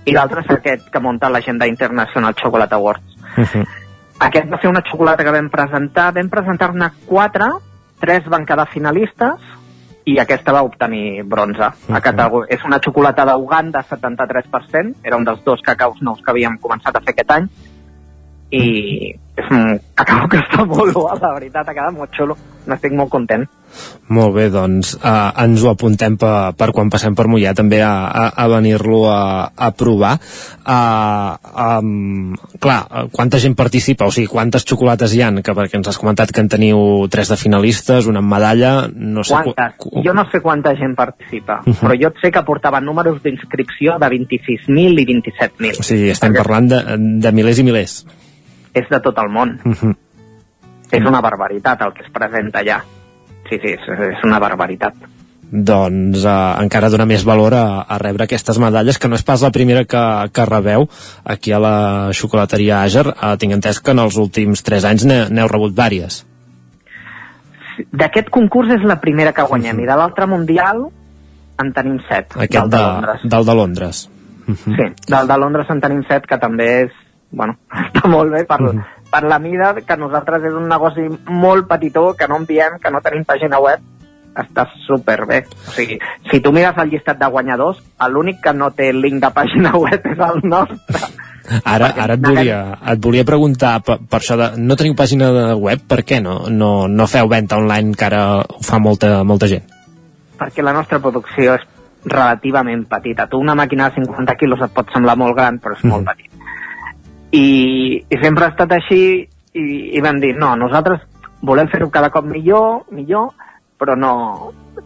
[0.06, 3.20] i l'altre és aquest que munta l'agenda International Chocolate Awards.
[4.20, 7.48] Aquest va ser una xocolata que vam presentar, vam presentar-ne quatre,
[8.02, 9.56] tres van quedar finalistes
[10.10, 11.70] i aquesta va obtenir bronze.
[11.70, 12.48] A categor...
[12.52, 17.04] És una xocolata d'Uganda, 73%, era un dels dos cacaus nous que havíem començat a
[17.06, 17.48] fer aquest any,
[18.52, 19.16] i
[19.50, 22.36] un cacau que està molt bo, la veritat, ha quedat molt xulo.
[22.70, 23.46] N'estic molt content.
[24.14, 27.92] Molt bé, doncs uh, ens ho apuntem per, per quan passem per Mollà també a,
[28.10, 30.16] a, a venir-lo a, a provar.
[30.66, 31.34] Uh,
[31.80, 34.06] um, clar, uh, quanta gent participa?
[34.10, 35.42] O sigui, quantes xocolates hi han?
[35.46, 36.82] Que perquè ens has comentat que en teniu
[37.14, 39.38] tres de finalistes, una amb medalla, no sé...
[39.46, 40.06] qu- Quantes?
[40.06, 41.80] Jo no sé quanta gent participa, Mhm.
[41.82, 45.80] però jo et sé que portaven números d'inscripció de 26.000 i 27.000.
[45.80, 46.84] O sigui, estem parlant de,
[47.24, 48.02] de milers i milers.
[48.74, 49.60] És de tot el món.
[49.66, 49.96] Uh -huh.
[50.91, 52.82] És una barbaritat el que es presenta allà.
[53.50, 54.94] Sí, sí, és, és una barbaritat.
[55.52, 59.41] doncs eh, encara dona més valor a, a rebre aquestes medalles, que no és pas
[59.41, 60.88] la primera que, que rebeu
[61.26, 63.08] aquí a la xocolateria Àger.
[63.08, 66.26] Eh, tinc entès que en els últims 3 anys n'he- n'heu rebut vàries.
[67.96, 70.90] D'aquest concurs és la primera que guanyem, i de l'altre mundial
[71.60, 72.34] en tenim set.
[72.36, 73.22] Aquest del de, de Londres.
[73.24, 74.10] del de Londres.
[74.66, 76.91] Sí, del de Londres en tenim set, que també és,
[77.31, 78.60] bueno, està molt bé per,
[79.11, 83.01] per la mida, que nosaltres és un negoci molt petitó, que no enviem, que no
[83.06, 83.81] tenim pàgina web,
[84.39, 85.41] està superbé.
[85.68, 85.97] O sigui,
[86.30, 87.81] si tu mires el llistat de guanyadors,
[88.11, 91.10] l'únic que no té link de pàgina web és el nostre.
[91.65, 92.57] Ara, ara et, volia,
[92.91, 94.51] et volia preguntar per, per això de...
[94.61, 95.81] No teniu pàgina de web?
[95.89, 99.65] Per què no, no, no feu venda online que ara ho fa molta, molta gent?
[100.39, 101.68] perquè la nostra producció és
[102.07, 103.27] relativament petita.
[103.27, 106.28] Tu una màquina de 50 quilos et pot semblar molt gran, però és molt petit.
[107.31, 109.01] I, I sempre ha estat així
[109.53, 109.65] i,
[109.97, 111.03] i vam dir, no, nosaltres
[111.45, 113.31] volem fer-ho cada cop millor, millor,
[113.80, 114.14] però no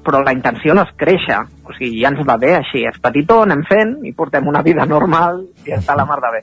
[0.04, 3.44] però la intenció no és créixer, o sigui, ja ens va bé així, és petitó,
[3.46, 6.42] anem fent i portem una vida normal i està la mar de bé.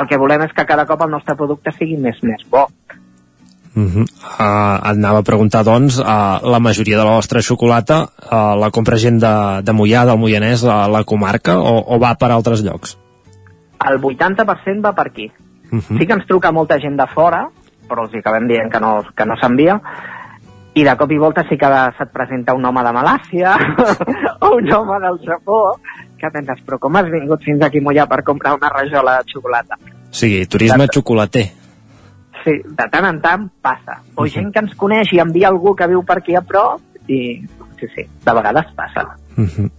[0.00, 2.66] El que volem és que cada cop el nostre producte sigui més més bo.
[3.76, 4.02] Uh -huh.
[4.02, 8.70] uh, et anava a preguntar, doncs, uh, la majoria de la vostra xocolata uh, la
[8.70, 12.62] compra gent de, de Mollà, del Moianès, a la comarca, o, o va per altres
[12.62, 12.96] llocs?
[13.88, 15.30] El 80% va per aquí.
[15.70, 15.98] Uh -huh.
[15.98, 17.48] Sí que ens truca molta gent de fora,
[17.88, 19.80] però els hi acabem dient que no, que no s'envia,
[20.74, 23.54] i de cop i volta sí que se't presenta un home de Malàcia
[24.44, 25.78] o un home del Japó,
[26.18, 29.78] que penses, però com has vingut fins aquí Mollà per comprar una rajola de xocolata?
[30.10, 31.46] Sigui, turisme xocolater.
[32.44, 34.02] Sí, de tant en tant passa.
[34.14, 37.40] O gent que ens coneix i envia algú que viu per aquí a prop, i
[37.80, 39.06] sí, sí, de vegades passa.
[39.36, 39.70] Uh -huh.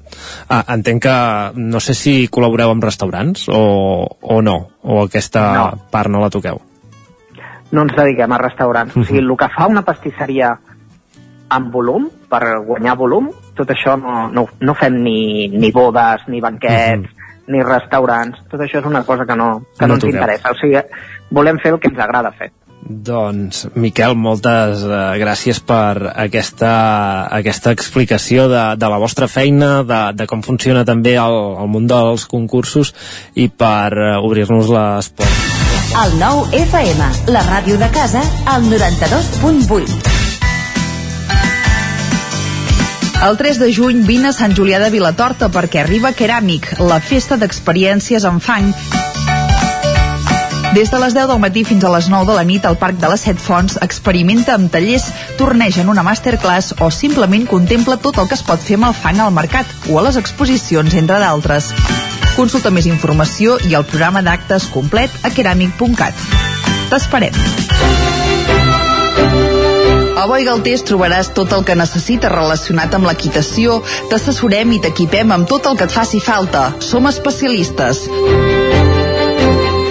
[0.50, 5.78] ah, entenc que no sé si col·laboreu amb restaurants o, o no, o aquesta No.
[5.92, 6.62] part no la toqueu.
[7.72, 8.96] no ens dediquem a restaurants.
[8.96, 10.58] O sigui, el que fa una pastisseria
[11.50, 16.40] amb volum, per guanyar volum, tot això no, no, no fem ni, ni bodes, ni
[16.42, 17.10] banquets,
[17.48, 18.38] ni restaurants.
[18.50, 20.16] Tot això és una cosa que no, que No no, ens toqueu.
[20.16, 20.52] interessa.
[20.52, 20.78] O sigui,
[21.32, 22.52] volem fer el que ens agrada fer.
[22.88, 26.72] Doncs, Miquel, moltes eh, gràcies per aquesta,
[27.36, 31.90] aquesta explicació de, de la vostra feina, de, de com funciona també el, el món
[31.90, 32.94] dels concursos
[33.36, 35.44] i per eh, obrir-nos les portes.
[35.98, 40.16] El nou FM, la ràdio de casa, al 92.8.
[43.28, 47.36] El 3 de juny vine a Sant Julià de Vilatorta perquè arriba Keràmic, la festa
[47.42, 48.72] d'experiències en fang.
[50.74, 53.00] Des de les 10 del matí fins a les 9 de la nit al Parc
[53.02, 55.08] de les Set Fonts experimenta amb tallers,
[55.38, 58.98] torneja en una masterclass o simplement contempla tot el que es pot fer amb el
[58.98, 61.72] fang al mercat o a les exposicions, entre d'altres.
[62.36, 66.14] Consulta més informació i el programa d'actes complet a keramic.cat.
[66.92, 67.34] T'esperem.
[70.18, 73.82] A Boi Galtés trobaràs tot el que necessites relacionat amb l'equitació,
[74.12, 76.72] t'assessorem i t'equipem amb tot el que et faci falta.
[76.82, 78.06] Som especialistes.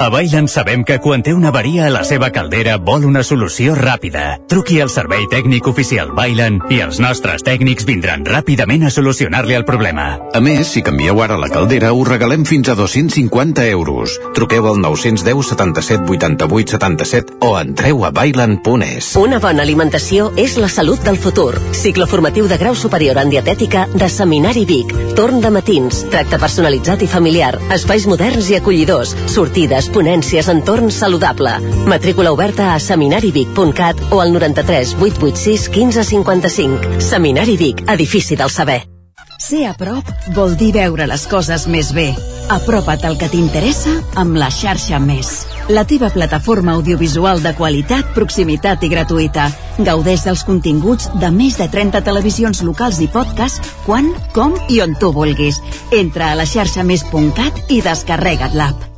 [0.00, 3.72] A Bailen sabem que quan té una avaria a la seva caldera vol una solució
[3.74, 4.36] ràpida.
[4.46, 9.66] Truqui al servei tècnic oficial Bailen i els nostres tècnics vindran ràpidament a solucionar-li el
[9.66, 10.06] problema.
[10.30, 14.14] A més, si canvieu ara la caldera, us regalem fins a 250 euros.
[14.38, 19.10] Truqueu al 910 77 88 77 o entreu a bailen.es.
[19.18, 21.56] Una bona alimentació és la salut del futur.
[21.74, 24.94] Cicle formatiu de grau superior en dietètica de Seminari Vic.
[25.18, 31.56] Torn de matins, tracte personalitzat i familiar, espais moderns i acollidors, sortides, ponències, entorn saludable.
[31.86, 37.00] Matrícula oberta a seminarivic.cat o al 93 886 1555.
[37.00, 38.82] Seminari Vic, edifici del saber.
[39.38, 42.08] Ser a prop vol dir veure les coses més bé.
[42.50, 45.30] Apropa't al que t'interessa amb la xarxa Més.
[45.70, 49.46] La teva plataforma audiovisual de qualitat, proximitat i gratuïta.
[49.78, 54.98] Gaudeix dels continguts de més de 30 televisions locals i podcast quan, com i on
[54.98, 55.62] tu vulguis.
[55.92, 58.97] Entra a la xarxa més.cat i descarrega't l'app.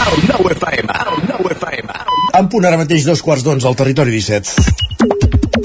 [0.00, 1.92] El 9 FM, el 9 FM.
[2.40, 5.60] En punt ara mateix dos quarts d'onze al territori 17.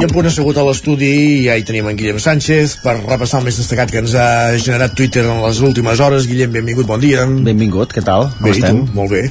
[0.00, 1.10] I en punt assegut a l'estudi
[1.44, 4.94] ja hi tenim en Guillem Sánchez per repassar el més destacat que ens ha generat
[4.96, 6.28] Twitter en les últimes hores.
[6.30, 7.26] Guillem, benvingut, bon dia.
[7.26, 8.30] Benvingut, què tal?
[8.38, 8.80] Com Bé, i estem?
[8.86, 8.96] tu?
[8.96, 9.26] Molt bé.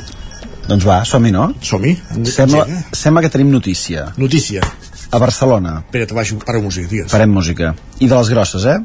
[0.70, 1.48] Doncs va, som-hi, no?
[1.66, 1.96] Som-hi.
[2.30, 2.84] Sembla, Engega.
[2.94, 4.12] sembla que tenim notícia.
[4.22, 4.62] Notícia.
[5.10, 5.80] A Barcelona.
[5.88, 7.10] Espera't, baixo, para música, digues.
[7.10, 7.74] Farem música.
[8.00, 8.78] I de les grosses, eh?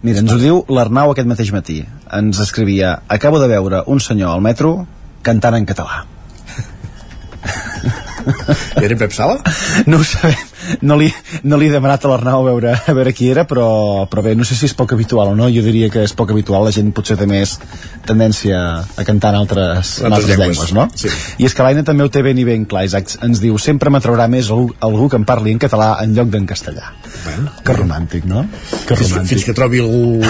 [0.00, 1.82] Mira, ens ho diu l'Arnau aquest mateix matí.
[2.16, 4.86] Ens escrivia, acabo de veure un senyor al metro
[5.26, 6.04] cantant en català.
[8.80, 9.40] Era Pep Sala?
[9.90, 10.49] No ho sabem.
[10.82, 11.08] No li,
[11.44, 14.34] no li he demanat a l'Arnau a veure, a veure qui era, però, però bé,
[14.38, 15.48] no sé si és poc habitual o no.
[15.52, 16.64] Jo diria que és poc habitual.
[16.68, 17.56] La gent potser té més
[18.06, 20.86] tendència a cantar en altres, en altres llengües, no?
[20.94, 21.10] Sí.
[21.40, 23.16] I és que l'Aina també ho té ben i ben clar, Isaac.
[23.26, 26.46] Ens diu, sempre m'atraurà més algú, algú que em parli en català en lloc d'en
[26.48, 26.92] castellà.
[27.24, 28.46] Bueno, que romàntic, no?
[28.86, 29.34] Que fins, romàntic.
[29.36, 30.20] fins que trobi algú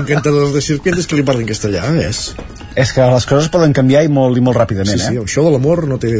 [0.00, 2.26] encantador de serpientes que li parli en castellà, és.
[2.74, 5.22] És que les coses poden canviar i molt, i molt ràpidament, Sí, sí, eh?
[5.22, 6.10] això de l'amor no té...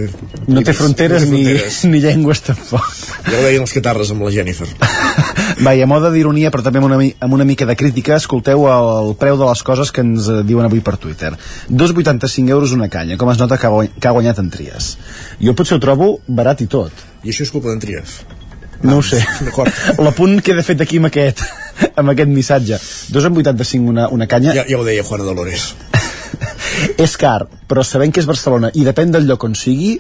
[0.47, 1.79] No té fronteres, no té ni, fronteres.
[1.91, 2.85] ni llengües tampoc.
[3.27, 4.69] Ja ho deien els catarres amb la Jennifer.
[5.65, 8.67] Va, i a moda d'ironia, però també amb una, amb una mica de crítica, escolteu
[8.71, 11.33] el preu de les coses que ens eh, diuen avui per Twitter.
[11.71, 14.95] 2,85 euros una canya, com es nota que ha, guany, que ha guanyat en Tries.
[15.43, 17.05] Jo potser ho trobo barat i tot.
[17.23, 18.19] I això és culpa d'en Trias.
[18.85, 19.23] No ho sé.
[19.47, 19.71] D'acord.
[20.05, 21.45] L'apunt queda fet aquí amb aquest,
[21.95, 22.81] amb aquest missatge.
[23.15, 24.57] 2,85 una, una canya.
[24.59, 25.71] Ja, ja ho deia Juana Dolores.
[26.99, 29.95] És car, però sabent que és Barcelona i depèn del lloc on sigui,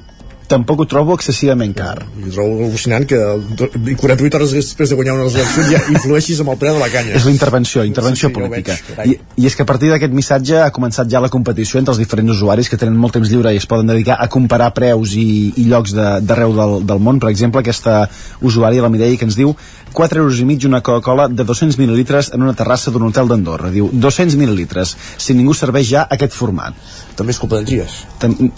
[0.49, 2.03] tampoc ho trobo excessivament car.
[2.21, 6.41] I trobo al·lucinant que el do- 48 hores després de guanyar unes eleccions ja influeixis
[6.45, 7.15] amb el preu de la canya.
[7.17, 8.77] És la intervenció, intervenció Sí, sí, política.
[8.99, 9.15] veig.
[9.15, 12.03] I, I és que a partir d'aquest missatge ha començat ja la competició entre els
[12.03, 15.53] diferents usuaris que tenen molt temps lliure i es poden dedicar a comparar preus i,
[15.57, 17.19] i llocs de- d'arreu del, del món.
[17.23, 18.05] Per exemple, aquesta
[18.45, 19.55] usuària, la Mireia, que ens diu
[19.95, 23.71] 4 euros i mig una Coca-Cola de 200 mil·lilitres en una terrassa d'un hotel d'Andorra.
[23.73, 26.75] Diu 200 mil·lilitres, si ningú serveix ja aquest format.
[27.15, 28.01] També és culpa d'en Trias.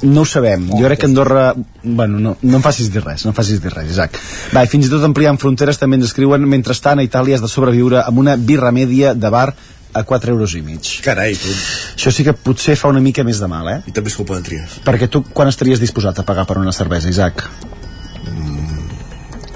[0.02, 0.70] No ho sabem.
[0.72, 1.52] Jo crec que Andorra...
[1.84, 4.16] Bueno, no, no em facis dir res, no em facis dir res, Isaac.
[4.56, 7.52] Va, i fins i tot ampliant fronteres també ens escriuen mentrestant a Itàlia has de
[7.52, 9.50] sobreviure amb una birra mèdia de bar
[9.96, 10.98] a 4 euros i mig.
[11.04, 11.52] Carai, tu.
[11.94, 13.78] Això sí que potser fa una mica més de mal, eh?
[13.88, 14.80] I també és culpa d'en Trias.
[14.84, 17.46] Perquè tu quan estaries disposat a pagar per una cervesa, Isaac?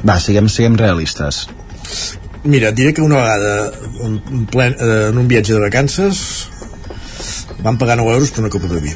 [0.01, 1.45] Va, siguem, siguem realistes.
[2.45, 6.49] Mira, et diré que una vegada en, en, plen, eh, en un viatge de vacances
[7.61, 8.95] van pagar 9 euros per una copa de vi.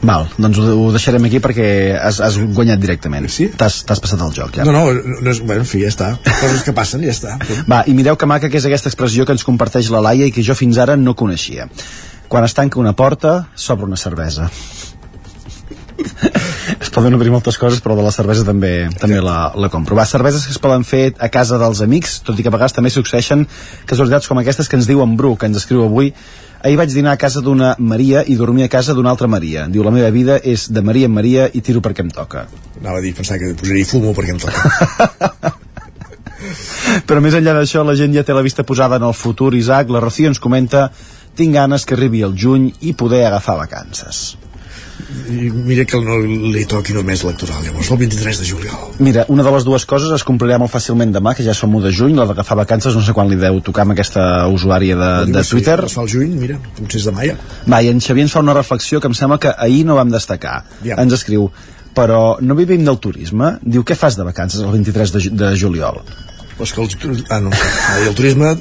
[0.00, 1.66] Val, doncs ho, ho deixarem aquí perquè
[2.00, 3.28] has, has guanyat directament.
[3.28, 3.50] Sí?
[3.52, 4.64] T'has t'has passat el joc, ja.
[4.64, 6.14] No, no, no és, bueno, en fi, ja està.
[6.24, 7.36] Coses que passen, ja està.
[7.70, 10.32] Va, i mireu que maca que és aquesta expressió que ens comparteix la Laia i
[10.32, 11.68] que jo fins ara no coneixia.
[12.32, 14.48] Quan es tanca una porta, s'obre una cervesa.
[16.80, 20.06] Es poden obrir moltes coses però de la cervesa també també la, la compro va,
[20.08, 22.92] cerveses que es poden fer a casa dels amics tot i que a vegades també
[22.92, 23.46] succeeixen
[23.86, 26.14] casualitats com aquestes que ens diu en Bru que ens escriu avui
[26.60, 29.62] Ahir vaig dinar a casa d'una Maria i dormir a casa d'una altra Maria.
[29.72, 32.42] Diu, la meva vida és de Maria en Maria i tiro perquè em toca.
[32.82, 35.54] Anava a dir, pensava que posaria fumo perquè em toca.
[37.08, 39.54] Però més enllà d'això, la gent ja té la vista posada en el futur.
[39.56, 40.90] Isaac, la Rocío ens comenta
[41.36, 44.36] tinc ganes que arribi el juny i poder agafar vacances.
[45.30, 48.92] I mira que no li toqui només electoral, llavors el 23 de juliol.
[49.02, 51.82] Mira, una de les dues coses es complirà molt fàcilment demà, que ja som 1
[51.88, 55.10] de juny, la d'agafar vacances, no sé quan li deu tocar amb aquesta usuària de,
[55.32, 55.78] de Twitter.
[55.82, 57.34] Si es fa el juny, mira, potser és demà ja.
[57.66, 60.10] Va, i en Xavier ens fa una reflexió que em sembla que ahir no vam
[60.14, 60.60] destacar.
[60.86, 60.98] Ja.
[61.02, 61.50] Ens escriu,
[61.94, 63.56] però no vivim del turisme?
[63.62, 66.02] Diu, què fas de vacances el 23 de, ju- de juliol?
[66.60, 67.50] Pues que el, ah, no,
[68.06, 68.54] el turisme...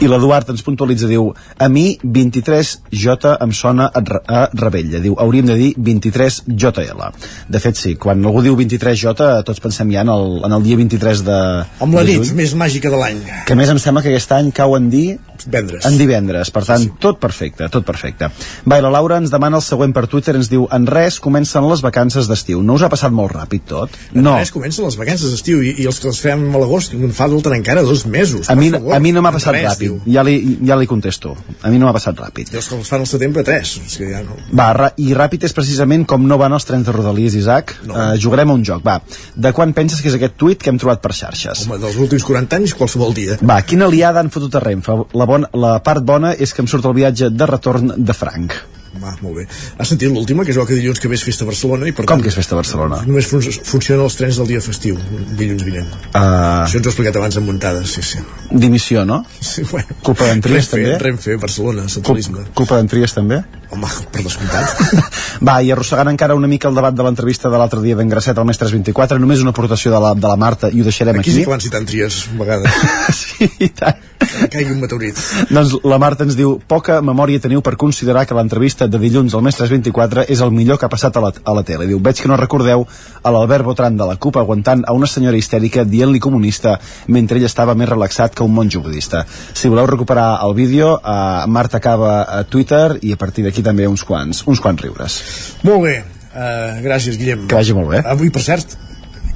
[0.00, 5.00] I l'Eduard ens puntualitza, diu, a mi 23J em sona a, Re- a Rebella.
[5.04, 7.04] Diu, hauríem de dir 23JL.
[7.48, 10.76] De fet, sí, quan algú diu 23J, tots pensem ja en el, en el dia
[10.80, 11.38] 23 de,
[11.84, 12.36] Amb la de nit juny.
[12.42, 13.22] més màgica de l'any.
[13.48, 15.08] Que més em sembla que aquest any cau en dir...
[15.48, 15.84] Vendres.
[15.86, 18.26] En divendres, per tant, tot perfecte, tot perfecte.
[18.66, 21.62] Va, i la Laura ens demana el següent per Twitter, ens diu, en res comencen
[21.70, 22.58] les vacances d'estiu.
[22.66, 23.94] No us ha passat molt ràpid tot?
[24.18, 24.34] No.
[24.40, 27.54] Res, comencen les vacances d'estiu i, i els que les fem a l'agost en falten
[27.54, 28.50] encara dos mesos.
[28.50, 30.36] A mi, a mi no m'ha passat Res, ràpid, ja li,
[30.66, 31.34] ja li contesto.
[31.62, 32.52] A mi no m'ha passat ràpid.
[32.52, 33.76] I els fan al setembre, tres.
[33.84, 34.36] És que ja no...
[34.58, 37.76] Va, i ràpid és precisament com no van els trens de Rodalies, Isaac.
[37.88, 37.94] No.
[37.94, 38.98] Uh, jugarem a un joc, va.
[39.34, 41.66] De quan penses que és aquest tuit que hem trobat per xarxes?
[41.66, 43.38] Home, dels últims 40 anys, qualsevol dia.
[43.42, 44.98] Va, quina liada han fotut a Renfe?
[45.18, 48.56] La, bon, la part bona és que em surt el viatge de retorn de franc.
[49.02, 49.46] Va, molt bé.
[49.78, 51.92] Has sentit l'última, que es veu que dilluns que ve és festa a Barcelona i
[51.92, 53.00] per Com tant, que és festa a Barcelona?
[53.06, 54.98] només fun funcionen els trens del dia festiu,
[55.38, 55.88] dilluns vinent.
[56.12, 58.18] Uh, Això ens ho he explicat abans en muntades, sí, sí.
[58.50, 59.24] dimissió, no?
[59.40, 59.98] sí bueno.
[60.02, 60.98] Culpa d'en Trias, Renfe, també?
[61.04, 62.46] Renfe, Barcelona, centralisme.
[62.54, 63.42] Culpa d'en Trias, també?
[63.70, 64.78] Home, per descomptat.
[65.46, 68.38] Va, i arrossegant encara una mica el debat de l'entrevista de l'altre dia d'en Gracet
[68.40, 71.30] al Més 324, només una aportació de la, de la Marta i ho deixarem Aquí
[71.30, 71.36] aquí.
[71.40, 72.78] sí que van citant tries, a vegades.
[73.20, 74.00] sí, i tant.
[74.18, 75.20] Que caigui un meteorit.
[75.52, 79.44] Doncs la Marta ens diu poca memòria teniu per considerar que l'entrevista de dilluns al
[79.46, 81.86] Més 324 és el millor que ha passat a la, a la tele.
[81.86, 82.82] Diu, veig que no recordeu
[83.22, 87.46] a l'Albert Botran de la CUP aguantant a una senyora histèrica dient-li comunista mentre ell
[87.46, 89.22] estava més relaxat que un monjo budista.
[89.28, 93.86] Si voleu recuperar el vídeo, eh, Marta acaba a Twitter i a partir d'aquí també
[93.88, 95.20] uns quants, uns quants riures.
[95.66, 95.96] Molt bé.
[96.28, 97.46] Uh, gràcies, Guillem.
[97.48, 98.02] Que vagi molt bé.
[98.06, 98.76] Avui, per cert,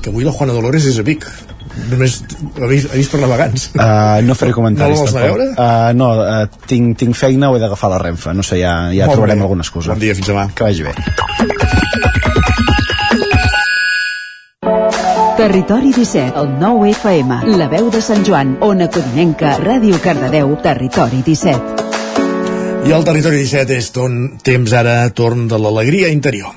[0.02, 1.26] que avui la Juana Dolores és a Vic.
[1.88, 2.18] Només
[2.60, 3.70] ha vist, ha vist per navegants.
[3.72, 5.46] Uh, no faré comentaris No la vols anar a veure?
[5.56, 9.08] Uh, no, uh, tinc, tinc feina o he d'agafar la Renfe no sé, ja, ja
[9.08, 9.46] Molt trobarem bé.
[9.46, 10.50] alguna excusa Bon dia, fins demà.
[10.52, 10.92] que vagi bé
[15.36, 21.22] Territori 17, el 9 FM, la veu de Sant Joan, Ona Codinenca, Ràdio Cardedeu, Territori
[21.26, 21.81] 17.
[22.82, 26.50] I el territori 17 és ton, temps ara torn de l'alegria interior.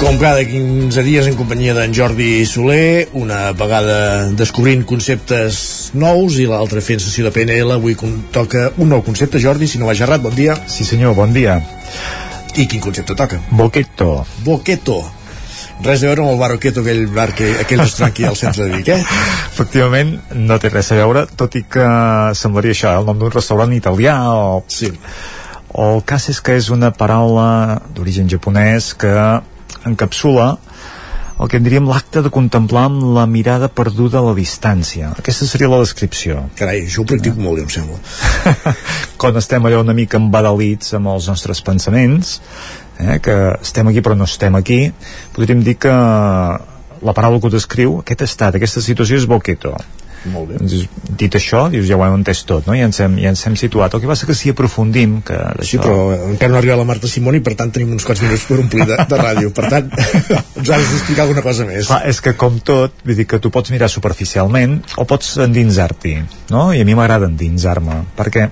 [0.00, 3.98] Com cada 15 dies en companyia d'en Jordi Soler, una vegada
[4.38, 5.60] descobrint conceptes
[5.92, 7.98] nous i l'altra fent sessió de PNL, avui
[8.32, 10.56] toca un nou concepte, Jordi, si no vaig errat, bon dia.
[10.64, 11.58] Sí senyor, bon dia.
[12.56, 13.42] I quin concepte toca?
[13.52, 14.22] Boqueto.
[14.48, 15.02] Boqueto.
[15.84, 18.78] Res a veure amb el Baroqueto, aquell bar, que, aquell restaurant aquí al centre de
[18.78, 19.00] Vic, eh?
[19.52, 20.14] Efectivament,
[20.48, 21.88] no té res a veure, tot i que
[22.38, 24.62] semblaria això, eh, el nom d'un restaurant italià o...
[24.72, 24.92] Sí.
[25.76, 29.12] O el cas és que és una paraula d'origen japonès que
[29.84, 30.54] encapsula
[31.36, 35.10] el que en diríem l'acte de contemplar amb la mirada perduda a la distància.
[35.20, 36.46] Aquesta seria la descripció.
[36.56, 38.72] Carai, això ho practico molt, jo, em sembla.
[39.20, 42.38] Quan estem allò una mica embadalits amb els nostres pensaments,
[42.98, 44.80] eh, que estem aquí però no estem aquí,
[45.36, 45.92] podríem dir que
[47.02, 49.74] la paraula que ho descriu, aquest estat, aquesta situació és boqueto.
[50.32, 50.58] Molt bé.
[50.60, 50.86] Doncs,
[51.20, 52.74] dit això, dius, ja ho hem entès tot, no?
[52.76, 53.94] Ja ens hem, ja ens hem situat.
[53.94, 57.10] El que passa que si aprofundim, que Sí, però encara no ha arribat la Marta
[57.10, 59.52] Simón i per tant tenim uns quants minuts per omplir de, de ràdio.
[59.56, 59.90] Per tant,
[60.60, 61.88] ens has d'explicar alguna cosa més.
[61.90, 66.16] Clar, és que com tot, vull dir que tu pots mirar superficialment o pots endinsar-t'hi,
[66.54, 66.68] no?
[66.74, 68.48] I a mi m'agrada endinsar-me, perquè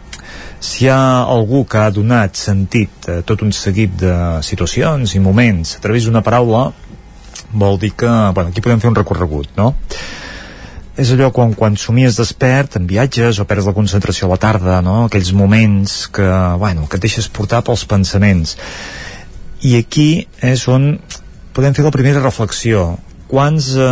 [0.65, 4.15] si hi ha algú que ha donat sentit a tot un seguit de
[4.47, 6.71] situacions i moments a través d'una paraula,
[7.53, 9.75] vol dir que, bueno, aquí podem fer un recorregut, no?
[11.01, 14.79] És allò quan, quan somies despert en viatges o perds la concentració a la tarda
[14.85, 15.05] no?
[15.05, 16.29] aquells moments que,
[16.61, 18.55] bueno, que et deixes portar pels pensaments.
[19.65, 20.95] I aquí és on
[21.57, 22.93] podem fer la primera reflexió.
[23.31, 23.85] Quants eh,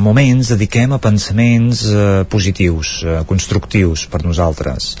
[0.00, 4.94] moments dediquem a pensaments eh, positius, eh, constructius per nosaltres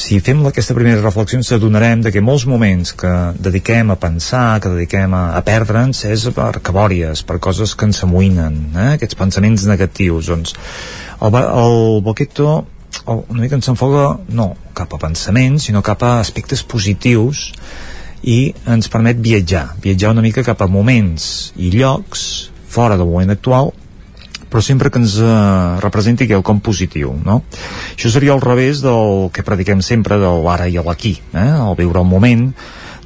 [0.00, 4.60] si fem aquesta primera reflexió ens adonarem de que molts moments que dediquem a pensar,
[4.62, 8.86] que dediquem a, a perdre'ns és per cabòries, per coses que ens amoïnen, eh?
[8.94, 10.56] aquests pensaments negatius doncs
[11.20, 12.62] el, el Boqueto
[13.10, 17.50] una mica ens enfoca no cap a pensaments sinó cap a aspectes positius
[18.24, 22.24] i ens permet viatjar, viatjar una mica cap a moments i llocs
[22.72, 23.74] fora del moment actual
[24.50, 25.30] però sempre que ens eh,
[25.82, 27.40] representi quelcom positiu, no?
[27.94, 31.48] Això seria al revés del que prediquem sempre de l'ara i l'aquí, eh?
[31.54, 32.50] el viure el moment,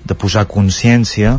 [0.05, 1.39] de posar consciència,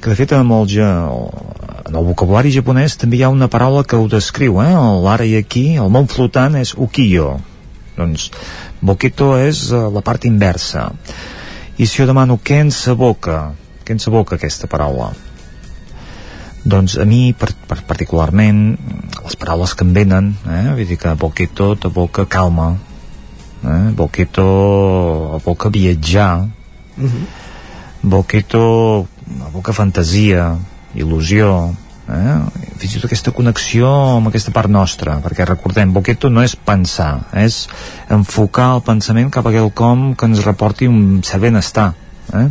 [0.00, 3.98] que de fet amb el, en el vocabulari japonès també hi ha una paraula que
[3.98, 4.72] ho descriu, eh?
[5.04, 7.34] l'ara i aquí, el món flotant és ukiyo,
[7.96, 8.30] doncs
[8.80, 10.90] boqueto és eh, la part inversa
[11.76, 13.54] i si jo demano què ens aboca
[13.84, 15.12] què ens aboca aquesta paraula
[16.66, 18.60] doncs a mi per, per particularment
[19.22, 20.66] les paraules que em venen eh?
[20.74, 22.72] vull dir que boqueto t'aboca calma
[23.62, 23.90] eh?
[23.94, 24.46] boqueto
[25.40, 26.48] aboca viatjar uh
[26.96, 27.08] Mhm.
[27.08, 27.26] -huh.
[28.02, 29.06] boqueto
[29.46, 30.56] aboca fantasia
[30.94, 31.74] il·lusió
[32.08, 32.38] eh?
[32.78, 37.26] fins i tot aquesta connexió amb aquesta part nostra perquè recordem, Boqueto no és pensar
[37.32, 37.68] és
[38.08, 41.94] enfocar el pensament cap a quelcom que ens reporti un cert benestar
[42.32, 42.48] eh?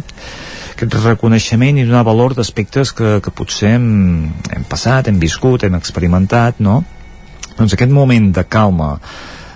[0.75, 3.87] Aquest reconeixement i donar valor d'aspectes que, que potser hem,
[4.51, 6.81] hem passat, hem viscut, hem experimentat no?
[7.55, 8.97] doncs aquest moment de calma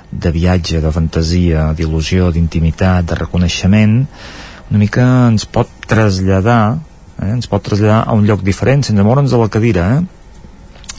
[0.09, 3.99] de viatge, de fantasia, d'il·lusió, d'intimitat, de reconeixement
[4.69, 6.79] una mica ens pot traslladar
[7.19, 7.33] eh?
[7.35, 10.01] ens pot traslladar a un lloc diferent sense moure'ns de la cadira eh?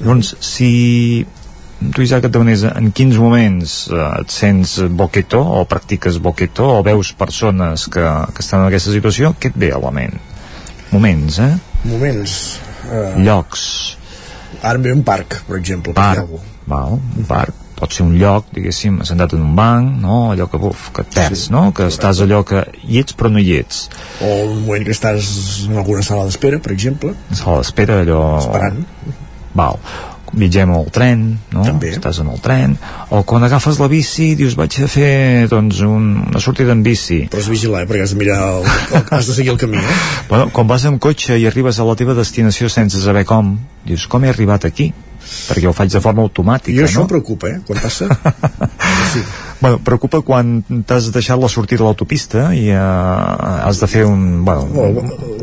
[0.03, 0.71] llavors si
[1.95, 6.83] tu Isaac et demanés en quins moments eh, et sents boqueto o practiques boqueto o
[6.85, 8.05] veus persones que,
[8.35, 10.19] que estan en aquesta situació què et ve a la ment?
[10.93, 11.55] moments eh?
[11.89, 12.37] moments
[12.91, 13.65] eh, llocs
[14.61, 16.37] ara em ve un parc per exemple per parc,
[16.69, 20.17] val, un parc pot ser un lloc, diguéssim, assentat en un banc, no?
[20.35, 21.71] allò que, buf, que et perds, sí, no?
[21.71, 21.95] que correcte.
[21.97, 23.87] estàs allò que hi ets però no hi ets.
[24.21, 25.31] o un moment que estàs
[25.65, 27.15] en alguna sala d'espera, per exemple.
[27.33, 28.21] Sala d'espera, allò...
[28.43, 28.85] Esperant.
[29.57, 29.81] Val
[30.33, 31.25] viatgem al tren,
[31.55, 31.65] no?
[31.67, 31.93] També.
[31.97, 32.77] Estàs en el tren,
[33.11, 37.25] o quan agafes la bici dius vaig a fer doncs, un, una sortida en bici.
[37.31, 37.91] Però has de vigilar, eh?
[37.91, 40.01] perquè has de mirar, el, el, has de seguir el camí, eh?
[40.31, 44.07] Bueno, quan vas amb cotxe i arribes a la teva destinació sense saber com, dius
[44.11, 44.93] com he arribat aquí?
[45.21, 47.07] perquè ho faig de forma automàtica, I això no?
[47.07, 47.61] em preocupa, eh?
[47.67, 48.09] Quan passa?
[49.13, 49.23] sí.
[49.61, 52.79] Bueno, preocupa quan t'has deixat la sortida a l'autopista i uh,
[53.67, 54.45] has de fer un...
[54.45, 54.87] Bueno, o,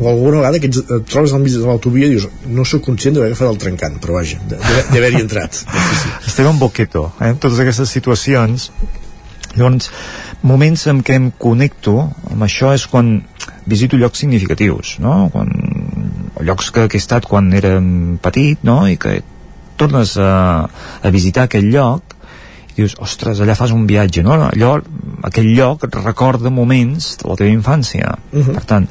[0.02, 2.82] o alguna vegada que ets, et trobes al mig de l'autovia i dius, no sóc
[2.88, 5.62] conscient d'haver agafat el trencant, però vaja, d'haver-hi entrat.
[6.28, 7.36] Estem en boqueto, eh?
[7.38, 8.72] Totes aquestes situacions
[9.54, 9.88] llavors,
[10.42, 11.96] moments en què em connecto
[12.32, 13.20] amb això és quan
[13.70, 15.28] visito llocs significatius, no?
[15.32, 15.54] Quan,
[16.42, 17.76] llocs que, que he estat quan era
[18.22, 18.82] petit, no?
[18.90, 19.20] I que
[19.78, 22.17] tornes a, a visitar aquell lloc
[22.78, 24.36] dius, ostres, allà fas un viatge, no?
[24.48, 24.76] Allò,
[25.28, 28.16] aquell lloc et recorda moments de la teva infància.
[28.32, 28.54] Uh -huh.
[28.54, 28.88] Per tant,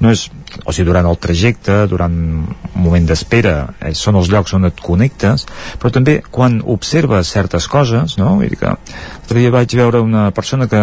[0.00, 0.24] no és,
[0.64, 4.80] o sigui, durant el trajecte, durant un moment d'espera, eh, són els llocs on et
[4.80, 5.46] connectes,
[5.80, 8.36] però també quan observes certes coses, no?
[8.36, 10.82] Vull dir que l'altre dia vaig veure una persona que,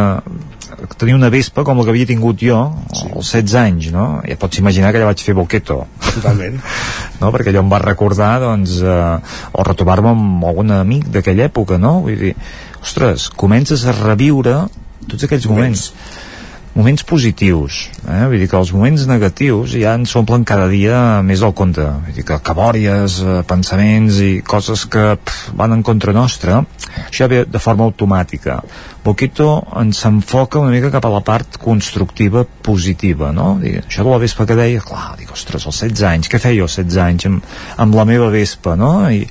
[0.89, 2.59] que tenia una vespa com la que havia tingut jo
[2.93, 3.09] sí.
[3.09, 4.07] als 16 anys, no?
[4.27, 5.83] Ja pots imaginar que ja vaig fer boqueto.
[6.07, 6.59] Totalment.
[7.21, 7.31] no?
[7.33, 11.99] Perquè allò em va recordar, doncs, eh, o retrobar-me amb algun amic d'aquella època, no?
[12.07, 12.35] Vull dir,
[12.81, 14.65] ostres, comences a reviure
[15.07, 15.91] tots aquells moments.
[15.91, 16.29] moments
[16.75, 18.23] moments positius eh?
[18.31, 22.15] vull dir que els moments negatius ja ens s'omplen cada dia més al compte vull
[22.15, 26.61] dir que cabòries, eh, pensaments i coses que pff, van en contra nostra
[27.07, 28.61] això ve de forma automàtica
[29.03, 29.49] Boquito
[29.81, 33.55] ens enfoca una mica cap a la part constructiva positiva no?
[33.61, 36.67] Dic, això de la vespa que deia clar, dic, ostres, als 16 anys, què feia
[36.67, 38.93] als 16 anys amb, amb la meva vespa no?
[39.09, 39.25] I,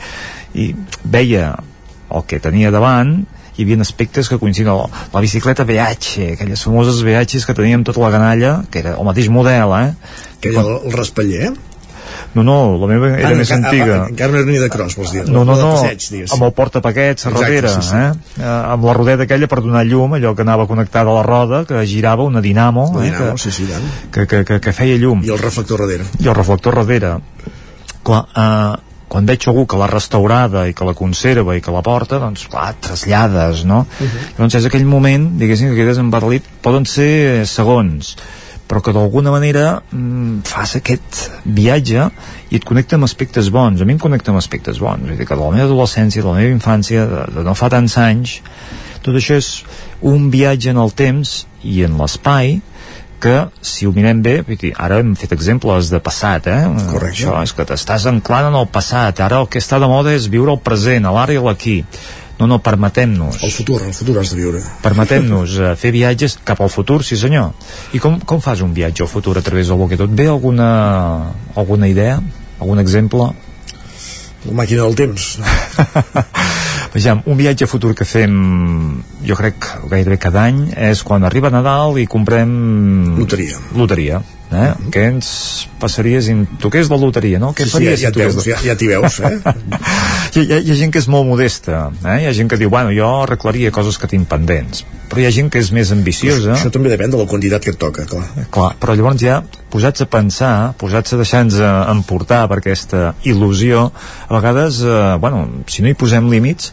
[0.59, 0.73] i
[1.05, 1.53] veia
[2.11, 3.21] el que tenia davant
[3.61, 8.03] hi havia aspectes que coincidien la, la bicicleta VH, aquelles famoses VHs que teníem tota
[8.05, 9.91] la canalla, que era el mateix model eh?
[10.41, 11.53] que era el, el raspaller
[12.35, 13.97] no, no, la meva era ah, més antiga.
[14.05, 15.25] Ah, encara no era ni de cross, vols dir?
[15.27, 17.97] No, no, no, passeig, amb el portapaquets a darrere, sí, sí.
[17.99, 18.45] eh?
[18.47, 21.83] amb la rodeta aquella per donar llum, allò que anava connectada a la roda, que
[21.91, 23.09] girava, una dinamo, una eh?
[23.11, 23.67] dinamo que, sí, sí,
[24.13, 25.25] que, que, que, que feia llum.
[25.27, 26.07] I el reflector darrere.
[26.21, 27.17] I el reflector darrere.
[28.07, 31.83] Clar, eh, quan veig algú que l'ha restaurada i que la conserva i que la
[31.83, 33.81] porta, doncs clar, trasllades, no?
[33.83, 34.29] Uh -huh.
[34.39, 38.17] Doncs és aquell moment, diguéssim, que quedes embarlit, poden ser segons,
[38.69, 42.11] però que d'alguna manera mm, fas aquest viatge
[42.51, 43.81] i et connecta amb aspectes bons.
[43.81, 45.03] A mi em connecta amb aspectes bons.
[45.09, 47.69] Vull dir que de la meva adolescència, de la meva infància, de, de no fa
[47.69, 48.41] tants anys,
[49.03, 49.65] tot això és
[50.01, 52.61] un viatge en el temps i en l'espai
[53.21, 56.63] que si ho mirem bé, vull dir, ara hem fet exemples de passat, eh?
[56.91, 57.21] Correcte.
[57.21, 60.31] Això és que t'estàs anclant en el passat, ara el que està de moda és
[60.33, 61.83] viure el present, a l'ara i l'aquí.
[62.41, 66.63] no, no, permetem-nos el futur, el futur has de viure permetem-nos uh, fer viatges cap
[66.65, 67.53] al futur, sí senyor
[67.93, 70.07] i com, com fas un viatge al futur a través del Boqueto?
[70.09, 70.71] Et ve alguna,
[71.55, 72.17] alguna idea?
[72.61, 73.33] algun exemple?
[74.49, 75.39] La màquina del temps.
[76.95, 78.35] Vejam, un viatge futur que fem
[79.27, 82.51] jo crec gairebé cada any és quan arriba Nadal i comprem
[83.21, 84.57] loteria, loteria eh?
[84.57, 84.91] Mm -hmm.
[84.91, 87.53] què ens passaria si toqués la loteria, no?
[87.55, 89.39] Què sí, faries sí, ja, si ja, toqués veus, ja, ja t'hi veus eh?
[90.35, 92.23] hi, hi, hi ha gent que és molt modesta eh?
[92.23, 95.31] hi ha gent que diu, bueno, jo arreglaria coses que tinc pendents però hi ha
[95.31, 98.07] gent que és més ambiciosa això, això també depèn de la quantitat que et toca
[98.07, 98.27] clar.
[98.51, 101.61] clar però llavors ja posats a pensar posats a deixar-nos
[101.91, 103.91] emportar per aquesta il·lusió
[104.29, 106.73] a vegades, eh, bueno, si no hi posem límits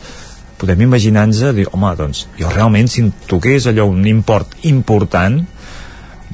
[0.57, 5.43] podem imaginar-nos dir, home, doncs jo realment si em toqués allò un import important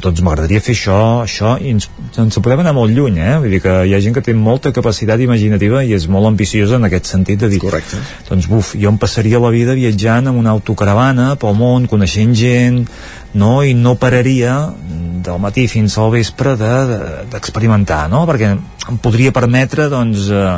[0.03, 1.87] doncs m'agradaria fer això, això i ens,
[2.19, 3.37] ens podem anar molt lluny, eh?
[3.39, 6.79] Vull dir que hi ha gent que té molta capacitat imaginativa i és molt ambiciosa
[6.79, 8.01] en aquest sentit de dir Correcte.
[8.29, 12.83] doncs buf, jo em passaria la vida viatjant amb una autocaravana pel món, coneixent gent
[13.33, 13.61] no?
[13.63, 14.57] i no pararia
[15.23, 18.25] del matí fins al vespre d'experimentar, de, de, no?
[18.27, 18.51] perquè
[18.91, 20.57] em podria permetre doncs eh,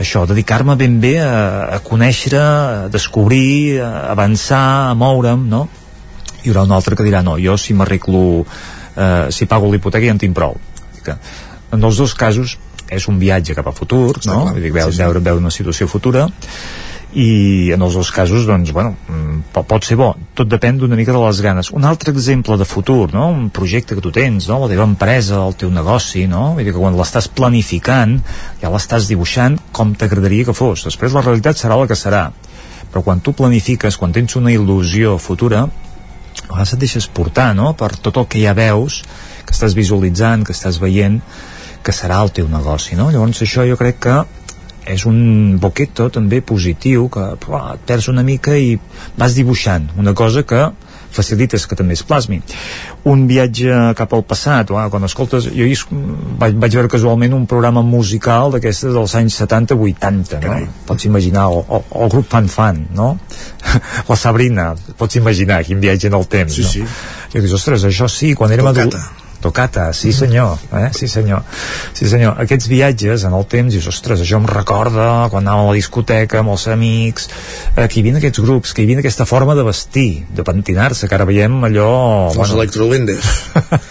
[0.00, 5.66] això, dedicar-me ben bé a, a conèixer, a descobrir, a avançar, a moure'm, no?
[6.38, 8.46] Hi haurà un altre que dirà, no, jo si m'arreglo,
[8.98, 10.58] eh, si pago l'hipoteca ja en tinc prou.
[11.04, 11.16] Que
[11.72, 12.58] en els dos casos
[12.88, 14.44] és un viatge cap a futur, no?
[14.50, 15.04] Vull dir, veure, sí, sí.
[15.04, 16.26] veure, veure una situació futura,
[17.16, 18.92] i en els dos casos doncs, bueno,
[19.54, 22.66] pot, pot ser bo tot depèn d'una mica de les ganes un altre exemple de
[22.68, 23.30] futur, no?
[23.32, 24.58] un projecte que tu tens no?
[24.60, 26.52] la teva empresa, el teu negoci no?
[26.58, 28.18] Vull dir que quan l'estàs planificant
[28.60, 32.28] ja l'estàs dibuixant com t'agradaria que fos després la realitat serà la que serà
[32.92, 35.64] però quan tu planifiques, quan tens una il·lusió futura
[36.48, 37.74] a vegades et deixes portar no?
[37.78, 39.02] per tot el que ja veus
[39.44, 41.20] que estàs visualitzant, que estàs veient
[41.84, 43.10] que serà el teu negoci no?
[43.12, 44.18] llavors això jo crec que
[44.88, 48.78] és un boqueto també positiu que uah, et perds una mica i
[49.20, 50.64] vas dibuixant una cosa que
[51.14, 52.40] facilites que també es plasmi
[53.08, 55.68] un viatge cap al passat uah, quan escoltes, jo
[56.40, 60.58] vaig, vaig veure casualment un programa musical d'aquestes dels anys 70-80 no?
[60.88, 63.14] pots imaginar el, el, el grup Fan Fan no?
[64.10, 66.74] la Sabrina pots imaginar quin viatge en el temps sí, no?
[66.74, 66.84] sí.
[67.34, 70.88] i dius, ostres, això sí, quan érem adults Tocata, sí senyor, eh?
[70.90, 71.44] sí senyor
[71.94, 75.70] sí senyor, aquests viatges en el temps dius, ostres, això em recorda quan anàvem a
[75.70, 77.28] la discoteca amb els amics
[77.76, 81.06] eh, que hi havia aquests grups, que hi havia aquesta forma de vestir, de pentinar-se
[81.06, 81.92] que ara veiem allò...
[82.32, 83.30] Els bueno, electrolendes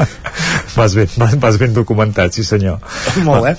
[0.78, 2.84] vas, ben, vas, vas ben documentat, sí senyor.
[3.28, 3.56] Molt bé.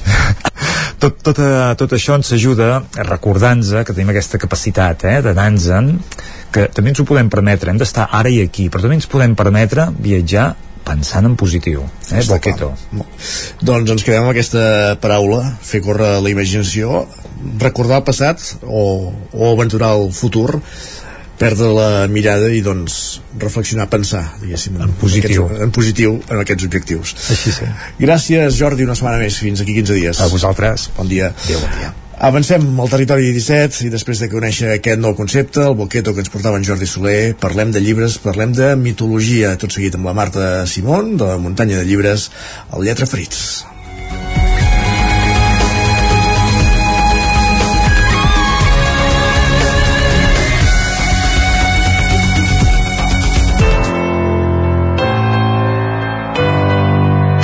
[0.98, 5.92] Tot, tot, uh, tot això ens ajuda a recordar-nos que tenim aquesta capacitat eh, d'anar-nos-en
[6.52, 9.36] que també ens ho podem permetre, hem d'estar ara i aquí però també ens podem
[9.38, 10.50] permetre viatjar
[10.88, 12.72] pensant en positiu, eh, Boqueto.
[13.60, 17.04] Doncs ens quedem amb aquesta paraula, fer córrer la imaginació,
[17.60, 20.62] recordar el passat o, o aventurar el futur,
[21.38, 25.44] perdre la mirada i doncs reflexionar, pensar diguéssim, en positiu.
[25.44, 27.14] En, aquests, en positiu en aquests objectius.
[27.36, 27.70] Així sí.
[28.02, 30.20] Gràcies Jordi, una setmana més, fins aquí 15 dies.
[30.24, 30.90] A vosaltres.
[30.98, 31.32] Bon dia.
[31.46, 31.94] Adéu, bon dia.
[32.18, 36.32] Avancem al territori 17 i després de conèixer aquest nou concepte, el boqueto que ens
[36.34, 40.66] portava en Jordi Soler, parlem de llibres, parlem de mitologia, tot seguit amb la Marta
[40.66, 42.32] Simón, de la muntanya de llibres,
[42.74, 43.62] el Lletra Ferits.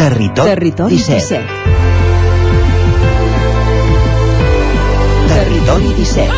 [0.03, 1.39] Territori, Territori 17.
[1.63, 1.74] 17.
[5.65, 6.33] Territori 17.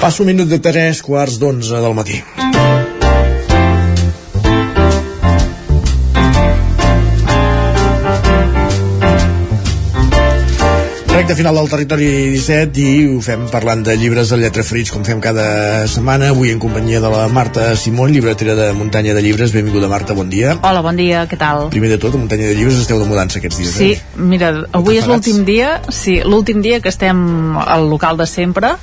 [0.00, 2.22] Passo un minut de 3 quarts d'onze del matí.
[11.16, 15.00] Recte final del territori 17 i ho fem parlant de llibres de lletra frits com
[15.00, 19.54] fem cada setmana, avui en companyia de la Marta Simón, llibretera de Muntanya de Llibres
[19.54, 21.70] benvinguda Marta, bon dia Hola, bon dia, què tal?
[21.72, 24.02] Primer de tot, a Muntanya de Llibres esteu de mudança aquests dies Sí, eh?
[24.20, 27.16] mira, avui és l'últim dia sí, l'últim dia que estem
[27.64, 28.74] al local de sempre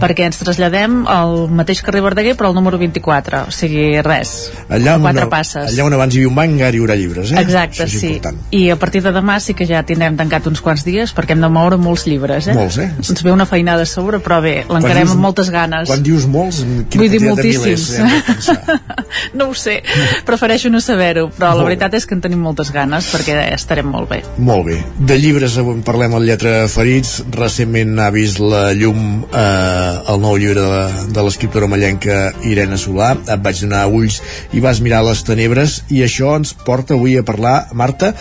[0.00, 4.96] perquè ens traslladem al mateix carrer Verdaguer però al número 24, o sigui, res allà
[4.96, 7.44] on, quatre passes allà on abans hi havia un banc ara hi haurà llibres eh?
[7.44, 8.14] Exacte, sí.
[8.14, 8.40] important.
[8.48, 11.44] I a partir de demà sí que ja tindrem tancat uns quants dies perquè hem
[11.44, 12.54] de moure molts llibres, eh?
[12.56, 12.88] Molts, eh?
[13.02, 15.88] Ens ve una feinada a sobre, però bé, l'encarem amb moltes ganes.
[15.90, 18.26] Quan dius molts, quina Vull dir quantitat de milers moltíssims.
[18.26, 18.80] pensar?
[19.38, 19.78] no ho sé,
[20.26, 21.68] prefereixo no saber-ho, però Molt la bé.
[21.72, 24.22] veritat és que en tenim moltes ganes perquè estarem molt bé.
[24.38, 24.78] Molt bé.
[24.98, 27.18] De llibres avui en parlem al Lletra Ferits.
[27.32, 33.12] Recentment ha vist la llum eh, el nou llibre de, de l'escriptora mallenca Irene Solà.
[33.26, 34.20] Et vaig donar ulls
[34.52, 38.12] i vas mirar les tenebres i això ens porta avui a parlar, Marta,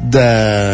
[0.00, 0.26] de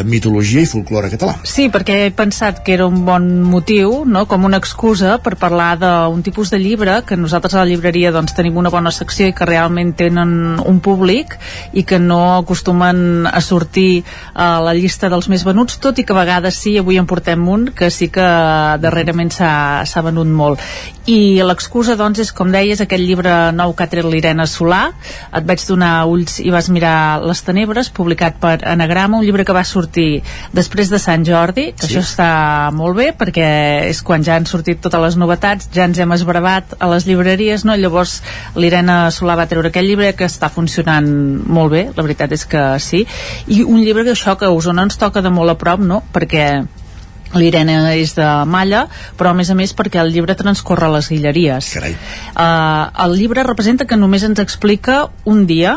[0.09, 1.37] mitologia i folklore català.
[1.47, 4.27] Sí, perquè he pensat que era un bon motiu, no?
[4.29, 8.35] com una excusa per parlar d'un tipus de llibre que nosaltres a la llibreria doncs,
[8.37, 11.33] tenim una bona secció i que realment tenen un públic
[11.73, 14.05] i que no acostumen a sortir
[14.35, 17.41] a la llista dels més venuts, tot i que a vegades sí, avui en portem
[17.49, 18.27] un que sí que
[18.85, 20.61] darrerament s'ha venut molt.
[21.07, 24.91] I l'excusa, doncs, és, com deies, aquest llibre nou que ha tret l'Irene Solà.
[25.31, 29.55] Et vaig donar ulls i vas mirar Les Tenebres, publicat per Anagrama, un llibre que
[29.55, 31.95] va sortir després de Sant Jordi, que Sí.
[31.95, 32.26] això està
[32.77, 33.49] molt bé, perquè
[33.91, 37.67] és quan ja han sortit totes les novetats, ja ens hem esbravat a les llibreries,
[37.69, 37.77] no?
[37.77, 38.21] Llavors
[38.57, 41.09] l'Irene Solà va treure aquest llibre que està funcionant
[41.47, 43.05] molt bé, la veritat és que sí,
[43.47, 46.03] i un llibre que això que a Osona ens toca de molt a prop, no?
[46.15, 46.49] Perquè
[47.35, 48.87] l'Irene és de Malla,
[49.19, 51.73] però a més a més perquè el llibre transcorre a les Guilleries.
[51.75, 51.97] Carai.
[52.33, 55.77] Uh, el llibre representa que només ens explica un dia,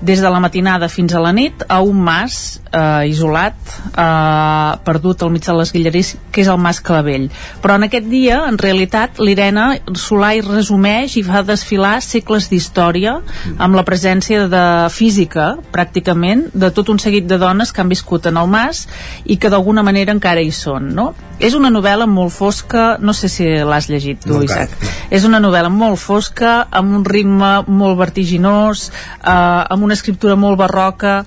[0.00, 3.56] des de la matinada fins a la nit, a un mas eh, isolat,
[3.90, 7.28] eh, perdut al mig de les Guilleries, que és el mas Clavell.
[7.62, 13.18] Però en aquest dia, en realitat, l'Irene Solà hi resumeix i fa desfilar segles d'història
[13.58, 14.64] amb la presència de
[14.94, 18.86] física, pràcticament, de tot un seguit de dones que han viscut en el mas
[19.24, 21.12] i que d'alguna manera encara hi són, no?
[21.40, 24.74] És una novel·la molt fosca, no sé si l'has llegit tu, No, Isaac.
[25.08, 30.60] És una novel·la molt fosca, amb un ritme molt vertiginós, eh, amb una escriptura molt
[30.60, 31.24] barroca,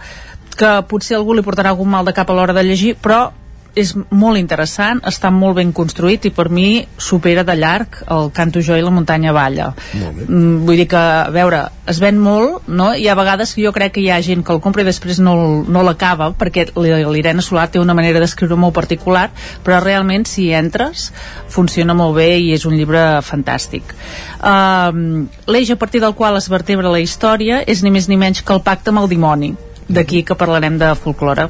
[0.54, 3.32] que potser algú li portarà algun mal de cap a l'hora de llegir, però
[3.76, 8.62] és molt interessant, està molt ben construït i per mi supera de llarg el Canto
[8.62, 9.72] jo i la muntanya balla.
[9.94, 10.12] Bé.
[10.28, 12.92] Mm, vull dir que, a veure, es ven molt, no?
[12.94, 15.36] i a vegades jo crec que hi ha gent que el compra i després no,
[15.66, 19.30] no l'acaba, perquè l'Irene Solà té una manera d'escriure molt particular,
[19.66, 21.10] però realment si hi entres
[21.50, 23.96] funciona molt bé i és un llibre fantàstic.
[24.44, 28.44] Um, L'eix a partir del qual es vertebra la història és ni més ni menys
[28.46, 29.54] que el pacte amb el dimoni,
[29.90, 31.50] d'aquí que parlarem de folklore.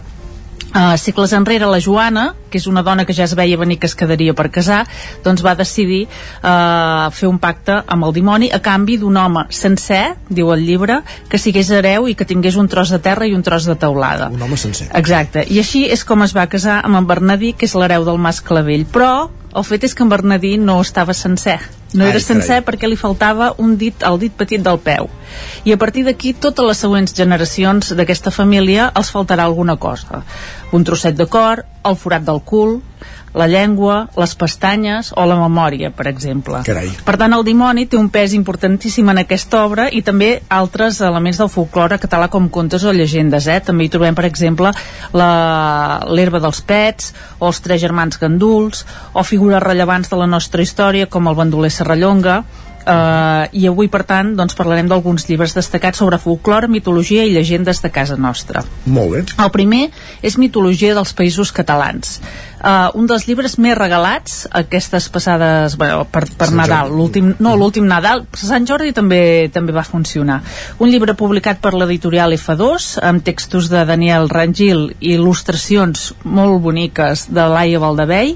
[0.73, 3.89] Uh, segles enrere la Joana, que és una dona que ja es veia venir que
[3.89, 4.84] es quedaria per casar,
[5.25, 10.03] doncs va decidir uh, fer un pacte amb el dimoni a canvi d'un home sencer,
[10.30, 13.41] diu el llibre, que sigués hereu i que tingués un tros de terra i un
[13.45, 14.30] tros de teulada.
[14.30, 14.91] Un home sencer.
[14.93, 18.21] Exacte, i així és com es va casar amb en Bernadí, que és l'hereu del
[18.21, 19.13] Mas Clavell, però
[19.53, 21.59] el fet és que en Bernadí no estava sencer.
[21.93, 22.65] No Ai, era sencer carai.
[22.65, 25.09] perquè li faltava un dit, el dit petit del peu.
[25.63, 30.23] I a partir d'aquí, totes les següents generacions d'aquesta família els faltarà alguna cosa.
[30.73, 32.80] Un trosset de cor, el forat del cul,
[33.34, 36.61] la llengua, les pestanyes o la memòria, per exemple.
[36.65, 36.91] Carai.
[37.05, 41.41] Per tant, el dimoni té un pes importantíssim en aquesta obra i també altres elements
[41.41, 43.47] del folklore català com contes o llegendes.
[43.49, 43.60] Eh?
[43.65, 44.72] També hi trobem, per exemple,
[45.14, 51.10] l'herba dels pets o els tres germans ganduls o figures rellevants de la nostra història
[51.10, 52.43] com el bandoler Serrallonga
[52.84, 57.80] Uh, i avui per tant doncs, parlarem d'alguns llibres destacats sobre folklore, mitologia i llegendes
[57.80, 59.22] de casa nostra Molt bé.
[59.39, 59.85] el primer
[60.19, 62.18] és Mitologia dels Països Catalans.
[62.60, 67.55] Uh, un dels llibres més regalats aquestes passades bueno, per, per Sant Nadal, l'últim no,
[67.60, 69.22] l'últim Nadal, Sant Jordi també
[69.53, 70.41] també va funcionar.
[70.84, 77.30] Un llibre publicat per l'editorial F2 amb textos de Daniel Rangil i il·lustracions molt boniques
[77.31, 78.35] de Laia Valdevell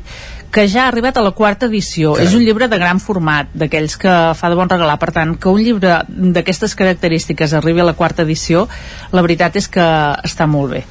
[0.52, 2.14] que ja ha arribat a la quarta edició.
[2.15, 2.28] Carai.
[2.28, 4.98] És un llibre de gran format, d'aquells que fa de bon regalar.
[5.02, 8.68] Per tant, que un llibre d'aquestes característiques arribi a la quarta edició,
[9.11, 9.86] la veritat és que
[10.28, 10.84] està molt bé.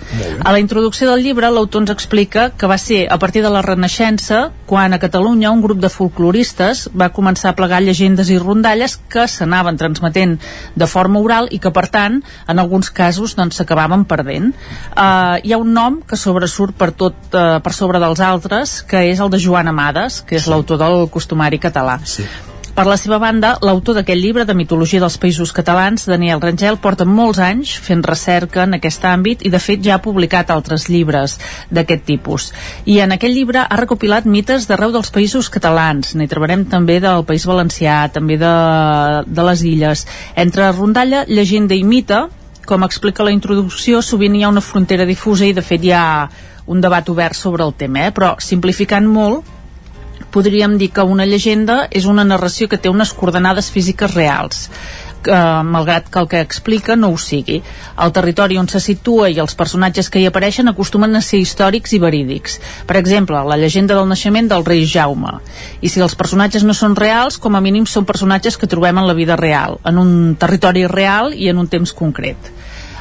[0.45, 3.63] A la introducció del llibre, l'autor ens explica que va ser a partir de la
[3.65, 8.97] Renaixença quan a Catalunya un grup de folcloristes va començar a plegar llegendes i rondalles
[9.09, 10.37] que s'anaven transmetent
[10.75, 14.53] de forma oral i que, per tant, en alguns casos doncs, s'acabaven perdent.
[14.93, 19.07] Uh, hi ha un nom que sobresurt per tot uh, per sobre dels altres, que
[19.11, 22.01] és el de Joan Amades, que és l'autor del costumari català.
[22.05, 22.27] Sí.
[22.77, 27.07] Per la seva banda, l'autor d'aquest llibre de mitologia dels països catalans, Daniel Rangel, porta
[27.09, 31.39] molts anys fent recerca en aquest àmbit i de fet ja ha publicat altres llibres
[31.73, 32.51] d'aquest tipus.
[32.85, 36.13] I en aquest llibre ha recopilat mites d'arreu dels països catalans.
[36.13, 38.53] N'hi trobarem també del País Valencià, també de,
[39.25, 40.05] de les illes.
[40.37, 42.27] Entre rondalla, llegenda i mite,
[42.69, 46.05] com explica la introducció, sovint hi ha una frontera difusa i de fet hi ha
[46.67, 48.13] un debat obert sobre el tema, eh?
[48.13, 49.45] però simplificant molt,
[50.33, 54.67] podríem dir que una llegenda és una narració que té unes coordenades físiques reals
[55.27, 57.61] eh, malgrat que el que explica no ho sigui.
[58.03, 61.97] El territori on se situa i els personatges que hi apareixen acostumen a ser històrics
[61.97, 62.59] i verídics.
[62.87, 65.39] Per exemple, la llegenda del naixement del rei Jaume.
[65.81, 69.09] I si els personatges no són reals, com a mínim són personatges que trobem en
[69.09, 72.53] la vida real, en un territori real i en un temps concret.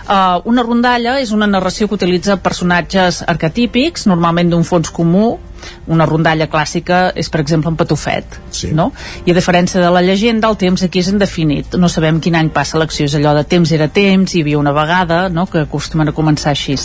[0.06, 5.40] Uh, una rondalla és una narració que utilitza personatges arquetípics, normalment d'un fons comú,
[5.88, 8.72] una rondalla clàssica és, per exemple, un patufet, sí.
[8.76, 8.92] no?
[9.26, 11.78] I a diferència de la llegenda, el temps aquí és indefinit.
[11.80, 14.76] No sabem quin any passa l'acció, és allò de temps era temps, hi havia una
[14.76, 16.76] vegada, no?, que acostumen a començar així.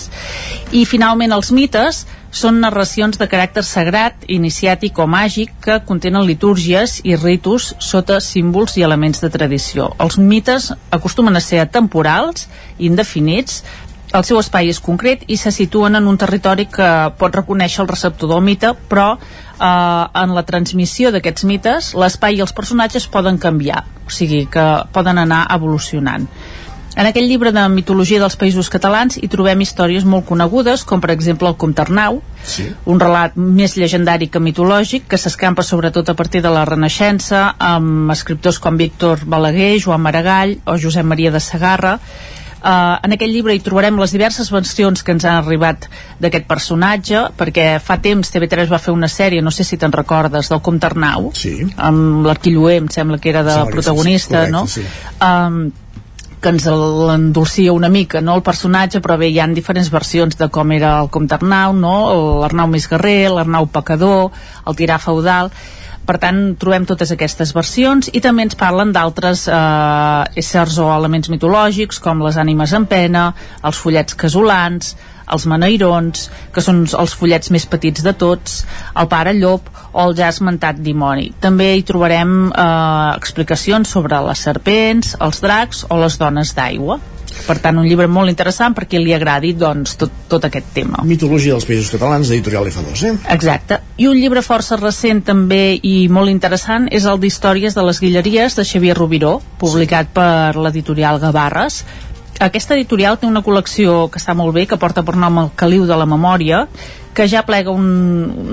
[0.71, 7.01] I, finalment, els mites són narracions de caràcter sagrat, iniciàtic o màgic que contenen litúrgies
[7.03, 9.91] i ritus sota símbols i elements de tradició.
[9.99, 12.47] Els mites acostumen a ser atemporals,
[12.79, 13.65] indefinits,
[14.13, 16.89] el seu espai és concret i se situen en un territori que
[17.19, 22.43] pot reconèixer el receptor del mite, però eh, en la transmissió d'aquests mites l'espai i
[22.45, 26.27] els personatges poden canviar, o sigui que poden anar evolucionant.
[26.99, 31.13] En aquell llibre de mitologia dels països catalans hi trobem històries molt conegudes, com per
[31.15, 32.67] exemple el Comte Arnau, sí.
[32.91, 38.11] un relat més llegendari que mitològic, que s'escampa sobretot a partir de la Renaixença, amb
[38.11, 41.95] escriptors com Víctor Balaguer, Joan Maragall o Josep Maria de Sagarra,
[42.61, 45.87] Uh, en aquest llibre hi trobarem les diverses versions que ens han arribat
[46.21, 50.51] d'aquest personatge, perquè fa temps TV3 va fer una sèrie, no sé si te'n recordes,
[50.53, 51.55] del Comte Arnau, sí.
[51.81, 54.67] amb l'Arquilloé, em sembla que era de que protagonista, sí, no?
[54.67, 55.17] correcte, sí.
[55.25, 55.63] Um,
[56.41, 60.49] que ens l'endolcia una mica, no?, el personatge, però bé, hi han diferents versions de
[60.53, 61.97] com era el Comte Arnau, no?,
[62.45, 64.31] l'Arnau més guerrer, l'Arnau pecador,
[64.65, 65.53] el tirà feudal
[66.07, 71.31] per tant trobem totes aquestes versions i també ens parlen d'altres eh, éssers o elements
[71.31, 73.31] mitològics com les ànimes en pena,
[73.63, 74.95] els follets casolans
[75.31, 78.65] els maneirons, que són els follets més petits de tots,
[78.99, 81.31] el pare llop o el ja esmentat dimoni.
[81.43, 82.67] També hi trobarem eh,
[83.15, 86.99] explicacions sobre les serpents, els dracs o les dones d'aigua.
[87.47, 91.03] Per tant, un llibre molt interessant per qui li agradi doncs, tot, tot aquest tema.
[91.09, 93.15] Mitologia dels països catalans, d'editorial F2, eh?
[93.35, 93.81] Exacte.
[94.01, 98.57] I un llibre força recent també i molt interessant és el d'Històries de les Guilleries
[98.59, 101.83] de Xavier Rubiró, publicat per l'editorial Gavarres.
[102.41, 105.85] Aquesta editorial té una col·lecció que està molt bé, que porta per nom el Caliu
[105.89, 106.65] de la Memòria,
[107.13, 107.91] que ja plega un,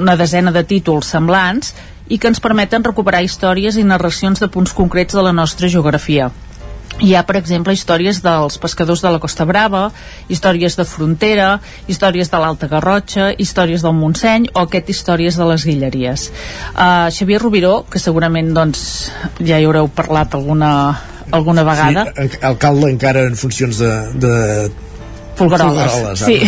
[0.01, 1.71] una desena de títols semblants
[2.07, 6.31] i que ens permeten recuperar històries i narracions de punts concrets de la nostra geografia.
[6.97, 9.83] Hi ha, per exemple, històries dels pescadors de la Costa Brava,
[10.33, 11.49] històries de frontera,
[11.85, 16.31] històries de l'Alta Garrotxa, històries del Montseny o aquest històries de les Guilleries.
[16.73, 18.81] Uh, Xavier Rubiró, que segurament doncs,
[19.37, 20.71] ja hi haureu parlat alguna,
[21.29, 24.33] alguna vegada, Sí, alcalde encara en funcions de, de
[25.37, 26.41] Folgueroles, Folgueroles, sí.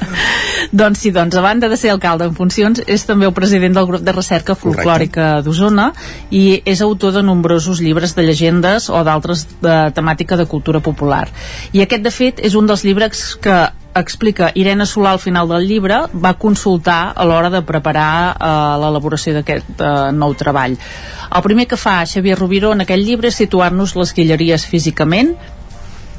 [0.80, 3.88] doncs sí, doncs a banda de ser alcalde en funcions és també el president del
[3.88, 5.90] grup de recerca folclòrica d'Osona
[6.30, 11.26] i és autor de nombrosos llibres de llegendes o d'altres de temàtica de cultura popular.
[11.72, 13.58] I aquest de fet és un dels llibres que
[13.94, 18.50] explica Irene Solà al final del llibre va consultar a l'hora de preparar eh,
[18.82, 20.76] l'elaboració d'aquest eh, nou treball.
[21.30, 25.34] El primer que fa Xavier Rubiró en aquest llibre és situar-nos les guilleries físicament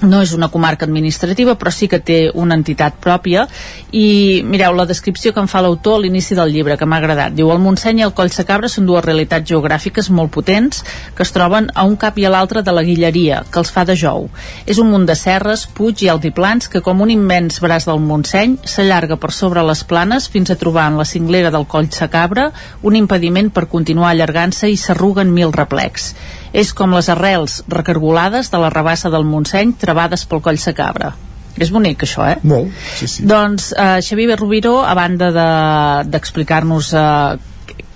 [0.02, 3.46] no és una comarca administrativa però sí que té una entitat pròpia.
[3.92, 7.36] I mireu la descripció que en fa l'autor a l'inici del llibre que m'ha agradat.
[7.38, 10.84] Diu el Montseny i el Coll Sacabra són dues realitats geogràfiques molt potents
[11.16, 13.86] que es troben a un cap i a l'altre de la Guilleria que els fa
[13.86, 14.28] de jou.
[14.66, 18.58] És un munt de serres, puig i altiplans que com un immens braç del Montseny
[18.66, 22.52] s'allarga per sobre les planes fins a trobar en la cinglera del Coll Sacabra
[22.82, 26.14] un impediment per continuar allargant-se i s'arruguen mil replecs
[26.54, 31.14] és com les arrels recargolades de la rabassa del Montseny travades pel coll Sacabra.
[31.60, 32.38] És bonic, això, eh?
[32.48, 33.24] Molt, sí, sí.
[33.28, 37.38] Doncs eh, Xavier Rubiró, a banda de- d'explicar-nos eh,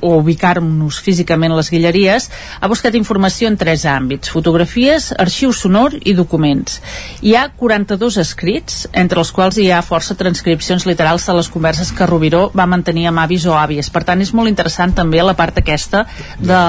[0.01, 5.95] o ubicar-nos físicament a les guilleries, ha buscat informació en tres àmbits, fotografies, arxiu sonor
[6.03, 6.80] i documents.
[7.26, 11.91] Hi ha 42 escrits, entre els quals hi ha força transcripcions literals de les converses
[11.95, 13.89] que Rubiró va mantenir amb avis o àvies.
[13.93, 16.05] Per tant, és molt interessant també la part aquesta
[16.39, 16.61] de,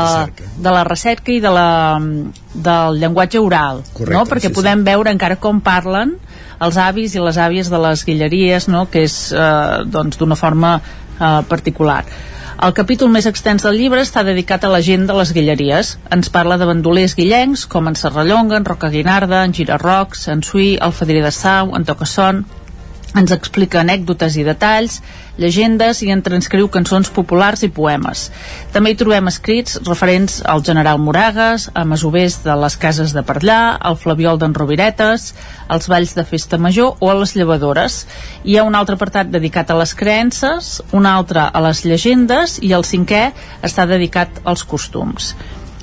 [0.57, 1.69] de la recerca i de la,
[2.55, 4.27] del llenguatge oral, Correcte, no?
[4.31, 4.59] perquè sí, sí.
[4.61, 6.17] podem veure encara com parlen
[6.63, 8.87] els avis i les àvies de les guilleries, no?
[8.91, 12.05] que és eh, doncs d'una forma eh, particular.
[12.57, 15.91] El capítol més extens del llibre està dedicat a la gent de les guilleries.
[16.17, 20.71] Ens parla de bandolers guillencs com en Serrallonga, en Roca Guinarda, en Girarrocs, en Suí,
[20.81, 22.47] el Fadrí de Sau, en Tocasson,
[23.17, 25.01] ens explica anècdotes i detalls,
[25.41, 28.27] llegendes i en transcriu cançons populars i poemes.
[28.75, 33.77] També hi trobem escrits referents al general Moragas, a masovers de les cases de Parllà,
[33.81, 35.33] al flabiol d'en Roviretes,
[35.69, 38.05] als balls de festa major o a les llevadores.
[38.45, 42.73] Hi ha un altre apartat dedicat a les creences, un altre a les llegendes i
[42.77, 43.31] el cinquè
[43.63, 45.35] està dedicat als costums.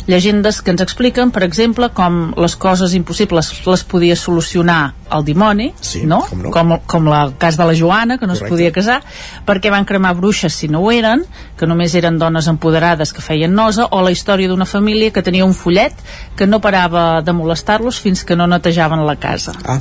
[0.04, 5.72] llegendes que ens expliquen, per exemple, com les coses impossibles les podia solucionar el dimoni,
[5.82, 6.22] sí, no?
[6.30, 6.52] Com, no?
[6.54, 8.48] Com, com el cas de la Joana, que no Correcte.
[8.48, 9.00] es podia casar,
[9.48, 11.26] perquè van cremar bruixes si no ho eren,
[11.58, 15.46] que només eren dones empoderades que feien nosa, o la història d'una família que tenia
[15.46, 15.94] un follet
[16.36, 19.54] que no parava de molestar-los fins que no netejaven la casa.
[19.66, 19.80] Ah,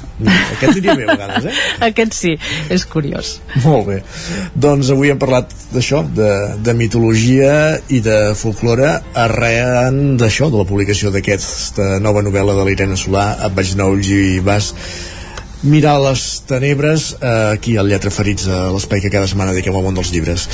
[0.56, 1.54] aquest diria bé a vegades, eh?
[1.92, 2.34] Aquest sí,
[2.70, 3.38] és curiós.
[3.64, 4.00] Molt bé.
[4.54, 6.30] Doncs avui hem parlat d'això, de,
[6.62, 12.98] de mitologia i de folklore arran d'això, de la publicació d'aquesta nova novel·la de l'Irene
[12.98, 14.72] Solà, Et vaig anar ulls i vas
[15.62, 19.84] mirar les tenebres eh, aquí al Lletra Ferits a l'espai que cada setmana dediquem al
[19.86, 20.48] món dels llibres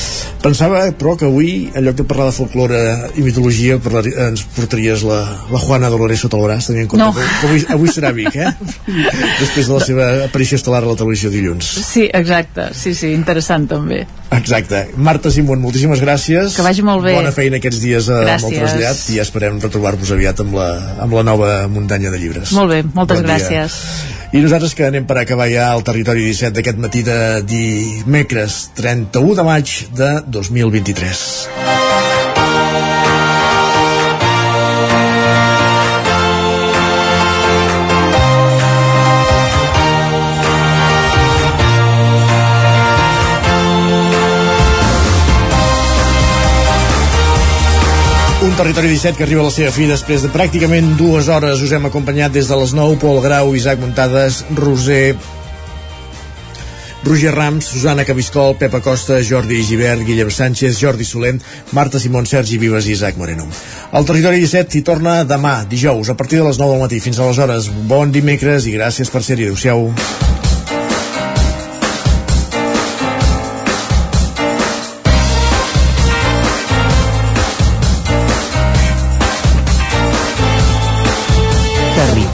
[0.45, 2.81] pensava però que avui en lloc de parlar de folklore
[3.17, 7.05] i mitologia parlari, ens portaries la, la Juana Dolores sota el braç tenint en compte
[7.09, 7.13] No.
[7.15, 8.51] que, que avui, avui serà a Vic eh?
[9.43, 13.65] després de la seva aparició estel·lar a la televisió dilluns Sí, exacte, sí, sí, interessant
[13.71, 14.03] també.
[14.35, 14.83] Exacte.
[15.01, 16.53] Marta Simón, moltíssimes gràcies.
[16.57, 17.15] Que vagi molt bé.
[17.17, 18.59] Bona feina aquests dies eh, amb el Gràcies.
[18.61, 20.69] trasllat i ja esperem retrobar-vos aviat amb la,
[21.05, 22.53] amb la nova muntanya de llibres.
[22.57, 23.65] Molt bé, moltes Bon dia.
[24.29, 27.19] I nosaltres que anem per acabar ja al territori 17 d'aquest matí de
[27.49, 31.88] dimecres 31 de maig de 2023.
[48.49, 51.61] Un territori 17 que arriba a la seva fi després de pràcticament dues hores.
[51.61, 55.19] Us hem acompanyat des de les 9, Pol Grau, Isaac Muntades, Roser,
[57.05, 61.45] Roger Rams, Susana Cabistol, Pepa Costa, Jordi Givert, Guillem Sánchez, Jordi Solent,
[61.77, 63.45] Marta Simón, Sergi Vives i Isaac Moreno.
[63.93, 67.05] El Territori 17 hi torna demà, dijous, a partir de les 9 del matí.
[67.05, 69.53] Fins aleshores, bon dimecres i gràcies per ser-hi.
[69.53, 69.91] Adéu-siau.